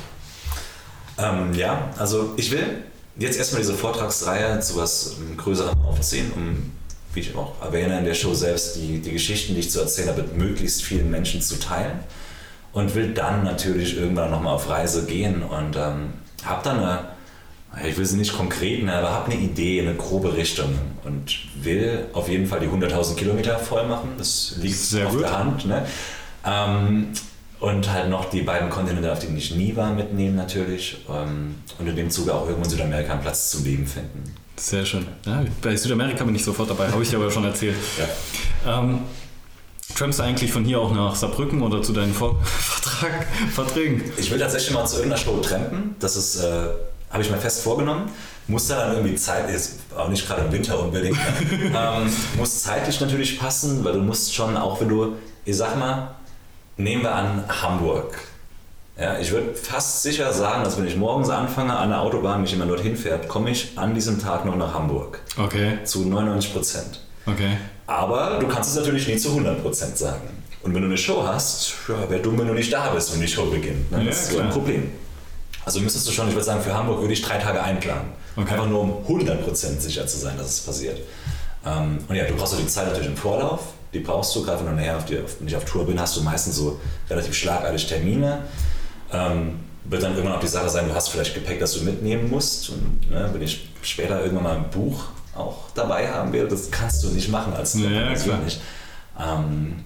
Ähm, 1.20 1.54
ja, 1.54 1.92
also 1.98 2.34
ich 2.38 2.52
will 2.52 2.84
jetzt 3.18 3.38
erstmal 3.38 3.62
diese 3.62 3.76
Vortragsreihe 3.76 4.60
zu 4.62 4.78
was 4.78 5.18
ähm, 5.20 5.38
Größerem 5.38 5.80
aufziehen, 5.84 6.32
um, 6.36 6.72
wie 7.14 7.20
ich 7.20 7.36
auch 7.36 7.62
erwähne 7.62 8.00
in 8.00 8.06
der 8.06 8.16
Show 8.16 8.34
selbst, 8.34 8.78
die, 8.78 9.00
die 9.00 9.12
Geschichten, 9.12 9.54
die 9.54 9.60
ich 9.60 9.70
zu 9.70 9.80
erzählen 9.80 10.10
habe, 10.10 10.24
mit 10.24 10.38
möglichst 10.38 10.82
vielen 10.82 11.12
Menschen 11.12 11.42
zu 11.42 11.60
teilen. 11.60 12.00
Und 12.74 12.96
will 12.96 13.14
dann 13.14 13.44
natürlich 13.44 13.98
irgendwann 13.98 14.32
nochmal 14.32 14.56
auf 14.56 14.70
Reise 14.70 15.06
gehen 15.06 15.44
und 15.44 15.76
ähm, 15.76 16.14
habe 16.46 16.64
dann 16.64 16.80
eine 16.80 17.12
ich 17.88 17.98
will 17.98 18.06
sie 18.06 18.18
nicht 18.18 18.36
konkret 18.36 18.80
nennen, 18.80 18.90
aber 18.90 19.12
habe 19.12 19.32
eine 19.32 19.42
Idee, 19.42 19.82
eine 19.82 19.96
grobe 19.96 20.36
Richtung 20.36 20.70
und 21.06 21.38
will 21.64 22.06
auf 22.14 22.28
jeden 22.28 22.46
Fall 22.46 22.60
die 22.60 22.68
100.000 22.68 23.16
Kilometer 23.16 23.58
voll 23.58 23.88
machen. 23.88 24.10
Das 24.18 24.56
liegt 24.60 24.76
Sehr 24.78 25.08
auf 25.08 25.14
gut. 25.14 25.22
der 25.22 25.38
Hand. 25.40 25.66
Ne? 25.66 25.86
Ähm, 26.46 27.08
und 27.60 27.92
halt 27.92 28.10
noch 28.10 28.26
die 28.26 28.42
beiden 28.42 28.70
Kontinente, 28.70 29.12
auf 29.12 29.20
denen 29.20 29.38
ich 29.38 29.56
nie 29.56 29.76
war, 29.76 29.94
mitnehmen 29.94 30.36
natürlich. 30.36 30.98
Ähm, 31.10 31.56
und 31.80 31.88
in 31.88 31.96
dem 31.96 32.10
Zuge 32.10 32.34
auch 32.34 32.46
irgendwo 32.48 32.64
in 32.66 32.70
Südamerika 32.72 33.14
einen 33.14 33.22
Platz 33.22 33.52
zum 33.52 33.64
Leben 33.64 33.86
finden. 33.86 34.36
Sehr 34.58 34.86
schön. 34.86 35.08
Ja, 35.26 35.44
bei 35.62 35.76
Südamerika 35.76 36.24
bin 36.24 36.36
ich 36.36 36.44
sofort 36.44 36.70
dabei, 36.70 36.90
habe 36.90 37.02
ich 37.04 37.10
dir 37.10 37.18
aber 37.18 37.32
schon 37.32 37.46
erzählt. 37.46 37.76
Ja. 38.66 38.80
Ähm, 38.80 39.00
Trampst 39.96 40.20
du 40.20 40.24
eigentlich 40.24 40.52
von 40.52 40.64
hier 40.64 40.80
auch 40.80 40.94
nach 40.94 41.16
Saarbrücken 41.16 41.62
oder 41.62 41.82
zu 41.82 41.94
deinen 41.94 42.14
Vertrag, 42.14 43.28
Verträgen? 43.54 44.02
Ich 44.18 44.32
will 44.32 44.40
tatsächlich 44.40 44.74
mal 44.74 44.86
zu 44.86 44.98
irgendeiner 44.98 45.22
Show 45.22 45.38
trampen. 45.40 45.96
Das 46.00 46.16
ist 46.16 46.38
äh, 46.38 46.68
habe 47.12 47.24
ich 47.24 47.30
mir 47.30 47.38
fest 47.38 47.62
vorgenommen. 47.62 48.10
Muss 48.48 48.68
da 48.68 48.86
dann 48.86 48.96
irgendwie 48.96 49.16
Zeit, 49.16 49.50
ist 49.50 49.80
auch 49.96 50.10
nicht 50.10 50.28
gerade 50.28 50.44
im 50.46 50.52
Winter 50.52 50.80
unbedingt, 50.80 51.18
ähm, 51.52 52.12
muss 52.38 52.64
zeitlich 52.64 53.00
natürlich 53.00 53.40
passen, 53.40 53.84
weil 53.84 53.94
du 53.94 54.00
musst 54.00 54.34
schon, 54.34 54.58
auch 54.58 54.82
wenn 54.82 54.90
du, 54.90 55.16
ich 55.46 55.56
sag 55.56 55.78
mal, 55.78 56.16
nehmen 56.78 57.04
wir 57.04 57.14
an 57.14 57.44
Hamburg. 57.48 58.18
Ja, 59.00 59.18
ich 59.18 59.32
würde 59.32 59.54
fast 59.54 60.04
sicher 60.04 60.32
sagen, 60.34 60.64
dass 60.64 60.78
wenn 60.78 60.86
ich 60.86 60.96
morgens 60.96 61.30
anfange, 61.30 61.76
an 61.76 61.90
der 61.90 62.02
Autobahn 62.02 62.42
mich 62.42 62.52
jemand 62.52 62.72
dorthin 62.72 62.96
fährt, 62.96 63.28
komme 63.28 63.50
ich 63.50 63.78
an 63.78 63.96
diesem 63.96 64.20
Tag 64.20 64.46
noch 64.46 64.56
nach 64.56 64.74
Hamburg. 64.74 65.20
Okay. 65.38 65.80
Zu 65.86 66.06
99 66.06 66.54
Prozent. 66.54 67.02
Okay. 67.26 67.58
Aber 67.88 68.38
du 68.40 68.48
kannst 68.48 68.72
es 68.72 68.76
natürlich 68.76 69.08
nie 69.08 69.18
zu 69.18 69.30
100 69.30 69.62
Prozent 69.62 69.98
sagen. 69.98 70.30
Und 70.64 70.76
wenn 70.76 70.82
du 70.82 70.88
eine 70.88 70.98
Show 70.98 71.24
hast, 71.26 71.74
ja, 71.88 72.10
wäre 72.10 72.22
dumm, 72.22 72.38
wenn 72.38 72.48
du 72.48 72.54
nicht 72.54 72.72
da 72.72 72.90
bist, 72.90 73.14
wenn 73.14 73.22
die 73.22 73.28
Show 73.28 73.46
beginnt. 73.46 73.92
Ne? 73.92 74.06
Das 74.06 74.06
ja, 74.06 74.12
ist 74.12 74.32
so 74.32 74.40
ein 74.40 74.50
Problem. 74.50 74.92
Also 75.66 75.80
müsstest 75.80 76.08
du 76.08 76.12
schon, 76.12 76.28
ich 76.28 76.34
würde 76.34 76.46
sagen, 76.46 76.62
für 76.62 76.74
Hamburg 76.74 77.02
würde 77.02 77.14
ich 77.14 77.22
drei 77.22 77.38
Tage 77.38 77.62
einplanen. 77.62 78.12
Okay. 78.36 78.52
Einfach 78.52 78.68
nur 78.68 78.82
um 78.82 79.06
100% 79.08 79.80
sicher 79.80 80.08
zu 80.08 80.18
sein, 80.18 80.38
dass 80.38 80.48
es 80.48 80.60
passiert. 80.62 81.00
Ähm, 81.66 82.00
und 82.08 82.16
ja, 82.16 82.26
du 82.26 82.36
brauchst 82.36 82.54
auch 82.54 82.60
die 82.60 82.68
Zeit 82.68 82.88
natürlich 82.88 83.10
im 83.10 83.18
Vorlauf. 83.18 83.62
Die 83.94 84.00
brauchst 84.00 84.36
du, 84.36 84.44
gerade 84.44 84.60
wenn 84.60 84.68
du 84.68 84.76
nachher 84.76 84.98
auf 84.98 85.06
die, 85.06 85.20
auf, 85.20 85.40
nicht 85.42 85.56
auf 85.56 85.66
Tour 85.66 85.86
bin, 85.86 86.00
hast 86.00 86.16
du 86.16 86.22
meistens 86.22 86.56
so 86.56 86.80
relativ 87.10 87.34
schlagartig 87.36 87.88
Termine. 87.88 88.40
Ähm, 89.12 89.60
wird 89.86 90.04
dann 90.04 90.14
irgendwann 90.14 90.38
auch 90.38 90.42
die 90.42 90.48
Sache 90.48 90.70
sein, 90.70 90.88
du 90.88 90.96
hast 90.96 91.10
vielleicht 91.10 91.34
Gepäck, 91.34 91.60
das 91.60 91.74
du 91.74 91.84
mitnehmen 91.84 92.30
musst. 92.30 92.70
Und 92.70 93.10
ne, 93.10 93.30
wenn 93.34 93.42
ich 93.42 93.70
später 93.82 94.22
irgendwann 94.22 94.44
mal 94.44 94.56
ein 94.58 94.70
Buch 94.70 95.06
auch 95.36 95.70
dabei 95.76 96.10
haben 96.10 96.34
werde, 96.34 96.50
das 96.50 96.72
kannst 96.72 97.04
du 97.04 97.10
nicht 97.10 97.30
machen 97.30 97.54
als 97.54 97.74
ja, 97.76 98.14
klar. 98.14 98.40
nicht. 98.40 98.62
Ähm, 99.20 99.84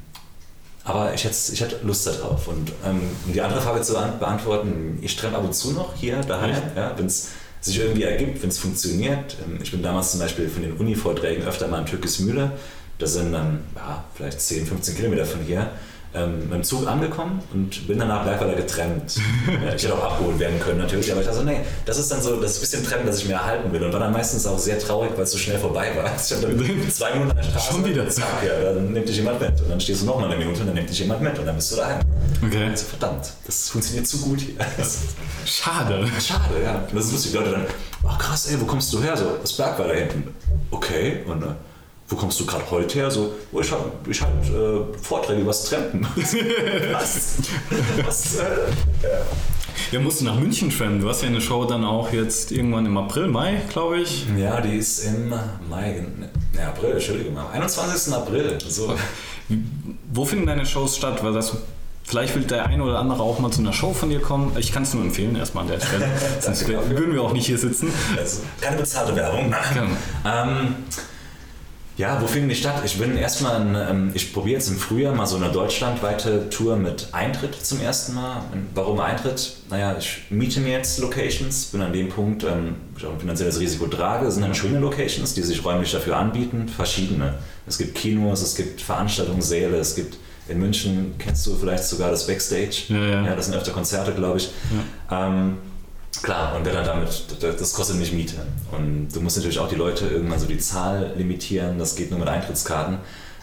aber 0.86 1.14
ich 1.16 1.24
hätte, 1.24 1.36
ich 1.52 1.60
hätte 1.60 1.80
Lust 1.84 2.06
darauf. 2.06 2.48
Und 2.48 2.72
ähm, 2.86 3.02
um 3.26 3.34
die 3.34 3.42
andere 3.42 3.60
Frage 3.60 3.82
zu 3.82 3.94
beantworten, 3.94 5.00
ich 5.02 5.16
treffe 5.16 5.36
ab 5.36 5.44
und 5.44 5.54
zu 5.54 5.72
noch 5.72 5.96
hier 5.96 6.22
daheim, 6.22 6.56
ja, 6.76 6.94
wenn 6.96 7.08
es 7.08 7.30
sich 7.60 7.80
irgendwie 7.80 8.04
ergibt, 8.04 8.42
wenn 8.44 8.50
es 8.50 8.60
funktioniert. 8.60 9.36
Ähm, 9.46 9.60
ich 9.62 9.72
bin 9.72 9.82
damals 9.82 10.12
zum 10.12 10.20
Beispiel 10.20 10.48
von 10.48 10.62
den 10.62 10.74
Uni-Vorträgen 10.74 11.44
öfter 11.44 11.68
mal 11.68 11.80
in 11.80 11.88
Türkismühle. 11.88 12.52
Das 13.00 13.14
sind 13.14 13.34
dann 13.34 13.64
ja, 13.76 14.06
vielleicht 14.14 14.40
10, 14.40 14.68
15 14.68 14.96
Kilometer 14.96 15.26
von 15.26 15.42
hier 15.42 15.72
ähm, 16.16 16.40
mit 16.40 16.54
dem 16.54 16.64
Zug 16.64 16.88
angekommen 16.88 17.42
und 17.54 17.88
bin 17.88 18.00
danach 18.00 18.24
gleich 18.24 18.40
wieder 18.40 18.56
getrennt. 18.56 19.18
ich 19.76 19.84
hätte 19.84 19.94
auch 19.94 20.12
abgeholt 20.12 20.40
werden 20.40 20.60
können 20.60 20.80
natürlich, 20.80 21.12
aber 21.12 21.22
ich 21.22 21.28
dachte 21.28 21.40
so, 21.40 21.46
nee, 21.46 21.60
das 21.86 21.98
ist 21.98 22.12
dann 22.12 22.22
so 22.22 22.40
das 22.40 22.60
bisschen 22.60 22.84
Trennen, 22.84 23.06
das 23.06 23.20
ich 23.20 23.28
mir 23.28 23.34
erhalten 23.34 23.72
will 23.72 23.84
und 23.84 23.94
war 23.94 24.00
dann 24.00 24.14
meistens 24.14 24.48
auch 24.48 24.58
sehr 24.58 24.80
traurig, 24.80 25.12
weil 25.16 25.24
es 25.24 25.32
so 25.32 25.38
schnell 25.38 25.58
vorbei 25.58 25.92
war. 25.96 26.06
Ich 26.16 26.32
habe 26.32 26.48
dann 26.48 26.90
zwei 26.92 27.12
Minuten 27.14 27.32
an 27.32 27.38
der 27.38 27.44
Straße. 27.44 27.74
Schon 27.74 27.86
wieder 27.86 28.10
Zack, 28.10 28.44
ja, 28.46 28.74
dann 28.74 28.94
nimmt 28.94 29.08
dich 29.08 29.18
jemand 29.18 29.42
mit 29.42 29.62
und 29.62 29.70
dann 29.70 29.80
stehst 29.80 30.02
du 30.02 30.06
noch 30.06 30.20
mal 30.20 30.26
eine 30.26 30.38
Minute 30.38 30.62
und 30.62 30.68
dann 30.68 30.76
nimmt 30.76 30.90
dich 30.90 31.00
jemand 31.00 31.22
mit 31.22 31.38
und 31.38 31.46
dann 31.46 31.56
bist 31.56 31.72
du 31.72 31.76
daheim. 31.76 32.00
Okay. 32.46 32.70
Also, 32.70 32.86
verdammt, 32.86 33.32
das 33.46 33.70
funktioniert 33.70 34.08
zu 34.08 34.20
gut 34.20 34.40
hier. 34.42 34.56
Schade. 35.46 36.08
Schade, 36.20 36.64
ja. 36.64 36.76
Und 36.76 36.96
das 36.96 37.06
ist 37.06 37.12
lustig, 37.12 37.32
die 37.32 37.38
Leute 37.38 37.52
dann, 37.52 37.66
oh 38.04 38.18
krass, 38.18 38.48
ey, 38.48 38.60
wo 38.60 38.66
kommst 38.66 38.92
du 38.94 39.02
her? 39.02 39.16
So, 39.18 39.38
das 39.42 39.54
Berg 39.54 39.78
war 39.80 39.88
da 39.88 39.94
hinten. 39.94 40.34
Okay, 40.72 41.24
und 41.26 41.44
äh, 41.44 41.48
wo 42.08 42.16
kommst 42.16 42.40
du 42.40 42.46
gerade 42.46 42.70
heute 42.70 43.00
her? 43.00 43.12
So, 43.12 43.34
oh, 43.52 43.62
ich 43.62 43.72
habe 43.72 43.92
ich 44.10 44.22
hab, 44.22 44.30
äh, 44.30 44.98
Vorträge 45.02 45.42
über 45.42 45.50
das 45.50 45.66
Trampen. 45.66 46.06
Was? 46.92 47.38
Was? 48.06 48.36
Äh, 48.36 48.44
ja. 49.04 49.10
Ja, 49.92 50.00
musst 50.00 50.22
du 50.22 50.26
nach 50.26 50.40
München 50.40 50.70
trampen. 50.70 51.02
Du 51.02 51.10
hast 51.10 51.22
ja 51.22 51.28
eine 51.28 51.42
Show 51.42 51.66
dann 51.66 51.84
auch 51.84 52.12
jetzt 52.12 52.52
irgendwann 52.52 52.86
im 52.86 52.98
April, 52.98 53.28
Mai, 53.28 53.62
glaube 53.70 54.00
ich. 54.00 54.26
Ja, 54.38 54.62
die 54.62 54.78
ist 54.78 55.06
im 55.06 55.30
Mai, 55.30 56.06
ne, 56.18 56.68
April, 56.68 56.94
Entschuldigung, 56.94 57.38
am 57.38 57.48
21. 57.48 58.14
April. 58.14 58.58
So. 58.68 58.96
Wo 60.14 60.26
finden 60.26 60.46
deine 60.46 60.66
Shows 60.66 60.96
statt? 60.96 61.24
Weil 61.24 61.34
das 61.34 61.58
Vielleicht 62.08 62.36
will 62.36 62.44
der 62.44 62.68
eine 62.68 62.84
oder 62.84 63.00
andere 63.00 63.24
auch 63.24 63.40
mal 63.40 63.50
zu 63.50 63.62
einer 63.62 63.74
Show 63.74 63.92
von 63.92 64.12
dir 64.12 64.22
kommen. 64.22 64.56
Ich 64.60 64.72
kann 64.72 64.84
es 64.84 64.94
nur 64.94 65.04
empfehlen, 65.04 65.36
erstmal 65.36 65.64
an 65.64 65.72
der 65.72 65.80
Stelle. 65.80 66.08
Sonst 66.40 66.68
würden 66.68 67.14
wir 67.14 67.22
auch 67.24 67.34
nicht 67.34 67.48
hier 67.48 67.58
sitzen. 67.58 67.92
Also, 68.16 68.42
keine 68.62 68.78
bezahlte 68.78 69.16
Werbung. 69.16 69.54
Genau. 69.74 69.88
Ähm, 70.24 70.76
Ja, 71.98 72.22
wo 72.22 72.28
findet 72.28 72.52
die 72.52 72.56
statt? 72.56 72.82
Ich 72.84 72.98
bin 72.98 73.16
erstmal, 73.16 73.62
in, 73.62 73.76
ähm, 73.76 74.12
ich 74.14 74.34
probiere 74.34 74.58
jetzt 74.58 74.70
im 74.70 74.78
Frühjahr 74.78 75.16
mal 75.16 75.26
so 75.26 75.38
eine 75.38 75.50
deutschlandweite 75.50 76.50
Tour 76.50 76.76
mit 76.76 77.08
Eintritt 77.14 77.56
zum 77.56 77.80
ersten 77.80 78.16
Mal. 78.16 78.44
Warum 78.74 79.00
Eintritt? 79.00 79.58
Naja, 79.70 79.96
ich 79.98 80.24
miete 80.30 80.60
mir 80.60 80.74
jetzt 80.74 81.00
Locations, 81.00 81.68
bin 81.68 81.82
an 81.82 81.94
dem 81.94 82.10
Punkt, 82.10 82.44
ähm, 82.44 82.76
ich 82.98 83.06
auch 83.06 83.14
ein 83.14 83.20
finanzielles 83.20 83.60
Risiko 83.60 83.88
trage. 83.88 84.28
Es 84.28 84.34
sind 84.34 84.44
dann 84.44 84.54
schöne 84.54 84.80
Locations, 84.80 85.34
die 85.34 85.42
sich 85.42 85.64
räumlich 85.64 85.92
dafür 85.92 86.18
anbieten, 86.18 86.68
verschiedene. 86.68 87.36
Es 87.66 87.78
gibt 87.78 87.96
Kinos, 87.96 88.42
es 88.42 88.56
gibt 88.56 88.82
Veranstaltungssäle, 88.82 89.78
es 89.78 89.96
gibt 89.96 90.18
in 90.48 90.60
München, 90.60 91.16
kennst 91.18 91.48
du 91.48 91.56
vielleicht 91.56 91.86
sogar 91.86 92.12
das 92.12 92.28
Backstage? 92.28 92.84
Ja, 92.90 92.98
ja. 92.98 93.26
ja 93.26 93.36
das 93.36 93.46
sind 93.46 93.56
öfter 93.56 93.72
Konzerte, 93.72 94.12
glaube 94.14 94.38
ich. 94.38 94.50
Ja. 95.10 95.28
Ähm, 95.28 95.58
Klar, 96.22 96.56
und 96.56 96.66
wer 96.66 96.74
dann 96.74 96.86
damit, 96.86 97.26
das 97.42 97.74
kostet 97.74 97.98
nicht 97.98 98.14
Miete. 98.14 98.46
Und 98.72 99.10
du 99.10 99.22
musst 99.22 99.38
natürlich 99.38 99.60
auch 99.60 99.70
die 99.70 99.76
Leute 99.76 100.08
irgendwann 100.08 100.40
so 100.40 100.46
die 100.46 100.58
Zahl 100.58 101.14
limitieren, 101.18 101.78
das 101.78 101.96
geht 101.96 102.12
nur 102.12 102.20
mit 102.20 102.28
Eintrittskarten. 102.28 102.98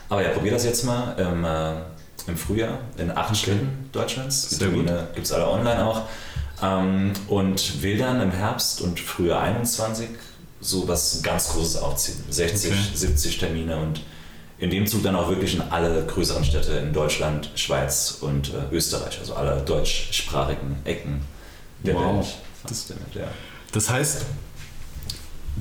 Aber 0.09 0.23
ja, 0.23 0.31
probier 0.31 0.53
das 0.53 0.65
jetzt 0.65 0.85
mal 0.85 1.15
im, 1.19 1.45
äh, 1.45 2.31
im 2.31 2.37
Frühjahr 2.37 2.79
in 2.99 3.11
acht 3.11 3.37
Städten 3.37 3.89
Deutschlands. 3.93 4.49
Die 4.49 4.59
Termine 4.59 5.09
gibt 5.15 5.27
es 5.27 5.33
alle 5.33 5.49
online 5.49 5.85
auch. 5.85 6.03
Ähm, 6.63 7.13
und 7.29 7.83
will 7.83 7.99
dann 7.99 8.21
im 8.21 8.31
Herbst 8.31 8.81
und 8.83 9.01
Frühjahr 9.01 9.43
21 9.43 10.09
so 10.61 10.87
was 10.87 11.23
ganz 11.23 11.49
Großes 11.49 11.77
aufziehen. 11.77 12.23
60, 12.31 12.73
okay. 12.73 12.81
70 12.95 13.39
Termine 13.39 13.77
und 13.77 14.01
in 14.59 14.71
dem 14.71 14.87
Zug 14.87 15.03
dann 15.03 15.17
auch 15.17 15.29
wirklich 15.29 15.57
in 15.57 15.63
alle 15.63 16.07
größeren 16.07 16.45
Städte 16.45 16.73
in 16.75 16.93
Deutschland, 16.93 17.51
Schweiz 17.57 18.19
und 18.21 18.51
äh, 18.51 18.75
Österreich, 18.75 19.19
also 19.19 19.35
alle 19.35 19.61
deutschsprachigen 19.63 20.77
Ecken 20.85 21.23
der 21.83 21.97
wow. 21.97 22.17
Welt. 22.19 22.27
Das, 22.67 22.89
ja. 23.15 23.25
das 23.73 23.91
heißt, 23.91 24.25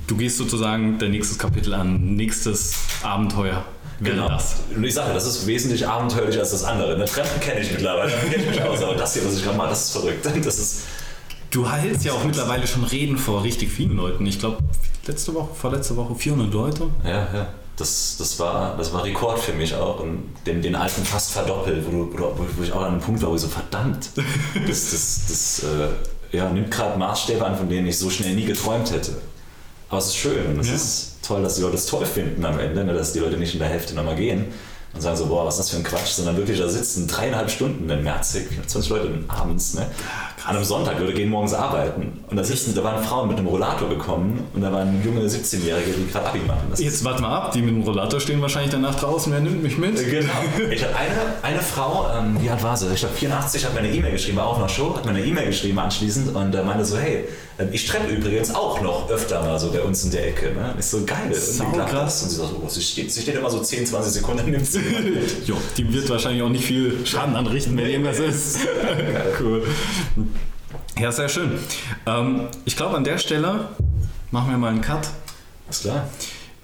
du 0.07 0.17
gehst 0.17 0.37
sozusagen 0.37 0.99
dein 0.99 1.11
nächstes 1.11 1.37
Kapitel 1.37 1.73
an, 1.73 2.15
nächstes 2.15 2.75
Abenteuer. 3.03 3.65
Genau. 3.99 4.27
Das. 4.27 4.55
Und 4.75 4.83
ich 4.83 4.93
sage, 4.93 5.13
das 5.13 5.27
ist 5.27 5.45
wesentlich 5.45 5.87
abenteuerlicher 5.87 6.39
als 6.39 6.51
das 6.51 6.63
andere. 6.63 6.95
Eine 6.95 7.05
Treffen 7.05 7.39
kenne 7.39 7.61
ich 7.61 7.71
mittlerweile, 7.71 8.11
kenne 8.31 8.43
ich 8.43 8.49
mich 8.49 8.61
aus, 8.61 8.81
aber 8.81 8.95
das 8.95 9.13
hier, 9.13 9.25
was 9.25 9.35
ich 9.35 9.43
gerade 9.43 9.57
mache, 9.57 9.69
das 9.69 9.85
ist 9.85 9.91
verrückt. 9.91 10.27
Das 10.43 10.57
ist 10.57 10.81
du 11.51 11.69
hältst 11.69 12.05
ja 12.05 12.13
auch 12.13 12.23
mittlerweile 12.23 12.65
schon 12.65 12.83
Reden 12.83 13.17
vor 13.17 13.43
richtig 13.43 13.69
vielen 13.69 13.97
Leuten. 13.97 14.25
Ich 14.25 14.39
glaube, 14.39 14.57
letzte 15.05 15.33
Woche, 15.33 15.53
vorletzte 15.53 15.95
Woche 15.95 16.15
400 16.15 16.53
Leute. 16.53 16.87
Ja, 17.03 17.27
ja. 17.33 17.53
Das, 17.77 18.15
das, 18.17 18.39
war, 18.39 18.77
das 18.77 18.93
war 18.93 19.03
Rekord 19.03 19.39
für 19.39 19.53
mich 19.53 19.73
auch 19.75 20.01
und 20.01 20.23
den, 20.45 20.61
den 20.61 20.75
alten 20.75 21.03
fast 21.03 21.31
verdoppelt, 21.31 21.83
wo, 21.87 22.05
du, 22.05 22.33
wo, 22.57 22.63
ich 22.63 22.71
auch 22.73 22.81
an 22.81 22.93
einem 22.93 23.01
Punkt 23.01 23.21
war, 23.21 23.31
wo 23.31 23.35
ich 23.35 23.41
so 23.41 23.47
verdammt, 23.47 24.11
das, 24.67 24.91
das, 24.91 25.25
das 25.27 25.63
äh, 25.63 25.87
ja, 26.31 26.49
nimmt 26.49 26.71
gerade 26.71 26.97
Maßstäbe 26.97 27.45
an, 27.45 27.57
von 27.57 27.69
denen 27.69 27.87
ich 27.87 27.97
so 27.97 28.09
schnell 28.09 28.33
nie 28.33 28.45
geträumt 28.45 28.91
hätte. 28.91 29.13
Aber 29.89 29.99
es 29.99 30.07
ist 30.07 30.17
schön 30.17 30.45
und 30.47 30.59
es 30.59 30.67
ja. 30.67 30.75
ist 30.75 31.17
toll, 31.21 31.43
dass 31.43 31.55
die 31.55 31.61
Leute 31.61 31.75
es 31.75 31.85
toll 31.85 32.05
finden 32.05 32.43
am 32.45 32.59
Ende, 32.59 32.83
ne, 32.83 32.93
dass 32.93 33.13
die 33.13 33.19
Leute 33.19 33.37
nicht 33.37 33.53
in 33.53 33.59
der 33.59 33.67
Hälfte 33.67 33.93
nochmal 33.93 34.15
gehen 34.15 34.45
und 34.93 35.01
sagen 35.01 35.17
so, 35.17 35.27
boah, 35.27 35.45
was 35.45 35.55
ist 35.55 35.59
das 35.59 35.69
für 35.71 35.77
ein 35.77 35.83
Quatsch, 35.83 36.11
sondern 36.11 36.37
wirklich 36.37 36.59
da 36.59 36.67
sitzen 36.67 37.07
dreieinhalb 37.07 37.49
Stunden 37.49 37.89
in 37.89 38.03
Merzig, 38.03 38.47
20 38.65 38.89
Leute 38.89 39.23
abends, 39.27 39.73
ne? 39.73 39.87
An 40.45 40.55
einem 40.55 40.65
Sonntag, 40.65 40.99
Leute 40.99 41.13
gehen 41.13 41.29
morgens 41.29 41.53
arbeiten 41.53 42.23
und 42.29 42.37
da 42.37 42.43
sitzen, 42.43 42.73
da 42.73 42.83
waren 42.83 43.03
Frauen 43.03 43.27
mit 43.27 43.37
einem 43.37 43.47
Rollator 43.47 43.89
gekommen 43.89 44.47
und 44.53 44.61
da 44.61 44.71
waren 44.71 45.01
junge 45.03 45.21
17-Jährige, 45.21 45.91
die 45.91 46.11
gerade 46.11 46.27
Abi 46.27 46.39
machen. 46.39 46.67
Das 46.69 46.79
Jetzt 46.79 47.03
warte 47.03 47.21
mal 47.21 47.35
ab, 47.35 47.51
die 47.51 47.61
mit 47.61 47.75
dem 47.75 47.83
Rollator 47.83 48.19
stehen 48.19 48.41
wahrscheinlich 48.41 48.71
danach 48.71 48.95
draußen, 48.95 49.31
wer 49.31 49.39
nimmt 49.39 49.61
mich 49.61 49.77
mit? 49.77 49.95
Genau. 49.95 50.31
Ich 50.71 50.83
habe 50.83 50.95
eine, 50.95 51.13
eine 51.43 51.59
Frau, 51.59 52.07
ähm, 52.17 52.37
wie 52.41 52.49
alt 52.49 52.63
war 52.63 52.75
sie? 52.75 52.91
Ich 52.93 52.99
glaube 52.99 53.15
84, 53.15 53.65
hat 53.65 53.73
mir 53.73 53.79
eine 53.79 53.91
E-Mail 53.91 54.11
geschrieben, 54.11 54.37
war 54.37 54.47
auch 54.47 54.59
noch 54.59 54.69
Show, 54.69 54.95
hat 54.95 55.05
mir 55.05 55.11
eine 55.11 55.23
E-Mail 55.23 55.47
geschrieben 55.47 55.77
anschließend 55.79 56.35
und 56.35 56.55
äh, 56.55 56.63
meinte 56.63 56.85
so, 56.85 56.97
hey, 56.97 57.25
ähm, 57.59 57.69
ich 57.71 57.85
treffe 57.85 58.13
übrigens 58.13 58.53
auch 58.53 58.81
noch 58.81 59.09
öfter 59.09 59.41
mal 59.41 59.59
so 59.59 59.71
bei 59.71 59.81
uns 59.81 60.03
in 60.03 60.11
der 60.11 60.27
Ecke. 60.27 60.47
Ne? 60.47 60.75
Ist 60.77 60.91
so 60.91 61.03
geil. 61.05 61.33
Sau 61.33 61.65
krass. 61.71 62.23
Und 62.23 62.29
sie 62.29 62.35
sagt 62.37 62.49
so, 62.49 62.61
oh, 62.63 62.69
sie, 62.69 62.81
steht, 62.81 63.11
sie 63.11 63.21
steht 63.21 63.35
immer 63.35 63.49
so 63.49 63.59
10, 63.59 63.85
20 63.85 64.13
Sekunden 64.13 64.49
nimmt 64.49 64.65
sie 64.65 64.79
Jo, 65.45 65.55
die 65.77 65.93
wird 65.93 66.09
wahrscheinlich 66.09 66.41
auch 66.41 66.49
nicht 66.49 66.65
viel 66.65 67.05
Schaden 67.05 67.35
anrichten, 67.35 67.77
wenn 67.77 67.85
irgendwas 67.85 68.19
ist. 68.19 68.59
cool. 69.39 69.63
Ja, 70.99 71.11
sehr 71.11 71.29
schön. 71.29 71.59
Ähm, 72.05 72.47
ich 72.65 72.75
glaube, 72.75 72.95
an 72.97 73.03
der 73.03 73.17
Stelle 73.17 73.69
machen 74.31 74.51
wir 74.51 74.57
mal 74.57 74.69
einen 74.69 74.81
Cut. 74.81 75.09
Ist 75.69 75.83
klar. 75.83 76.07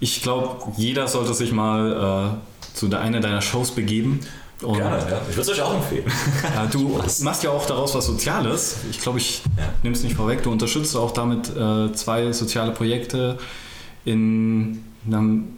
Ich 0.00 0.22
glaube, 0.22 0.72
jeder 0.76 1.08
sollte 1.08 1.34
sich 1.34 1.52
mal 1.52 2.38
äh, 2.38 2.76
zu 2.76 2.94
einer 2.96 3.20
deiner 3.20 3.42
Shows 3.42 3.72
begeben. 3.72 4.20
Und 4.62 4.74
Gerne, 4.74 4.98
ja. 4.98 5.20
Ich 5.28 5.36
würde 5.36 5.40
es 5.40 5.48
euch 5.50 5.62
auch 5.62 5.74
empfehlen. 5.74 6.10
Ja, 6.54 6.66
du 6.66 7.00
machst 7.22 7.42
ja 7.44 7.50
auch 7.50 7.64
daraus 7.66 7.94
was 7.94 8.06
Soziales. 8.06 8.76
Ich 8.90 9.00
glaube, 9.00 9.18
ich 9.18 9.42
ja. 9.56 9.64
nehme 9.82 9.94
es 9.94 10.02
nicht 10.02 10.16
vorweg. 10.16 10.42
Du 10.42 10.50
unterstützt 10.50 10.96
auch 10.96 11.12
damit 11.12 11.54
äh, 11.56 11.92
zwei 11.92 12.32
soziale 12.32 12.72
Projekte 12.72 13.38
in, 14.04 14.84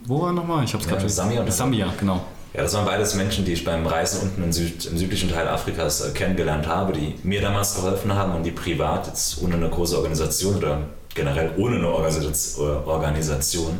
wo 0.05 0.21
war 0.21 0.33
nochmal? 0.33 0.63
Ich 0.63 0.73
habe 0.73 0.83
es 0.83 0.89
gerade 0.89 1.03
ja, 1.03 1.09
Sambia. 1.09 1.51
Sambia, 1.51 1.93
genau. 1.99 2.23
Ja, 2.53 2.63
das 2.63 2.73
waren 2.73 2.85
beides 2.85 3.15
Menschen, 3.15 3.45
die 3.45 3.53
ich 3.53 3.63
beim 3.63 3.87
Reisen 3.87 4.21
unten 4.21 4.43
im, 4.43 4.51
Süd, 4.51 4.85
im 4.85 4.97
südlichen 4.97 5.29
Teil 5.29 5.47
Afrikas 5.47 6.01
äh, 6.01 6.11
kennengelernt 6.11 6.67
habe, 6.67 6.91
die 6.91 7.15
mir 7.23 7.41
damals 7.41 7.75
geholfen 7.75 8.13
haben 8.13 8.35
und 8.35 8.43
die 8.43 8.51
privat, 8.51 9.07
jetzt 9.07 9.41
ohne 9.41 9.55
eine 9.55 9.69
große 9.69 9.97
Organisation 9.97 10.57
oder 10.57 10.81
generell 11.15 11.51
ohne 11.57 11.77
eine 11.77 11.87
Organisation, 11.87 13.79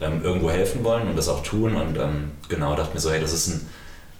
ähm, 0.00 0.22
irgendwo 0.22 0.50
helfen 0.50 0.84
wollen 0.84 1.08
und 1.08 1.16
das 1.16 1.28
auch 1.28 1.42
tun. 1.42 1.74
Und 1.74 1.98
ähm, 1.98 2.30
genau 2.48 2.76
dachte 2.76 2.94
mir 2.94 3.00
so, 3.00 3.10
hey, 3.10 3.20
das 3.20 3.32
ist 3.32 3.48
ein, 3.48 3.68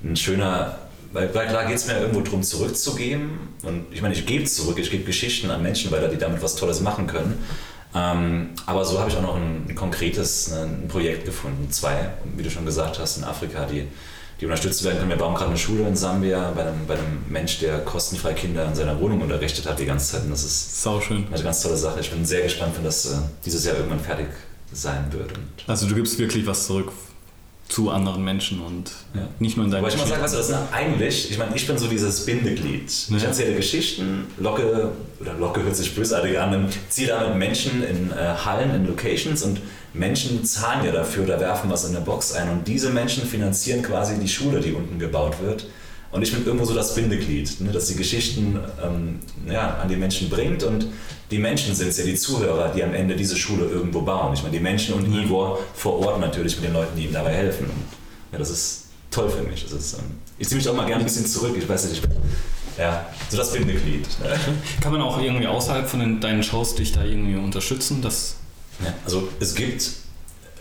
ein 0.02 0.16
schöner, 0.16 0.78
weil, 1.12 1.32
weil 1.32 1.46
klar 1.46 1.66
geht 1.66 1.76
es 1.76 1.86
mir 1.86 1.98
irgendwo 1.98 2.22
darum, 2.22 2.42
zurückzugeben. 2.42 3.38
Und 3.62 3.86
ich 3.92 4.02
meine, 4.02 4.14
ich 4.14 4.26
gebe 4.26 4.44
zurück, 4.44 4.78
ich 4.80 4.90
gebe 4.90 5.04
Geschichten 5.04 5.48
an 5.50 5.62
Menschen 5.62 5.92
weiter, 5.92 6.08
die 6.08 6.18
damit 6.18 6.42
was 6.42 6.56
Tolles 6.56 6.80
machen 6.80 7.06
können. 7.06 7.38
Ähm, 7.94 8.50
aber 8.66 8.84
so 8.84 8.98
habe 8.98 9.10
ich 9.10 9.16
auch 9.16 9.22
noch 9.22 9.36
ein, 9.36 9.66
ein 9.68 9.74
konkretes 9.74 10.50
ne, 10.50 10.62
ein 10.62 10.88
Projekt 10.88 11.24
gefunden, 11.24 11.70
zwei, 11.70 12.10
wie 12.36 12.42
du 12.42 12.50
schon 12.50 12.64
gesagt 12.64 12.98
hast, 12.98 13.18
in 13.18 13.24
Afrika, 13.24 13.66
die, 13.66 13.86
die 14.40 14.46
unterstützt 14.46 14.82
werden 14.84 14.98
können. 14.98 15.10
Wir 15.10 15.18
bauen 15.18 15.34
gerade 15.34 15.50
eine 15.50 15.58
Schule 15.58 15.86
in 15.86 15.94
Sambia 15.94 16.52
bei 16.52 16.62
einem, 16.62 16.86
bei 16.86 16.94
einem 16.94 17.24
Mensch, 17.28 17.60
der 17.60 17.80
kostenfrei 17.80 18.32
Kinder 18.32 18.66
in 18.66 18.74
seiner 18.74 18.98
Wohnung 18.98 19.20
unterrichtet 19.20 19.66
hat 19.66 19.78
die 19.78 19.86
ganze 19.86 20.12
Zeit. 20.12 20.24
Und 20.24 20.30
das 20.30 20.44
ist 20.44 20.82
schön. 21.02 21.26
eine 21.30 21.42
ganz 21.42 21.62
tolle 21.62 21.76
Sache. 21.76 22.00
Ich 22.00 22.10
bin 22.10 22.24
sehr 22.24 22.42
gespannt, 22.42 22.74
wenn 22.76 22.84
das 22.84 23.06
äh, 23.06 23.16
dieses 23.44 23.64
Jahr 23.64 23.76
irgendwann 23.76 24.00
fertig 24.00 24.28
sein 24.72 25.04
wird. 25.10 25.32
Also 25.66 25.86
du 25.86 25.94
gibst 25.94 26.18
wirklich 26.18 26.46
was 26.46 26.66
zurück 26.66 26.92
zu 27.72 27.88
anderen 27.88 28.22
Menschen 28.22 28.60
und 28.60 28.90
ja. 29.14 29.26
nicht 29.38 29.56
nur 29.56 29.64
in 29.64 29.72
deinem 29.72 29.84
Aber 29.84 29.92
ich 29.92 29.98
muss 29.98 30.06
sagen, 30.06 30.22
weißt 30.22 30.34
du, 30.34 30.38
das 30.38 30.50
ist 30.50 30.56
eigentlich, 30.72 31.30
ich 31.30 31.38
meine, 31.38 31.56
ich 31.56 31.66
bin 31.66 31.78
so 31.78 31.88
dieses 31.88 32.26
Bindeglied. 32.26 32.92
Ja. 33.08 33.16
Ich 33.16 33.24
erzähle 33.24 33.54
Geschichten, 33.54 34.26
locke, 34.36 34.90
oder 35.18 35.32
locke 35.34 35.62
hört 35.62 35.74
sich 35.74 35.94
bösartig 35.94 36.38
an, 36.38 36.68
ziehe 36.90 37.08
damit 37.08 37.36
Menschen 37.36 37.82
in 37.82 38.10
äh, 38.10 38.14
Hallen, 38.44 38.74
in 38.74 38.86
Locations 38.86 39.42
und 39.42 39.60
Menschen 39.94 40.44
zahlen 40.44 40.84
ja 40.84 40.92
dafür 40.92 41.24
oder 41.24 41.40
werfen 41.40 41.70
was 41.70 41.88
in 41.88 41.96
eine 41.96 42.04
Box 42.04 42.34
ein 42.34 42.50
und 42.50 42.68
diese 42.68 42.90
Menschen 42.90 43.26
finanzieren 43.26 43.82
quasi 43.82 44.18
die 44.18 44.28
Schule, 44.28 44.60
die 44.60 44.72
unten 44.72 44.98
gebaut 44.98 45.36
wird. 45.42 45.66
Und 46.12 46.22
ich 46.22 46.32
bin 46.32 46.44
irgendwo 46.44 46.66
so 46.66 46.74
das 46.74 46.94
Bindeglied, 46.94 47.60
ne, 47.62 47.72
das 47.72 47.86
die 47.86 47.96
Geschichten 47.96 48.60
ähm, 48.84 49.18
ja, 49.50 49.78
an 49.78 49.88
die 49.88 49.96
Menschen 49.96 50.28
bringt 50.28 50.62
und 50.62 50.86
die 51.30 51.38
Menschen 51.38 51.74
sind 51.74 51.88
es 51.88 51.96
ja, 51.96 52.04
die 52.04 52.14
Zuhörer, 52.14 52.70
die 52.74 52.84
am 52.84 52.92
Ende 52.92 53.16
diese 53.16 53.34
Schule 53.34 53.64
irgendwo 53.64 54.02
bauen. 54.02 54.34
Ich 54.34 54.42
meine, 54.42 54.54
die 54.54 54.62
Menschen 54.62 54.94
und 54.94 55.10
Ivor 55.10 55.58
vor 55.74 55.98
Ort 56.00 56.20
natürlich 56.20 56.56
mit 56.56 56.66
den 56.66 56.74
Leuten, 56.74 56.94
die 56.94 57.06
ihm 57.06 57.12
dabei 57.12 57.32
helfen. 57.32 57.64
Und, 57.64 57.82
ja, 58.30 58.38
das 58.38 58.50
ist 58.50 58.84
toll 59.10 59.30
für 59.30 59.42
mich. 59.42 59.62
Das 59.62 59.72
ist, 59.72 59.94
ähm, 59.94 60.04
ich 60.38 60.46
ziehe 60.48 60.58
mich 60.58 60.68
auch 60.68 60.74
mal 60.74 60.84
gerne 60.84 61.00
ein 61.00 61.06
bisschen 61.06 61.24
zurück. 61.24 61.54
Ich 61.56 61.66
weiß 61.66 61.84
nicht, 61.84 61.94
ich 61.94 62.02
bin 62.02 62.12
ja, 62.78 63.06
so 63.30 63.38
das 63.38 63.52
Bindeglied. 63.52 64.06
Ne? 64.22 64.38
Kann 64.82 64.92
man 64.92 65.00
auch 65.00 65.18
irgendwie 65.18 65.46
außerhalb 65.46 65.88
von 65.88 66.00
den, 66.00 66.20
deinen 66.20 66.42
Shows 66.42 66.74
dich 66.74 66.92
da 66.92 67.04
irgendwie 67.04 67.36
unterstützen? 67.36 68.02
Dass 68.02 68.36
ja, 68.84 68.92
also 69.06 69.28
es 69.40 69.54
gibt, 69.54 69.90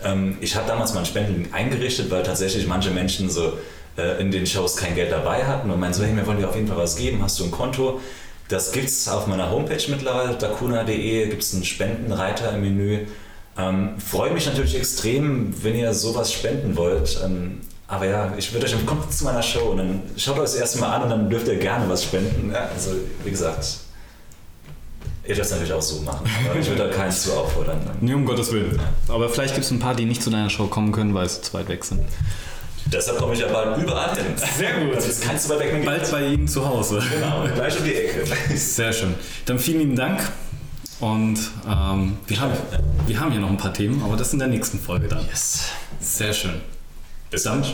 ähm, 0.02 0.38
ich 0.40 0.56
habe 0.56 0.66
damals 0.66 0.94
mal 0.94 1.00
ein 1.00 1.06
Spenden 1.06 1.52
eingerichtet, 1.52 2.10
weil 2.10 2.22
tatsächlich 2.22 2.66
manche 2.66 2.90
Menschen 2.90 3.28
so 3.28 3.58
äh, 3.96 4.20
in 4.20 4.30
den 4.30 4.46
Shows 4.46 4.76
kein 4.76 4.94
Geld 4.94 5.12
dabei 5.12 5.44
hatten 5.44 5.70
und 5.70 5.80
meinen 5.80 5.94
so, 5.94 6.04
hey, 6.04 6.14
wir 6.16 6.26
wollen 6.26 6.38
dir 6.38 6.48
auf 6.48 6.56
jeden 6.56 6.68
Fall 6.68 6.78
was 6.78 6.96
geben, 6.96 7.22
hast 7.22 7.38
du 7.38 7.44
ein 7.44 7.50
Konto? 7.50 8.00
Das 8.48 8.72
gibt 8.72 8.88
es 8.88 9.08
auf 9.08 9.26
meiner 9.26 9.50
Homepage 9.50 9.82
mittlerweile, 9.88 10.34
dakuna.de, 10.34 11.28
gibt 11.28 11.42
es 11.42 11.54
einen 11.54 11.64
Spendenreiter 11.64 12.52
im 12.52 12.60
Menü. 12.60 13.06
Ähm, 13.56 13.98
Freue 13.98 14.32
mich 14.32 14.46
natürlich 14.46 14.76
extrem, 14.76 15.54
wenn 15.62 15.74
ihr 15.74 15.92
sowas 15.94 16.32
spenden 16.32 16.76
wollt. 16.76 17.20
Ähm, 17.24 17.60
aber 17.88 18.06
ja, 18.06 18.32
ich 18.38 18.52
würde 18.52 18.66
euch 18.66 18.86
kommt 18.86 19.12
zu 19.12 19.24
meiner 19.24 19.42
Show 19.42 19.70
und 19.70 19.76
dann 19.76 20.02
schaut 20.16 20.36
euch 20.36 20.44
das 20.44 20.54
erste 20.54 20.78
Mal 20.78 20.94
an 20.96 21.02
und 21.02 21.10
dann 21.10 21.30
dürft 21.30 21.46
ihr 21.48 21.56
gerne 21.56 21.86
was 21.88 22.04
spenden. 22.04 22.50
Ja, 22.50 22.68
also 22.74 22.92
wie 23.22 23.30
gesagt, 23.30 23.80
ihr 25.24 25.34
dürft 25.34 25.46
es 25.46 25.50
natürlich 25.50 25.74
auch 25.74 25.82
so 25.82 26.00
machen. 26.00 26.26
Ich 26.58 26.68
würde 26.68 26.88
da 26.88 26.94
keinen 26.94 27.12
zu 27.12 27.32
auffordern. 27.34 27.80
Nee, 28.00 28.14
um 28.14 28.24
Gottes 28.24 28.50
Willen. 28.50 28.80
Aber 29.08 29.28
vielleicht 29.28 29.54
gibt 29.54 29.66
es 29.66 29.70
ein 29.70 29.78
paar, 29.78 29.94
die 29.94 30.06
nicht 30.06 30.22
zu 30.22 30.30
deiner 30.30 30.48
Show 30.48 30.68
kommen 30.68 30.92
können, 30.92 31.12
weil 31.12 31.28
sie 31.28 31.42
zu 31.42 31.52
weit 31.52 31.68
weg 31.68 31.84
sind. 31.84 32.00
Deshalb 32.92 33.18
komme 33.18 33.34
ich 33.34 33.40
ja 33.40 33.48
bald 33.48 33.82
überall 33.82 34.14
hin. 34.14 34.26
Sehr 34.36 34.80
gut. 34.80 34.96
Das 34.96 35.20
kein 35.20 35.38
zu 35.38 35.48
weit 35.50 35.60
weg. 35.60 35.84
Bald 35.84 36.10
bei 36.10 36.26
Ihnen 36.26 36.46
zu 36.46 36.66
Hause. 36.66 37.02
Genau, 37.12 37.44
gleich 37.54 37.78
um 37.78 37.84
die 37.84 37.94
Ecke. 37.94 38.24
Sehr 38.56 38.92
schön. 38.92 39.14
Dann 39.46 39.58
vielen 39.58 39.78
lieben 39.80 39.96
Dank. 39.96 40.20
Und 41.00 41.38
ähm, 41.68 42.16
wir, 42.26 42.40
haben, 42.40 42.52
wir 43.06 43.18
haben 43.18 43.32
hier 43.32 43.40
noch 43.40 43.50
ein 43.50 43.56
paar 43.56 43.72
Themen, 43.72 44.02
aber 44.04 44.16
das 44.16 44.32
in 44.32 44.38
der 44.38 44.48
nächsten 44.48 44.78
Folge 44.78 45.08
dann. 45.08 45.26
Yes. 45.26 45.64
Sehr 46.00 46.32
schön. 46.32 46.60
Bis 47.28 47.44
dann. 47.44 47.64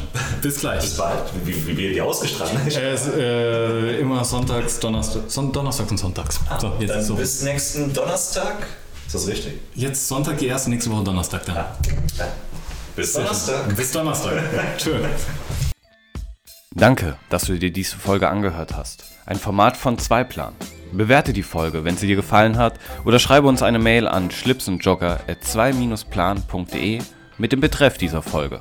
Bis 0.41 0.61
gleich. 0.61 0.81
Bis 0.81 0.97
bald. 0.97 1.25
Wie, 1.45 1.67
wie 1.67 1.77
wird 1.77 1.95
die 1.97 2.01
ausgestrahlt? 2.01 2.53
Äh, 2.75 2.95
äh, 2.95 4.01
immer 4.01 4.25
sonntags, 4.25 4.79
Donnerstag, 4.79 5.23
Son 5.27 5.53
Donnerstag 5.53 5.91
und 5.91 5.99
Sonntags. 5.99 6.41
Ah, 6.49 6.61
so, 6.61 6.73
jetzt 6.79 6.91
dann 6.91 7.05
so. 7.05 7.17
bis 7.17 7.43
nächsten 7.43 7.93
Donnerstag. 7.93 8.67
Ist 9.05 9.15
das 9.15 9.27
richtig? 9.27 9.55
Jetzt 9.75 10.07
Sonntag 10.07 10.39
die 10.39 10.47
erste, 10.47 10.71
nächste 10.71 10.91
Woche 10.91 11.03
Donnerstag 11.03 11.45
dann. 11.47 11.57
Ja. 11.57 11.77
ja. 12.19 12.29
Bis 12.99 13.13
Donnerstag. 13.13 13.77
Bis 13.77 13.93
Donnerstag. 13.93 14.43
Tschö. 14.77 14.99
Danke, 16.75 17.17
dass 17.31 17.45
du 17.45 17.57
dir 17.57 17.71
diese 17.71 17.97
Folge 17.97 18.29
angehört 18.29 18.77
hast. 18.77 19.05
Ein 19.25 19.37
Format 19.37 19.77
von 19.77 19.99
Zweiplan. 19.99 20.53
Bewerte 20.91 21.33
die 21.33 21.45
Folge, 21.45 21.85
wenn 21.85 21.97
sie 21.97 22.09
dir 22.09 22.17
gefallen 22.17 22.59
hat, 22.59 22.75
oder 23.05 23.21
schreibe 23.21 23.47
uns 23.47 23.63
eine 23.63 23.79
Mail 23.79 24.09
an 24.09 24.33
schlipsundjogger 24.33 25.21
at 25.29 25.45
2-plan.de 25.45 26.99
mit 27.39 27.53
dem 27.53 27.61
Betreff 27.61 27.99
dieser 27.99 28.21
Folge. 28.21 28.61